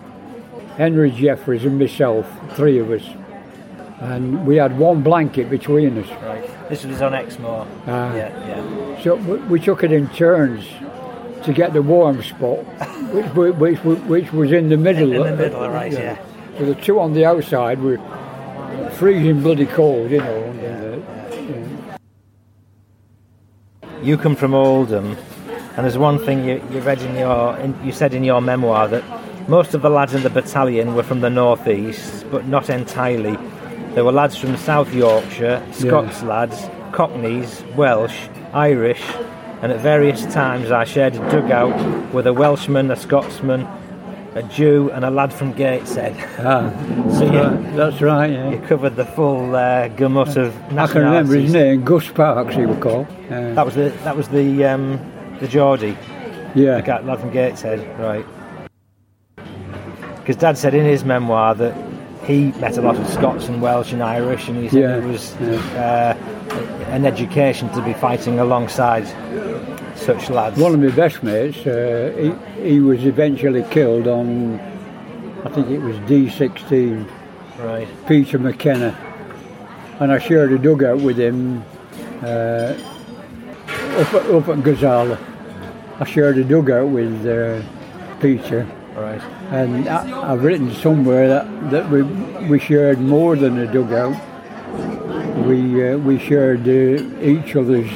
Henry 0.78 1.10
Jeffries, 1.12 1.66
and 1.66 1.80
myself, 1.80 2.26
three 2.56 2.78
of 2.80 2.92
us. 2.92 3.04
And 4.00 4.46
we 4.46 4.58
had 4.58 4.78
one 4.78 5.02
blanket 5.02 5.50
between 5.50 5.98
us. 5.98 6.10
Right. 6.22 6.70
This 6.70 6.86
was 6.86 7.02
on 7.02 7.13
Exmoor. 7.13 7.66
Ah. 7.88 8.16
yeah, 8.16 8.48
yeah. 8.48 9.02
So 9.02 9.16
we, 9.16 9.38
we 9.38 9.60
took 9.60 9.84
it 9.84 9.92
in 9.92 10.08
turns 10.10 10.66
to 11.46 11.52
get 11.54 11.74
the 11.74 11.82
warm 11.82 12.22
spot, 12.22 12.60
which, 13.12 13.26
wa- 13.34 13.52
which, 13.52 13.80
which 13.80 14.32
was 14.32 14.52
in 14.52 14.70
the 14.70 14.78
middle. 14.78 15.12
In 15.13 15.22
the 15.24 15.34
of- 15.34 15.40
middle, 15.40 15.68
right, 15.70 15.92
yeah. 15.92 16.20
So 16.60 16.66
the 16.66 16.76
two 16.76 17.00
on 17.00 17.13
the 17.13 17.26
outside 17.26 17.82
were 17.82 17.98
freezing 18.94 19.42
bloody 19.42 19.66
cold, 19.66 20.12
you 20.12 20.20
know. 20.20 20.44
And, 20.44 20.60
uh, 20.60 21.36
yeah. 21.90 21.98
You 24.04 24.17
come 24.17 24.36
from 24.36 24.54
Oldham, 24.54 25.17
and 25.75 25.78
there's 25.86 25.98
one 25.98 26.19
thing 26.19 26.46
you, 26.48 26.62
you 26.71 26.82
read 26.82 27.02
in 27.02 27.15
your, 27.15 27.58
in, 27.58 27.75
you 27.84 27.92
said 27.92 28.13
in 28.13 28.23
your 28.23 28.42
memoir 28.42 28.88
that 28.90 29.04
most 29.48 29.73
of 29.73 29.81
the 29.81 29.89
lads 29.89 30.13
in 30.13 30.23
the 30.23 30.29
battalion 30.29 30.95
were 30.95 31.04
from 31.04 31.21
the 31.21 31.29
northeast, 31.29 32.25
but 32.29 32.48
not 32.48 32.69
entirely. 32.69 33.37
There 33.93 34.04
were 34.04 34.12
lads 34.12 34.37
from 34.37 34.58
South 34.58 34.93
Yorkshire, 34.93 35.65
Scots 35.71 36.21
lads, 36.23 36.69
Cockneys, 36.91 37.63
Welsh, 37.75 38.27
Irish, 38.54 39.02
and 39.62 39.71
at 39.71 39.79
various 39.79 40.21
times 40.33 40.69
I 40.71 40.83
shared 40.83 41.15
a 41.15 41.29
dugout 41.31 42.13
with 42.13 42.27
a 42.27 42.33
Welshman, 42.33 42.91
a 42.91 42.95
Scotsman, 42.95 43.62
a 44.35 44.43
Jew, 44.43 44.91
and 44.91 45.04
a 45.04 45.10
lad 45.10 45.33
from 45.33 45.52
Gateshead. 45.54 46.15
Ah, 46.39 46.69
So 47.17 47.23
you, 47.25 47.39
right, 47.39 47.75
that's 47.75 48.02
right, 48.02 48.31
yeah. 48.31 48.50
you 48.52 48.60
covered 48.67 48.95
the 48.95 49.06
full 49.06 49.56
uh, 49.56 49.87
gamut 49.87 50.37
of 50.37 50.56
I 50.77 50.85
can 50.87 51.02
remember 51.04 51.33
his 51.35 51.54
name, 51.54 51.83
Gus 51.83 52.08
Parks, 52.12 52.54
he 52.56 52.65
was 52.67 52.77
called. 52.77 53.08
Uh, 53.31 53.54
That 53.56 53.65
was 53.65 53.73
the 53.75 53.89
that 54.04 54.15
was 54.15 54.27
the 54.27 54.63
um, 54.65 55.00
the 55.39 55.48
Geordie. 55.48 55.98
The 56.54 56.62
yeah, 56.63 56.81
guy, 56.81 57.00
lad 57.02 57.19
from 57.19 57.31
Gateshead, 57.31 57.79
right? 58.00 58.25
Because 60.28 60.42
Dad 60.42 60.58
said 60.58 60.73
in 60.73 60.84
his 60.84 61.06
memoir 61.06 61.56
that 61.56 61.73
he 62.25 62.52
met 62.60 62.78
a 62.78 62.82
lot 62.82 62.98
of 62.98 63.08
Scots 63.08 63.48
and 63.48 63.62
Welsh 63.62 63.94
and 63.94 64.04
Irish, 64.04 64.50
and 64.50 64.58
he 64.58 64.67
said 64.67 64.82
Yeah, 64.82 64.98
it 64.98 65.06
was 65.06 65.34
uh, 65.36 66.17
an 66.90 67.06
education 67.06 67.69
to 67.69 67.82
be 67.82 67.94
fighting 67.94 68.38
alongside 68.38 69.08
such 69.96 70.30
lads. 70.30 70.60
One 70.60 70.73
of 70.73 70.82
my 70.82 70.90
best 70.90 71.23
mates, 71.23 71.65
uh, 71.65 72.36
he, 72.58 72.71
he 72.71 72.80
was 72.82 73.06
eventually 73.06 73.63
killed 73.71 74.06
on, 74.06 74.60
I 75.46 75.50
think 75.50 75.69
it 75.69 75.80
was 75.80 75.96
D16, 76.00 77.10
right. 77.60 77.88
Peter 78.06 78.38
McKenna. 78.38 78.98
And 80.02 80.12
I 80.12 80.19
shared 80.19 80.52
a 80.52 80.58
dugout 80.58 81.00
with 81.00 81.17
him 81.17 81.63
uh, 82.21 82.75
up, 83.96 84.13
at, 84.13 84.25
up 84.25 84.48
at 84.50 84.58
Gazala. 84.58 85.17
I 86.02 86.04
shared 86.04 86.38
a 86.38 86.44
dugout 86.44 86.90
with 86.90 87.25
uh, 87.25 87.62
Peter. 88.19 88.67
Right. 88.98 89.21
And 89.52 89.87
I, 89.87 90.31
I've 90.33 90.43
written 90.43 90.73
somewhere 90.73 91.27
that, 91.27 91.69
that 91.69 91.89
we, 91.89 92.02
we 92.50 92.60
shared 92.60 93.00
more 93.00 93.35
than 93.35 93.60
a 93.60 93.71
dugout. 93.71 94.15
We, 95.45 95.87
uh, 95.87 95.98
we 95.98 96.17
shared 96.17 96.67
uh, 96.67 97.21
each 97.21 97.56
other's 97.56 97.91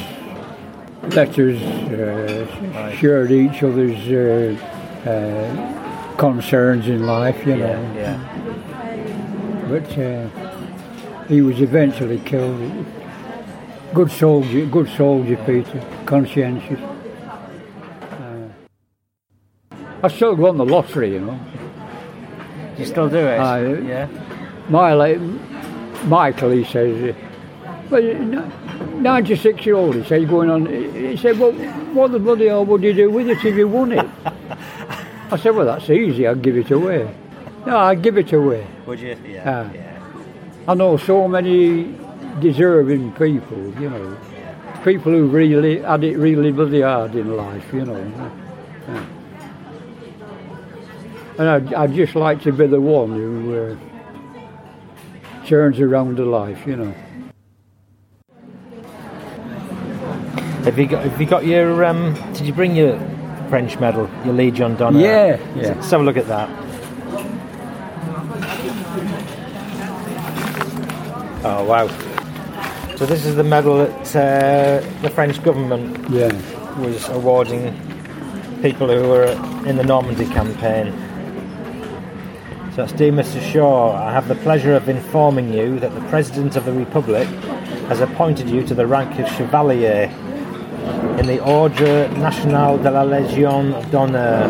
letters, 1.16 1.60
uh, 1.62 2.92
shared 2.96 3.32
each 3.32 3.64
other's 3.64 4.08
uh, 4.08 5.10
uh, 5.10 6.16
concerns 6.18 6.88
in 6.88 7.08
life, 7.08 7.48
you 7.48 7.56
know. 7.56 7.94
Yeah, 7.96 7.96
yeah. 7.96 9.68
But 9.68 9.98
uh, 9.98 11.26
he 11.28 11.42
was 11.42 11.62
eventually 11.62 12.20
killed. 12.20 12.86
Good 13.94 14.12
soldier, 14.12 14.66
good 14.68 14.90
soldier, 14.90 15.38
Peter. 15.46 15.84
Conscientious. 16.06 16.80
Uh, 18.12 18.50
I 20.04 20.08
still 20.08 20.36
won 20.36 20.58
the 20.58 20.66
lottery, 20.66 21.14
you 21.14 21.20
know. 21.22 21.40
You 22.78 22.86
still 22.86 23.10
do 23.10 23.18
it? 23.18 23.38
Yeah. 23.86 24.08
My 24.70 24.94
la- 24.94 25.18
Michael, 26.06 26.52
he 26.52 26.64
says, 26.64 27.14
uh, 27.16 27.74
well, 27.90 28.02
96 28.02 29.66
year 29.66 29.76
old, 29.76 29.96
he 29.96 30.04
said, 30.04 30.28
going 30.28 30.50
on. 30.50 30.66
He 30.66 31.16
said, 31.18 31.38
well, 31.38 31.52
what 31.94 32.12
the 32.12 32.20
bloody 32.20 32.48
hell 32.48 32.66
would 32.66 32.82
you 32.82 32.94
do 32.94 33.12
with 33.12 33.30
it 33.30 33.44
if 33.46 33.56
you 33.56 33.68
won 33.68 33.92
it? 33.92 34.08
I 35.32 35.38
said, 35.38 35.56
well, 35.56 35.66
that's 35.66 35.90
easy, 35.90 36.26
I'd 36.28 36.42
give 36.42 36.58
it 36.58 36.72
away. 36.72 37.14
No, 37.66 37.78
I'd 37.78 38.02
give 38.02 38.18
it 38.18 38.34
away. 38.34 38.66
Would 38.88 39.00
you? 39.00 39.16
Yeah. 39.26 39.44
Ah. 39.70 39.72
yeah. 39.74 40.00
I 40.68 40.74
know 40.74 40.98
so 40.98 41.28
many 41.28 41.96
deserving 42.40 43.12
people, 43.14 43.58
you 43.80 43.90
know, 43.90 44.18
people 44.84 45.12
who 45.12 45.28
really 45.28 45.80
had 45.82 46.04
it 46.04 46.18
really 46.18 46.52
bloody 46.52 46.82
hard 46.82 47.14
in 47.16 47.36
life, 47.38 47.72
you 47.74 47.86
know. 47.86 48.32
Yeah. 48.88 49.06
And 51.42 51.50
I'd, 51.50 51.74
I'd 51.74 51.94
just 51.96 52.14
like 52.14 52.44
to 52.44 52.52
be 52.54 52.68
the 52.68 52.80
one 52.80 53.14
who 53.14 53.58
uh, 53.58 55.48
turns 55.48 55.80
around 55.80 56.18
the 56.18 56.24
life, 56.26 56.68
you 56.68 56.76
know. 56.76 56.94
Have 60.66 60.78
you 60.78 60.86
got? 60.86 61.04
Have 61.04 61.20
you 61.20 61.26
got 61.26 61.44
your? 61.44 61.84
Um, 61.84 62.14
did 62.34 62.42
you 62.42 62.54
bring 62.54 62.76
your 62.76 62.96
French 63.50 63.80
medal, 63.80 64.08
your 64.24 64.36
Legion 64.36 64.76
d'honneur? 64.76 65.02
Yeah, 65.02 65.40
yeah. 65.56 65.74
Let's 65.74 65.90
have 65.90 66.02
a 66.02 66.04
look 66.04 66.18
at 66.18 66.28
that. 66.28 66.48
Oh 71.44 71.66
wow! 71.68 71.88
So 72.98 73.08
this 73.08 73.26
is 73.26 73.36
the 73.36 73.44
medal 73.44 73.78
that 73.78 74.16
uh, 74.16 75.02
the 75.02 75.10
French 75.10 75.42
government 75.44 76.08
Yeah. 76.12 76.32
was 76.80 77.10
awarding 77.10 77.74
people 78.62 78.90
who 78.90 79.10
were 79.10 79.26
in 79.66 79.78
the 79.78 79.84
Normandy 79.84 80.28
campaign. 80.28 80.94
So 82.72 82.78
that's 82.78 82.94
dear 82.94 83.12
Mr. 83.12 83.42
Shaw, 83.52 83.98
I 83.98 84.14
have 84.14 84.30
the 84.30 84.36
pleasure 84.36 84.74
of 84.74 84.88
informing 84.88 85.52
you 85.52 85.78
that 85.80 85.94
the 85.94 86.00
President 86.08 86.56
of 86.56 86.64
the 86.64 86.72
Republic 86.72 87.28
has 87.90 88.00
appointed 88.00 88.50
you 88.50 88.66
to 88.66 88.74
the 88.74 88.88
rank 88.88 89.20
of 89.20 89.28
Chevalier 89.28 90.04
in 91.20 91.26
the 91.26 91.44
Ordre 91.44 92.08
National 92.18 92.78
de 92.78 92.90
la 92.90 93.04
Légion 93.04 93.92
d'honneur. 93.92 94.48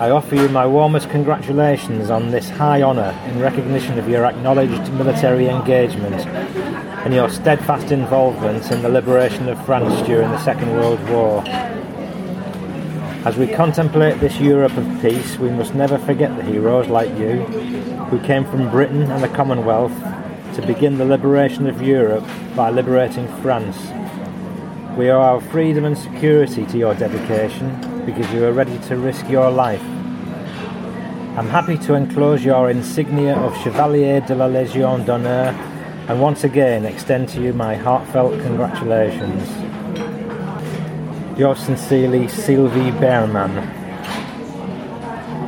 I 0.00 0.10
offer 0.10 0.34
you 0.34 0.50
my 0.50 0.66
warmest 0.66 1.08
congratulations 1.08 2.10
on 2.10 2.30
this 2.30 2.50
high 2.50 2.82
honour 2.82 3.18
in 3.28 3.40
recognition 3.40 3.98
of 3.98 4.06
your 4.06 4.26
acknowledged 4.26 4.92
military 4.92 5.48
engagement 5.48 6.26
and 7.06 7.14
your 7.14 7.30
steadfast 7.30 7.90
involvement 7.90 8.70
in 8.70 8.82
the 8.82 8.90
liberation 8.90 9.48
of 9.48 9.64
France 9.64 10.06
during 10.06 10.30
the 10.30 10.44
Second 10.44 10.72
World 10.72 11.02
War. 11.08 11.42
As 13.28 13.36
we 13.36 13.46
contemplate 13.46 14.20
this 14.20 14.40
Europe 14.40 14.74
of 14.78 15.02
peace, 15.02 15.38
we 15.38 15.50
must 15.50 15.74
never 15.74 15.98
forget 15.98 16.34
the 16.34 16.42
heroes 16.42 16.88
like 16.88 17.10
you, 17.18 17.44
who 18.08 18.18
came 18.20 18.42
from 18.46 18.70
Britain 18.70 19.02
and 19.02 19.22
the 19.22 19.28
Commonwealth 19.28 19.92
to 20.54 20.66
begin 20.66 20.96
the 20.96 21.04
liberation 21.04 21.66
of 21.66 21.82
Europe 21.82 22.24
by 22.56 22.70
liberating 22.70 23.28
France. 23.42 23.76
We 24.96 25.10
owe 25.10 25.20
our 25.20 25.42
freedom 25.42 25.84
and 25.84 25.98
security 25.98 26.64
to 26.64 26.78
your 26.78 26.94
dedication 26.94 28.06
because 28.06 28.32
you 28.32 28.46
are 28.46 28.52
ready 28.52 28.78
to 28.88 28.96
risk 28.96 29.28
your 29.28 29.50
life. 29.50 29.84
I'm 31.36 31.50
happy 31.50 31.76
to 31.84 31.96
enclose 31.96 32.42
your 32.42 32.70
insignia 32.70 33.36
of 33.36 33.54
Chevalier 33.62 34.22
de 34.22 34.36
la 34.36 34.48
Légion 34.48 35.04
d'honneur 35.04 35.52
and 36.08 36.18
once 36.22 36.44
again 36.44 36.86
extend 36.86 37.28
to 37.28 37.42
you 37.42 37.52
my 37.52 37.74
heartfelt 37.74 38.40
congratulations. 38.40 39.87
Yours 41.38 41.58
sincerely, 41.60 42.26
Sylvie 42.28 42.90
Bermann. 42.98 43.56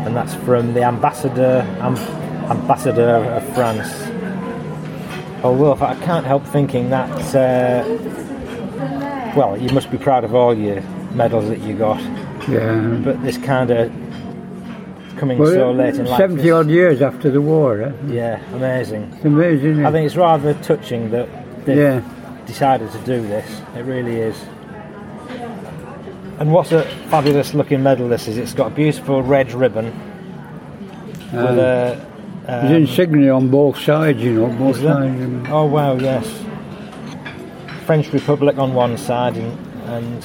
And 0.07 0.17
that's 0.17 0.35
from 0.37 0.73
the 0.73 0.83
ambassador, 0.85 1.67
am, 1.81 1.97
ambassador 2.49 3.17
of 3.35 3.43
France. 3.55 3.89
Oh, 5.43 5.53
Wilf, 5.53 5.83
I 5.83 5.95
can't 6.05 6.25
help 6.25 6.47
thinking 6.47 6.91
that. 6.91 7.11
Uh, 7.35 7.83
well, 9.37 9.57
you 9.61 9.69
must 9.71 9.91
be 9.91 9.99
proud 9.99 10.23
of 10.25 10.35
all 10.35 10.55
your 10.57 10.81
medals 11.13 11.49
that 11.49 11.61
you 11.61 11.75
got, 11.77 12.01
Yeah. 12.49 13.01
but 13.05 13.21
this 13.23 13.37
kind 13.39 13.71
of 13.71 13.91
coming 15.17 15.39
Well, 15.39 15.53
so 15.53 15.73
late 15.73 15.97
in 15.97 16.07
life. 16.07 16.19
70 16.19 16.51
odd 16.51 16.69
years 16.71 17.03
after 17.03 17.31
the 17.31 17.41
war, 17.41 17.83
eh? 17.83 17.93
Yeah, 18.07 18.39
amazing. 18.55 19.11
It's 19.17 19.25
amazing. 19.25 19.73
isn't 19.73 19.87
I 19.87 19.91
think 19.93 20.07
it's 20.07 20.17
rather 20.17 20.55
touching 20.55 21.11
that 21.11 21.29
they've 21.65 21.77
Yeah. 21.77 22.01
decided 22.47 22.91
to 22.93 22.99
do 22.99 23.21
this. 23.23 23.61
It 23.77 23.85
really 23.85 24.21
is. 24.21 24.37
And 26.41 26.53
what 26.53 26.73
a 26.73 26.83
fabulous 27.11 27.55
looking 27.55 27.83
medal 27.83 28.09
this 28.09 28.27
is. 28.27 28.39
It's 28.39 28.55
got 28.55 28.73
a 28.73 28.75
beautiful 28.75 29.23
red 29.23 29.53
ribbon 29.53 29.87
with 31.33 31.45
Um, 31.45 31.59
a. 31.59 31.97
There's 32.47 32.65
Um, 32.71 32.77
insignia 32.77 33.35
on 33.35 33.49
both 33.49 33.79
sides, 33.79 34.21
you 34.23 34.33
know, 34.33 34.47
both 34.47 34.77
sides. 34.81 35.21
and- 35.21 35.47
oh 35.51 35.67
wow, 35.67 35.95
yes. 35.95 36.27
French 37.85 38.13
Republic 38.13 38.59
on 38.59 38.75
one 38.75 38.97
side 38.97 39.37
and, 39.37 39.53
and 39.89 40.25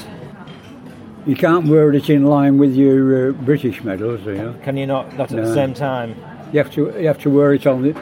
You 1.28 1.36
can't 1.36 1.68
wear 1.68 1.92
it 1.92 2.10
in 2.10 2.24
line 2.26 2.58
with 2.60 2.74
your 2.76 3.30
uh, 3.30 3.32
British 3.34 3.84
medals, 3.84 4.22
you 4.26 4.36
know. 4.36 4.54
can 4.64 4.78
you 4.78 4.86
not 4.86 5.18
not 5.18 5.32
at 5.32 5.38
the 5.44 5.54
same 5.54 5.74
time? 5.74 6.16
You 6.54 6.60
have 6.60 6.72
to 6.76 6.82
you 7.00 7.08
have 7.08 7.18
to 7.24 7.30
wear 7.30 7.54
it 7.54 7.66
on 7.68 7.82
the 7.82 7.94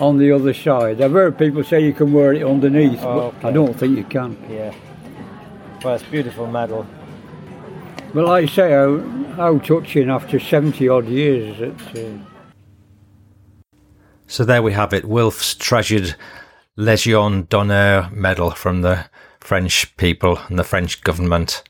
on 0.00 0.18
the 0.18 0.30
other 0.32 0.54
side. 0.54 1.00
I've 1.00 1.12
heard 1.12 1.36
people 1.38 1.64
say 1.64 1.80
you 1.80 1.92
can 1.94 2.12
wear 2.12 2.32
it 2.34 2.44
underneath, 2.44 3.02
Oh, 3.02 3.32
but 3.40 3.48
I 3.48 3.52
don't 3.52 3.74
think 3.78 3.96
you 3.96 4.04
can. 4.04 4.36
Yeah. 4.50 4.72
Well, 5.82 5.94
it's 5.94 6.04
a 6.04 6.10
beautiful 6.10 6.46
medal. 6.46 6.86
But 8.18 8.26
like 8.26 8.50
I 8.50 8.52
say, 8.52 8.72
how, 8.72 8.98
how 9.36 9.58
touching 9.58 10.10
after 10.10 10.40
70 10.40 10.88
odd 10.88 11.06
years 11.06 11.62
uh, 11.62 11.70
So 14.26 14.44
there 14.44 14.60
we 14.60 14.72
have 14.72 14.92
it, 14.92 15.04
Wilf's 15.04 15.54
treasured 15.54 16.16
Légion 16.76 17.48
d'honneur 17.48 18.10
medal 18.10 18.50
from 18.50 18.82
the 18.82 19.04
French 19.38 19.96
people 19.96 20.40
and 20.48 20.58
the 20.58 20.64
French 20.64 21.00
government. 21.02 21.62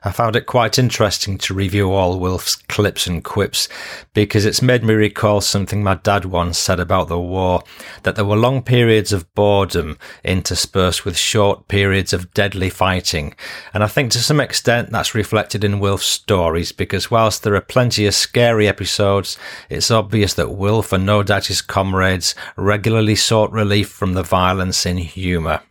I 0.03 0.11
found 0.11 0.35
it 0.35 0.45
quite 0.45 0.77
interesting 0.77 1.37
to 1.39 1.53
review 1.53 1.91
all 1.91 2.19
Wilf's 2.19 2.55
clips 2.55 3.07
and 3.07 3.23
quips 3.23 3.67
because 4.13 4.45
it's 4.45 4.61
made 4.61 4.83
me 4.83 4.93
recall 4.93 5.41
something 5.41 5.83
my 5.83 5.95
dad 5.95 6.25
once 6.25 6.57
said 6.57 6.79
about 6.79 7.07
the 7.07 7.19
war 7.19 7.63
that 8.03 8.15
there 8.15 8.25
were 8.25 8.35
long 8.35 8.61
periods 8.61 9.11
of 9.11 9.33
boredom 9.33 9.97
interspersed 10.23 11.03
with 11.03 11.17
short 11.17 11.67
periods 11.67 12.13
of 12.13 12.33
deadly 12.33 12.69
fighting. 12.69 13.33
And 13.73 13.83
I 13.83 13.87
think 13.87 14.11
to 14.11 14.19
some 14.19 14.39
extent 14.39 14.91
that's 14.91 15.15
reflected 15.15 15.63
in 15.63 15.79
Wilf's 15.79 16.05
stories 16.05 16.71
because 16.71 17.09
whilst 17.09 17.43
there 17.43 17.55
are 17.55 17.61
plenty 17.61 18.05
of 18.05 18.13
scary 18.13 18.67
episodes, 18.67 19.37
it's 19.69 19.91
obvious 19.91 20.33
that 20.35 20.51
Wilf 20.51 20.93
and 20.93 21.05
no 21.05 21.23
doubt 21.23 21.47
his 21.47 21.61
comrades 21.61 22.35
regularly 22.55 23.15
sought 23.15 23.51
relief 23.51 23.89
from 23.89 24.13
the 24.13 24.23
violence 24.23 24.85
in 24.85 24.97
humour 24.97 25.61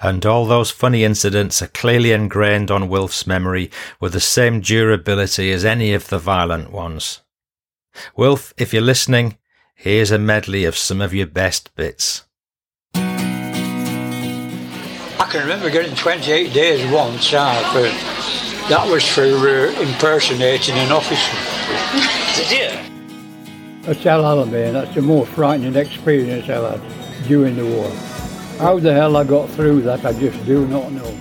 and 0.00 0.24
all 0.24 0.46
those 0.46 0.70
funny 0.70 1.04
incidents 1.04 1.60
are 1.62 1.68
clearly 1.68 2.12
ingrained 2.12 2.70
on 2.70 2.88
Wilf's 2.88 3.26
memory 3.26 3.70
with 4.00 4.12
the 4.12 4.20
same 4.20 4.60
durability 4.60 5.52
as 5.52 5.64
any 5.64 5.92
of 5.92 6.08
the 6.08 6.18
violent 6.18 6.72
ones. 6.72 7.20
Wilf, 8.16 8.54
if 8.56 8.72
you're 8.72 8.82
listening, 8.82 9.36
Here's 9.82 10.10
a 10.10 10.18
medley 10.18 10.66
of 10.66 10.76
some 10.76 11.00
of 11.00 11.14
your 11.14 11.26
best 11.26 11.74
bits. 11.74 12.24
I 12.92 13.00
can 15.30 15.40
remember 15.40 15.70
getting 15.70 15.96
28 15.96 16.52
days 16.52 16.92
once 16.92 17.32
uh, 17.32 17.54
for 17.72 17.88
that 18.68 18.86
was 18.90 19.08
for 19.08 19.22
uh, 19.22 19.72
impersonating 19.80 20.74
an 20.74 20.92
officer. 20.92 21.34
Did 22.36 22.50
you? 22.52 22.66
At 23.90 24.04
El 24.04 24.22
Alamein, 24.22 24.74
that's 24.74 24.94
the 24.94 25.00
most 25.00 25.30
frightening 25.30 25.76
experience 25.76 26.46
I 26.50 26.72
had 26.72 27.26
during 27.26 27.56
the 27.56 27.64
war. 27.64 27.90
How 28.60 28.78
the 28.78 28.92
hell 28.92 29.16
I 29.16 29.24
got 29.24 29.48
through 29.48 29.80
that, 29.82 30.04
I 30.04 30.12
just 30.12 30.44
do 30.44 30.66
not 30.66 30.92
know. 30.92 31.16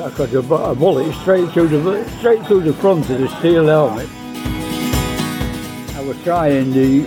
I 0.00 0.10
got 0.16 0.32
a, 0.32 0.74
bullet 0.76 1.12
straight 1.16 1.50
through 1.50 1.66
the 1.68 2.08
straight 2.20 2.46
through 2.46 2.60
the 2.60 2.72
front 2.72 3.10
of 3.10 3.18
the 3.18 3.28
steel 3.40 3.66
helmet. 3.66 4.08
I 5.96 6.04
was 6.06 6.22
trying 6.22 6.72
the 6.72 7.02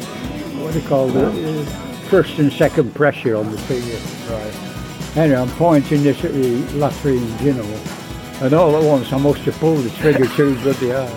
what 0.62 0.74
do 0.74 0.80
you 0.82 0.88
call 0.90 1.10
it, 1.16 1.66
first 2.10 2.38
and 2.38 2.52
second 2.52 2.94
pressure 2.94 3.38
on 3.38 3.50
the 3.50 3.58
trigger. 3.60 3.98
Right. 4.30 5.16
Anyway, 5.16 5.40
I'm 5.40 5.50
pointing 5.52 6.04
this 6.04 6.22
at 6.26 6.34
the 6.34 6.58
latrine 6.74 7.38
general, 7.38 7.80
and 8.42 8.54
all 8.54 8.76
at 8.76 8.84
once 8.84 9.14
I 9.14 9.18
must 9.18 9.40
have 9.44 9.58
pulled 9.58 9.86
the 9.86 9.90
trigger 10.02 10.28
too 10.36 10.54
bloody 10.64 10.90
hard. 10.90 11.10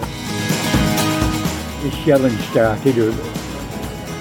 The 1.83 1.91
shelling 2.05 2.39
started, 2.39 3.38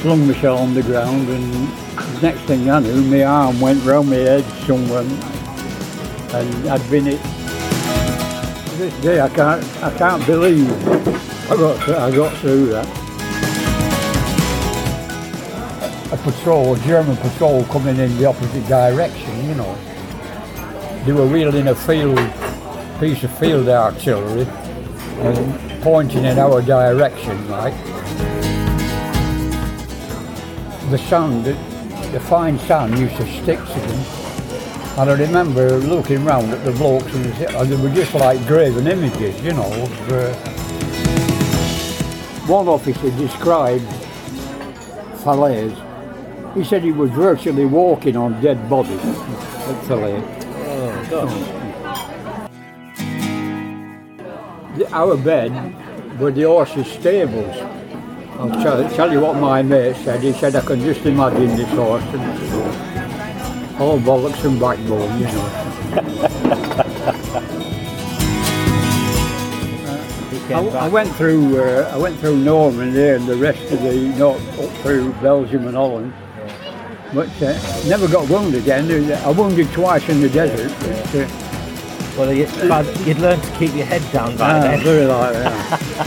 flung 0.02 0.28
myself 0.28 0.60
on 0.60 0.74
the 0.74 0.84
ground, 0.84 1.28
and 1.30 2.22
next 2.22 2.41
thing 2.41 2.70
I 2.70 2.80
knew, 2.80 3.02
my 3.04 3.24
arm 3.24 3.60
went 3.60 3.84
round 3.84 4.10
my 4.10 4.16
head 4.18 4.43
somewhere, 4.66 5.02
and 5.02 6.70
I'd 6.70 6.89
been 6.89 7.08
it. 7.08 7.22
To 7.22 8.76
this 8.78 9.02
day, 9.02 9.20
I 9.20 9.30
can't, 9.30 9.64
I 9.84 9.98
can't 9.98 10.26
believe 10.26 10.70
I 11.50 11.56
got, 11.56 11.86
th- 11.86 11.98
I 11.98 12.16
got 12.16 12.38
through 12.38 12.66
that. 12.68 12.88
A 16.14 16.18
patrol, 16.18 16.76
a 16.76 16.80
German 16.80 17.18
patrol 17.18 17.64
coming 17.66 17.98
in 17.98 18.18
the 18.18 18.26
opposite 18.26 18.68
direction, 18.68 19.45
you 19.45 19.56
know. 19.56 19.76
They 21.06 21.12
were 21.14 21.26
wheeling 21.28 21.68
a 21.68 21.76
field, 21.76 22.18
piece 23.00 23.24
of 23.24 23.38
field 23.39 23.68
artillery 23.68 24.45
and 25.20 25.82
pointing 25.82 26.26
in 26.26 26.38
our 26.38 26.62
direction, 26.62 27.50
like. 27.50 27.74
The 30.90 30.98
sun, 30.98 31.44
the, 31.44 31.54
the 32.14 32.20
fine 32.20 32.58
sun 32.60 32.96
used 32.98 33.18
to 33.18 33.26
stick 33.42 33.60
to 33.60 33.80
them. 33.80 34.00
And 35.00 35.10
I 35.10 35.14
remember 35.20 35.78
looking 35.80 36.24
round 36.24 36.52
at 36.54 36.64
the 36.64 36.72
blokes 36.72 37.14
and 37.14 37.26
they 37.70 37.76
were 37.82 37.94
just 37.94 38.14
like 38.14 38.40
graven 38.48 38.88
images, 38.88 39.40
you 39.44 39.52
know. 39.54 39.70
Uh, 40.10 40.34
one 42.48 42.68
officer 42.70 43.10
described 43.12 43.84
Falaise. 45.24 45.76
He 46.56 46.64
said 46.64 46.82
he 46.84 46.94
was 46.94 47.12
virtually 47.12 47.66
walking 47.66 48.16
on 48.16 48.42
dead 48.42 48.70
bodies 48.70 49.00
at 49.04 49.84
Falaise. 49.84 50.24
The- 54.78 54.90
Our 54.94 55.18
bed 55.18 55.52
were 56.20 56.32
the 56.32 56.44
horses' 56.44 56.88
stables. 56.88 57.56
I'll 58.40 58.50
tell, 58.52 58.90
tell 58.92 59.12
you 59.12 59.20
what 59.20 59.36
my 59.38 59.62
mate 59.64 59.96
said. 59.98 60.22
He 60.22 60.32
said, 60.34 60.56
I 60.56 60.62
can 60.62 60.80
just 60.82 61.04
imagine 61.06 61.56
this 61.56 61.70
horse. 61.70 62.04
And 62.04 63.82
all 63.82 64.00
bollocks 64.00 64.44
and 64.46 64.60
backbone, 64.60 65.20
you 65.20 65.26
know. 65.26 66.78
I, 70.50 70.86
I 70.86 70.88
went 70.88 71.14
through 71.16 71.62
uh, 71.62 71.92
I 71.94 71.98
went 71.98 72.18
through 72.20 72.38
Normandy 72.38 73.10
and 73.10 73.28
the 73.28 73.36
rest 73.36 73.62
of 73.72 73.82
the 73.82 73.96
north 74.18 74.60
up 74.60 74.70
through 74.82 75.12
Belgium 75.14 75.68
and 75.68 75.76
Holland, 75.76 76.14
but 77.14 77.30
uh, 77.42 77.54
never 77.88 78.08
got 78.08 78.30
wounded 78.30 78.62
again. 78.62 78.90
I 79.12 79.32
wounded 79.32 79.70
twice 79.74 80.08
in 80.08 80.22
the 80.22 80.30
desert. 80.30 80.72
But, 80.80 81.16
uh, 81.16 81.28
Well, 82.18 82.34
you, 82.34 82.48
but 82.68 82.86
you'd 83.06 83.20
learn 83.20 83.40
to 83.42 83.52
keep 83.58 83.76
your 83.76 83.86
head 83.86 84.02
down 84.12 84.38
by 84.38 84.58
ah, 84.58 84.62
then. 84.62 84.80
very 84.82 85.06
like 85.06 85.34
that. 85.34 86.07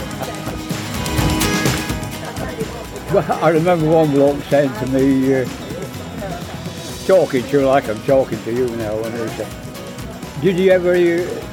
I 3.13 3.49
remember 3.49 3.89
one 3.89 4.11
bloke 4.11 4.41
saying 4.43 4.71
to 4.79 4.87
me, 4.87 5.35
uh, 5.35 5.45
talking 7.05 7.43
to 7.43 7.59
you 7.59 7.65
like 7.65 7.89
I'm 7.89 8.01
talking 8.03 8.41
to 8.43 8.53
you 8.53 8.67
now, 8.77 8.97
and 9.03 9.13
he 9.13 9.27
said, 9.35 10.41
"Did 10.41 10.57
you 10.57 10.71
ever?" 10.71 10.93
Uh, 10.93 11.47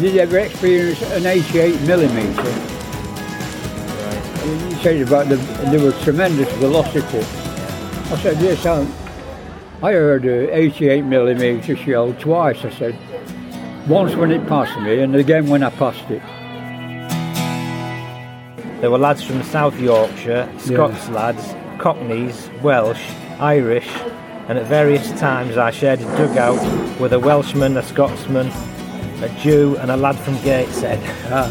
did 0.00 0.14
you 0.14 0.20
ever 0.20 0.38
experience 0.38 1.00
an 1.12 1.26
88 1.26 1.80
millimeter? 1.82 2.42
He 4.42 4.74
said 4.82 5.00
about 5.06 5.28
the 5.28 5.36
there 5.70 5.78
was 5.80 5.94
tremendous 6.02 6.50
velocity. 6.54 7.18
I 7.18 8.18
said, 8.20 8.40
yes, 8.40 8.66
I, 8.66 8.84
I 9.80 9.92
heard 9.92 10.24
an 10.24 10.48
88 10.50 11.04
millimeter 11.04 11.76
shell 11.76 12.14
twice. 12.14 12.64
I 12.64 12.70
said, 12.70 12.98
once 13.86 14.16
when 14.16 14.32
it 14.32 14.44
passed 14.48 14.76
me, 14.80 14.98
and 15.00 15.14
again 15.14 15.46
when 15.46 15.62
I 15.62 15.70
passed 15.70 16.10
it. 16.10 16.22
There 18.82 18.90
were 18.90 18.98
lads 18.98 19.22
from 19.22 19.44
South 19.44 19.78
Yorkshire, 19.78 20.52
Scots 20.58 21.08
lads, 21.10 21.54
Cockneys, 21.80 22.50
Welsh, 22.64 23.14
Irish, 23.38 23.86
and 24.48 24.58
at 24.58 24.66
various 24.66 25.08
times 25.20 25.56
I 25.56 25.70
shared 25.70 26.00
a 26.00 26.16
dugout 26.16 26.58
with 26.98 27.12
a 27.12 27.20
Welshman, 27.20 27.76
a 27.76 27.82
Scotsman, 27.84 28.48
a 29.22 29.28
Jew, 29.40 29.76
and 29.76 29.92
a 29.92 29.96
lad 29.96 30.18
from 30.18 30.34
Gateshead. 30.42 30.98
Ah. 31.30 31.46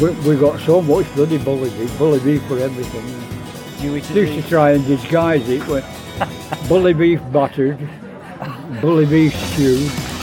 We, 0.00 0.10
we 0.28 0.36
got 0.38 0.60
so 0.60 0.80
much 0.80 1.12
bloody 1.16 1.38
bully 1.38 1.70
beef, 1.70 1.98
bully 1.98 2.20
beef 2.20 2.44
for 2.46 2.60
everything. 2.60 3.82
Jewish 3.82 4.08
used 4.10 4.40
to 4.40 4.48
try 4.48 4.70
and 4.70 4.86
disguise 4.86 5.48
it 5.48 5.66
with 5.66 5.84
bully 6.68 6.94
beef 6.94 7.20
battered, 7.32 7.88
bully 8.80 9.06
beef 9.06 9.34
stew. 9.34 10.13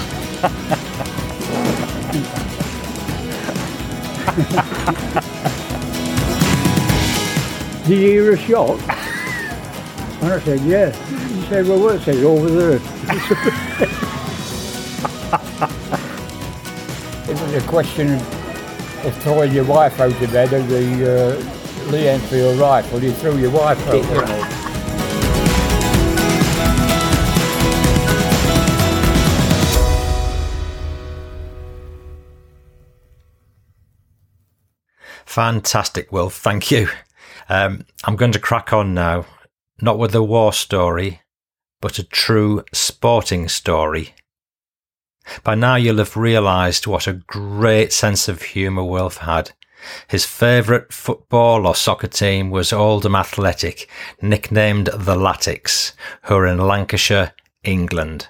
Did 7.86 8.00
you 8.00 8.08
hear 8.08 8.34
a 8.34 8.38
shot? 8.38 8.80
And 10.22 10.32
I 10.32 10.40
said, 10.40 10.62
yeah. 10.62 10.92
He 10.92 11.42
said, 11.48 11.68
well, 11.68 11.82
where? 11.82 11.96
I 11.96 12.00
said, 12.00 12.24
over 12.24 12.50
there. 12.50 12.80
it 17.28 17.42
was 17.42 17.54
a 17.54 17.62
question 17.68 18.14
of 18.14 19.18
throwing 19.24 19.52
your 19.52 19.66
wife 19.66 20.00
out 20.00 20.12
of 20.12 20.32
bed 20.32 20.54
of 20.54 20.70
the 20.70 21.38
uh, 21.88 21.92
Lee 21.92 22.08
Enfield 22.08 22.60
rifle. 22.60 23.04
You 23.04 23.12
threw 23.12 23.38
your 23.38 23.52
wife 23.52 23.86
out. 23.88 24.41
Fantastic, 35.32 36.12
Will. 36.12 36.30
Thank 36.30 36.72
you. 36.72 36.90
Um, 37.48 37.86
I'm 38.04 38.18
going 38.18 38.34
to 38.34 38.40
crack 38.40 38.74
on 38.74 38.94
now, 38.94 39.26
not 39.82 39.98
with 39.98 40.14
a 40.14 40.22
war 40.22 40.52
story, 40.52 41.22
but 41.80 41.98
a 41.98 42.04
true 42.04 42.66
sporting 42.74 43.48
story. 43.48 44.14
By 45.42 45.56
now, 45.56 45.76
you'll 45.76 46.00
have 46.00 46.18
realised 46.18 46.86
what 46.86 47.08
a 47.08 47.14
great 47.14 47.94
sense 47.94 48.28
of 48.28 48.42
humour 48.42 48.84
Wilf 48.84 49.20
had. 49.20 49.54
His 50.10 50.26
favourite 50.26 50.92
football 50.92 51.66
or 51.66 51.76
soccer 51.76 52.08
team 52.08 52.50
was 52.50 52.74
Oldham 52.74 53.16
Athletic, 53.16 53.90
nicknamed 54.22 54.88
the 54.88 55.16
Latics, 55.16 55.94
who 56.24 56.36
are 56.36 56.46
in 56.46 56.58
Lancashire, 56.58 57.32
England. 57.64 58.28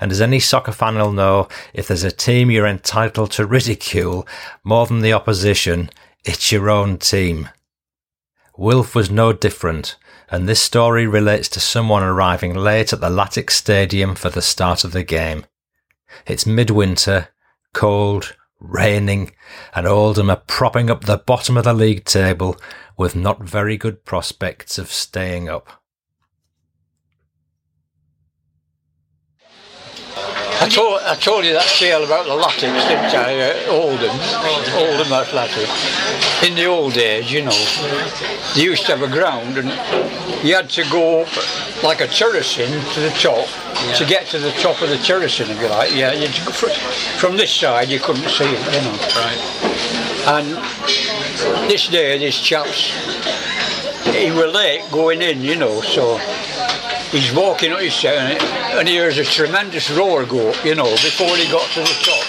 And 0.00 0.12
as 0.12 0.20
any 0.20 0.40
soccer 0.40 0.72
fan 0.72 0.96
will 0.96 1.12
know, 1.12 1.48
if 1.72 1.88
there's 1.88 2.04
a 2.04 2.10
team 2.10 2.50
you're 2.50 2.66
entitled 2.66 3.30
to 3.32 3.46
ridicule 3.46 4.26
more 4.62 4.86
than 4.86 5.00
the 5.00 5.12
opposition, 5.12 5.90
it's 6.24 6.52
your 6.52 6.70
own 6.70 6.98
team. 6.98 7.48
Wilf 8.56 8.94
was 8.94 9.10
no 9.10 9.32
different, 9.32 9.96
and 10.30 10.48
this 10.48 10.60
story 10.60 11.06
relates 11.06 11.48
to 11.48 11.60
someone 11.60 12.02
arriving 12.02 12.54
late 12.54 12.92
at 12.92 13.00
the 13.00 13.10
Latics 13.10 13.50
Stadium 13.50 14.14
for 14.14 14.30
the 14.30 14.42
start 14.42 14.84
of 14.84 14.92
the 14.92 15.02
game. 15.04 15.44
It's 16.26 16.46
midwinter, 16.46 17.28
cold, 17.72 18.36
raining, 18.60 19.32
and 19.74 19.86
Oldham 19.86 20.30
are 20.30 20.42
propping 20.46 20.88
up 20.88 21.04
the 21.04 21.18
bottom 21.18 21.56
of 21.56 21.64
the 21.64 21.74
league 21.74 22.04
table 22.04 22.56
with 22.96 23.16
not 23.16 23.42
very 23.42 23.76
good 23.76 24.04
prospects 24.04 24.78
of 24.78 24.90
staying 24.90 25.48
up. 25.48 25.83
I 30.60 30.68
told, 30.68 31.00
I 31.02 31.14
told 31.16 31.44
you 31.44 31.52
that 31.52 31.66
tale 31.66 32.04
about 32.04 32.24
the 32.26 32.32
Latics, 32.32 32.88
didn't 32.88 33.14
I? 33.14 33.50
Uh, 33.50 33.72
Oldham, 33.72 34.16
Oldham 34.74 35.12
Athletic. 35.12 35.68
In 36.48 36.54
the 36.54 36.66
old 36.66 36.94
days, 36.94 37.30
you 37.30 37.42
know, 37.42 37.58
they 38.54 38.62
used 38.62 38.86
to 38.86 38.96
have 38.96 39.02
a 39.02 39.12
ground 39.12 39.58
and 39.58 39.68
you 40.46 40.54
had 40.54 40.70
to 40.70 40.84
go 40.90 41.22
up 41.22 41.82
like 41.82 42.00
a 42.00 42.06
terracing 42.06 42.70
to 42.94 43.00
the 43.00 43.10
top 43.20 43.46
to 43.96 44.06
get 44.06 44.26
to 44.28 44.38
the 44.38 44.52
top 44.52 44.80
of 44.80 44.88
the 44.88 44.96
terracing, 44.98 45.50
if 45.50 45.60
you 45.60 45.68
like. 45.68 45.94
Yeah, 45.94 46.12
you'd, 46.12 46.30
fr- 46.30 46.68
from 47.18 47.36
this 47.36 47.50
side 47.50 47.88
you 47.88 47.98
couldn't 48.00 48.28
see 48.28 48.44
it, 48.44 48.74
you 48.74 48.80
know. 48.80 48.96
Right. 49.16 49.40
And 50.26 51.70
this 51.70 51.88
day, 51.88 52.16
this 52.18 52.40
chap's, 52.40 52.92
he 54.14 54.30
were 54.30 54.46
late 54.46 54.82
going 54.90 55.20
in, 55.20 55.42
you 55.42 55.56
know, 55.56 55.80
so 55.82 56.18
he's 57.14 57.32
walking 57.32 57.72
up 57.72 57.80
his 57.80 57.94
set 57.94 58.42
and, 58.42 58.88
he 58.88 58.94
hears 58.94 59.18
a 59.18 59.24
tremendous 59.24 59.90
roar 59.90 60.26
go 60.26 60.50
up, 60.50 60.64
you 60.64 60.74
know, 60.74 60.90
before 60.90 61.36
he 61.36 61.50
got 61.50 61.68
to 61.70 61.80
the 61.80 61.96
top. 62.02 62.24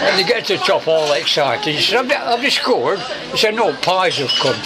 And 0.00 0.18
he 0.18 0.24
gets 0.24 0.48
to 0.48 0.56
the 0.56 0.62
top 0.64 0.88
all 0.88 1.12
excited. 1.12 1.74
He 1.74 1.80
said, 1.80 2.10
have 2.10 2.42
you 2.42 2.50
scored? 2.50 2.98
He 2.98 3.36
said, 3.36 3.54
no, 3.54 3.72
pies 3.76 4.16
have 4.16 4.30
come. 4.30 4.56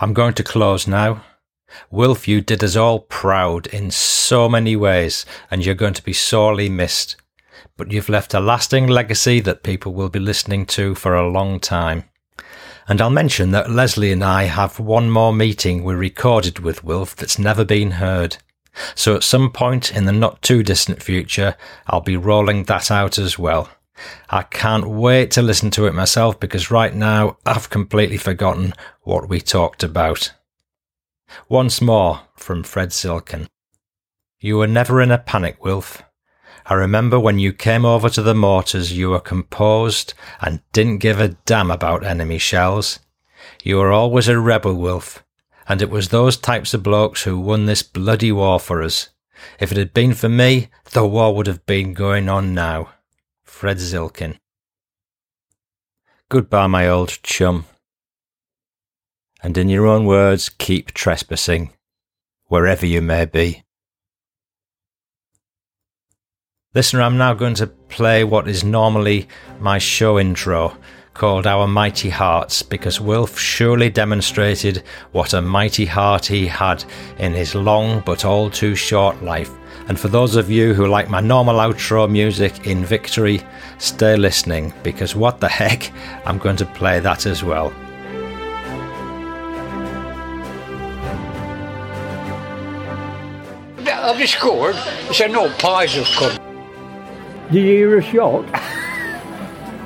I'm 0.00 0.14
going 0.14 0.34
to 0.34 0.44
close 0.44 0.86
now. 0.86 1.24
Wilf, 1.90 2.28
you 2.28 2.40
did 2.40 2.62
us 2.62 2.76
all 2.76 3.00
proud 3.00 3.66
in 3.68 3.90
so 3.90 4.48
many 4.48 4.76
ways, 4.76 5.24
and 5.50 5.64
you're 5.64 5.74
going 5.74 5.94
to 5.94 6.02
be 6.02 6.12
sorely 6.12 6.68
missed. 6.68 7.16
But 7.76 7.92
you've 7.92 8.08
left 8.08 8.34
a 8.34 8.40
lasting 8.40 8.86
legacy 8.86 9.40
that 9.40 9.62
people 9.62 9.94
will 9.94 10.08
be 10.08 10.18
listening 10.18 10.66
to 10.66 10.94
for 10.94 11.14
a 11.14 11.28
long 11.28 11.60
time. 11.60 12.04
And 12.88 13.00
I'll 13.00 13.10
mention 13.10 13.50
that 13.50 13.70
Leslie 13.70 14.12
and 14.12 14.24
I 14.24 14.44
have 14.44 14.80
one 14.80 15.10
more 15.10 15.32
meeting 15.32 15.84
we 15.84 15.94
recorded 15.94 16.58
with 16.58 16.82
Wilf 16.82 17.14
that's 17.14 17.38
never 17.38 17.64
been 17.64 17.92
heard. 17.92 18.38
So 18.94 19.16
at 19.16 19.24
some 19.24 19.50
point 19.50 19.94
in 19.94 20.06
the 20.06 20.12
not 20.12 20.40
too 20.40 20.62
distant 20.62 21.02
future, 21.02 21.56
I'll 21.86 22.00
be 22.00 22.16
rolling 22.16 22.64
that 22.64 22.90
out 22.90 23.18
as 23.18 23.38
well. 23.38 23.68
I 24.30 24.42
can't 24.42 24.88
wait 24.88 25.30
to 25.32 25.42
listen 25.42 25.70
to 25.72 25.86
it 25.86 25.94
myself 25.94 26.38
because 26.38 26.70
right 26.70 26.94
now 26.94 27.36
I've 27.44 27.70
completely 27.70 28.16
forgotten 28.16 28.72
what 29.02 29.28
we 29.28 29.40
talked 29.40 29.82
about. 29.82 30.32
Once 31.48 31.80
more 31.80 32.22
from 32.36 32.62
Fred 32.62 32.92
Silken. 32.92 33.48
You 34.40 34.58
were 34.58 34.66
never 34.66 35.00
in 35.00 35.10
a 35.10 35.18
panic, 35.18 35.64
Wilf. 35.64 36.02
I 36.66 36.74
remember 36.74 37.18
when 37.18 37.38
you 37.38 37.52
came 37.52 37.84
over 37.84 38.10
to 38.10 38.22
the 38.22 38.34
mortars, 38.34 38.92
you 38.92 39.10
were 39.10 39.20
composed 39.20 40.14
and 40.40 40.60
didn't 40.72 40.98
give 40.98 41.18
a 41.18 41.36
damn 41.46 41.70
about 41.70 42.04
enemy 42.04 42.38
shells. 42.38 43.00
You 43.62 43.78
were 43.78 43.90
always 43.90 44.28
a 44.28 44.38
rebel, 44.38 44.74
Wilf, 44.74 45.24
and 45.66 45.80
it 45.80 45.90
was 45.90 46.08
those 46.08 46.36
types 46.36 46.74
of 46.74 46.82
blokes 46.82 47.22
who 47.22 47.40
won 47.40 47.66
this 47.66 47.82
bloody 47.82 48.32
war 48.32 48.60
for 48.60 48.82
us. 48.82 49.08
If 49.58 49.72
it 49.72 49.78
had 49.78 49.94
been 49.94 50.14
for 50.14 50.28
me, 50.28 50.68
the 50.92 51.06
war 51.06 51.34
would 51.34 51.46
have 51.46 51.64
been 51.64 51.94
going 51.94 52.28
on 52.28 52.54
now. 52.54 52.90
Fred 53.44 53.78
Zilkin. 53.78 54.38
Goodbye, 56.28 56.66
my 56.66 56.86
old 56.86 57.18
chum. 57.22 57.64
And 59.42 59.56
in 59.56 59.68
your 59.68 59.86
own 59.86 60.04
words, 60.04 60.48
keep 60.48 60.92
trespassing, 60.92 61.70
wherever 62.46 62.84
you 62.84 63.00
may 63.00 63.24
be. 63.24 63.62
Listener, 66.74 67.02
I'm 67.02 67.16
now 67.16 67.34
going 67.34 67.54
to 67.54 67.66
play 67.66 68.24
what 68.24 68.46
is 68.46 68.62
normally 68.62 69.26
my 69.58 69.78
show 69.78 70.18
intro, 70.18 70.76
called 71.14 71.46
Our 71.46 71.66
Mighty 71.66 72.10
Hearts, 72.10 72.62
because 72.62 73.00
Wilf 73.00 73.38
surely 73.38 73.90
demonstrated 73.90 74.84
what 75.12 75.32
a 75.32 75.40
mighty 75.40 75.86
heart 75.86 76.26
he 76.26 76.46
had 76.46 76.84
in 77.18 77.32
his 77.32 77.54
long 77.54 78.00
but 78.04 78.24
all 78.24 78.50
too 78.50 78.74
short 78.74 79.22
life. 79.22 79.50
And 79.88 79.98
for 79.98 80.08
those 80.08 80.36
of 80.36 80.50
you 80.50 80.74
who 80.74 80.86
like 80.86 81.08
my 81.08 81.20
normal 81.20 81.56
outro 81.56 82.08
music 82.08 82.66
in 82.66 82.84
victory, 82.84 83.40
stay 83.78 84.16
listening, 84.16 84.72
because 84.82 85.16
what 85.16 85.40
the 85.40 85.48
heck, 85.60 85.90
I'm 86.26 86.38
going 86.38 86.56
to 86.56 86.66
play 86.66 87.00
that 87.00 87.24
as 87.26 87.42
well. 87.42 87.72
Have 94.08 94.18
you 94.18 94.26
scored? 94.26 94.74
He 94.74 95.12
said, 95.12 95.30
no, 95.32 95.50
pies 95.58 95.92
have 95.92 96.06
come. 96.06 96.34
Did 97.52 97.56
you 97.56 97.62
hear 97.62 97.98
a 97.98 98.02
shot? 98.02 98.46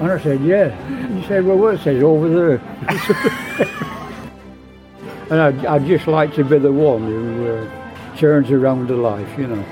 And 0.00 0.12
I 0.12 0.20
said, 0.20 0.40
yeah. 0.42 0.70
He 1.12 1.26
said, 1.26 1.44
well, 1.44 1.58
what's 1.58 1.84
it 1.88 2.04
over 2.04 2.28
there? 2.28 2.52
and 5.28 5.40
I'd, 5.40 5.66
I'd 5.66 5.84
just 5.86 6.06
like 6.06 6.32
to 6.36 6.44
be 6.44 6.60
the 6.60 6.70
one 6.70 7.02
who 7.02 7.48
uh, 7.48 8.16
turns 8.16 8.52
around 8.52 8.86
the 8.86 8.94
life, 8.94 9.36
you 9.36 9.48
know. 9.48 9.64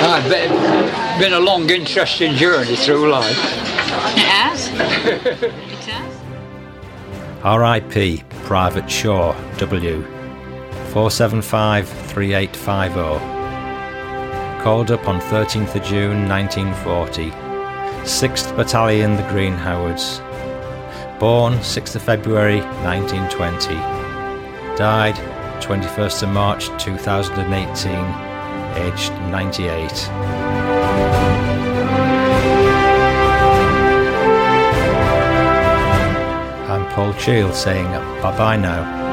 Ah, 0.00 0.20
been, 0.28 0.50
been 1.20 1.34
a 1.34 1.40
long, 1.40 1.70
interesting 1.70 2.34
journey 2.34 2.74
through 2.74 3.08
life. 3.08 3.38
It 3.38 4.26
has. 4.26 4.68
it 4.72 5.52
has. 5.84 6.20
R.I.P. 7.44 8.24
Private 8.42 8.90
Shaw 8.90 9.36
W. 9.58 10.17
475 10.92 11.86
3850. 11.86 14.64
Called 14.64 14.90
up 14.90 15.06
on 15.06 15.20
13th 15.20 15.74
of 15.74 15.84
June 15.84 16.26
1940. 16.26 17.30
6th 18.04 18.56
Battalion, 18.56 19.16
the 19.16 19.28
Green 19.28 19.52
Howards. 19.52 20.22
Born 21.20 21.58
6th 21.58 21.96
of 21.96 22.02
February 22.02 22.62
1920. 22.84 23.74
Died 24.76 25.14
21st 25.60 26.22
of 26.22 26.30
March 26.30 26.68
2018, 26.82 27.92
aged 28.82 29.12
98. 29.30 30.08
I'm 36.66 36.86
Paul 36.94 37.12
Cheall 37.14 37.52
saying 37.52 37.90
bye 38.22 38.34
bye 38.38 38.56
now. 38.56 39.07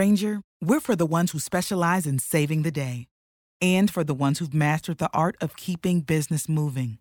Grainger, 0.00 0.40
we're 0.62 0.80
for 0.80 0.96
the 0.96 1.04
ones 1.04 1.32
who 1.32 1.38
specialize 1.38 2.06
in 2.06 2.18
saving 2.18 2.62
the 2.62 2.70
day 2.70 3.06
and 3.60 3.90
for 3.90 4.02
the 4.02 4.14
ones 4.14 4.38
who've 4.38 4.54
mastered 4.54 4.96
the 4.96 5.10
art 5.12 5.36
of 5.42 5.58
keeping 5.58 6.00
business 6.00 6.48
moving. 6.48 6.96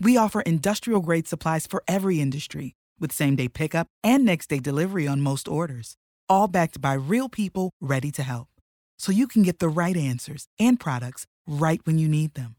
We 0.00 0.16
offer 0.16 0.40
industrial 0.40 1.00
grade 1.00 1.28
supplies 1.28 1.68
for 1.68 1.84
every 1.86 2.20
industry 2.20 2.74
with 2.98 3.12
same 3.12 3.36
day 3.36 3.46
pickup 3.46 3.86
and 4.02 4.24
next 4.24 4.48
day 4.48 4.58
delivery 4.58 5.06
on 5.06 5.20
most 5.20 5.46
orders, 5.46 5.94
all 6.28 6.48
backed 6.48 6.80
by 6.80 6.94
real 6.94 7.28
people 7.28 7.70
ready 7.80 8.10
to 8.10 8.24
help. 8.24 8.48
So 8.98 9.12
you 9.12 9.28
can 9.28 9.44
get 9.44 9.60
the 9.60 9.68
right 9.68 9.96
answers 9.96 10.48
and 10.58 10.80
products 10.80 11.26
right 11.46 11.80
when 11.84 11.98
you 11.98 12.08
need 12.08 12.34
them. 12.34 12.56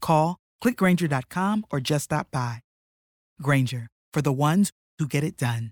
Call, 0.00 0.36
clickgrainger.com, 0.64 1.64
or 1.70 1.78
just 1.78 2.06
stop 2.06 2.26
by. 2.32 2.62
Grainger, 3.40 3.86
for 4.12 4.20
the 4.20 4.32
ones 4.32 4.72
who 4.98 5.06
get 5.06 5.22
it 5.22 5.36
done. 5.36 5.70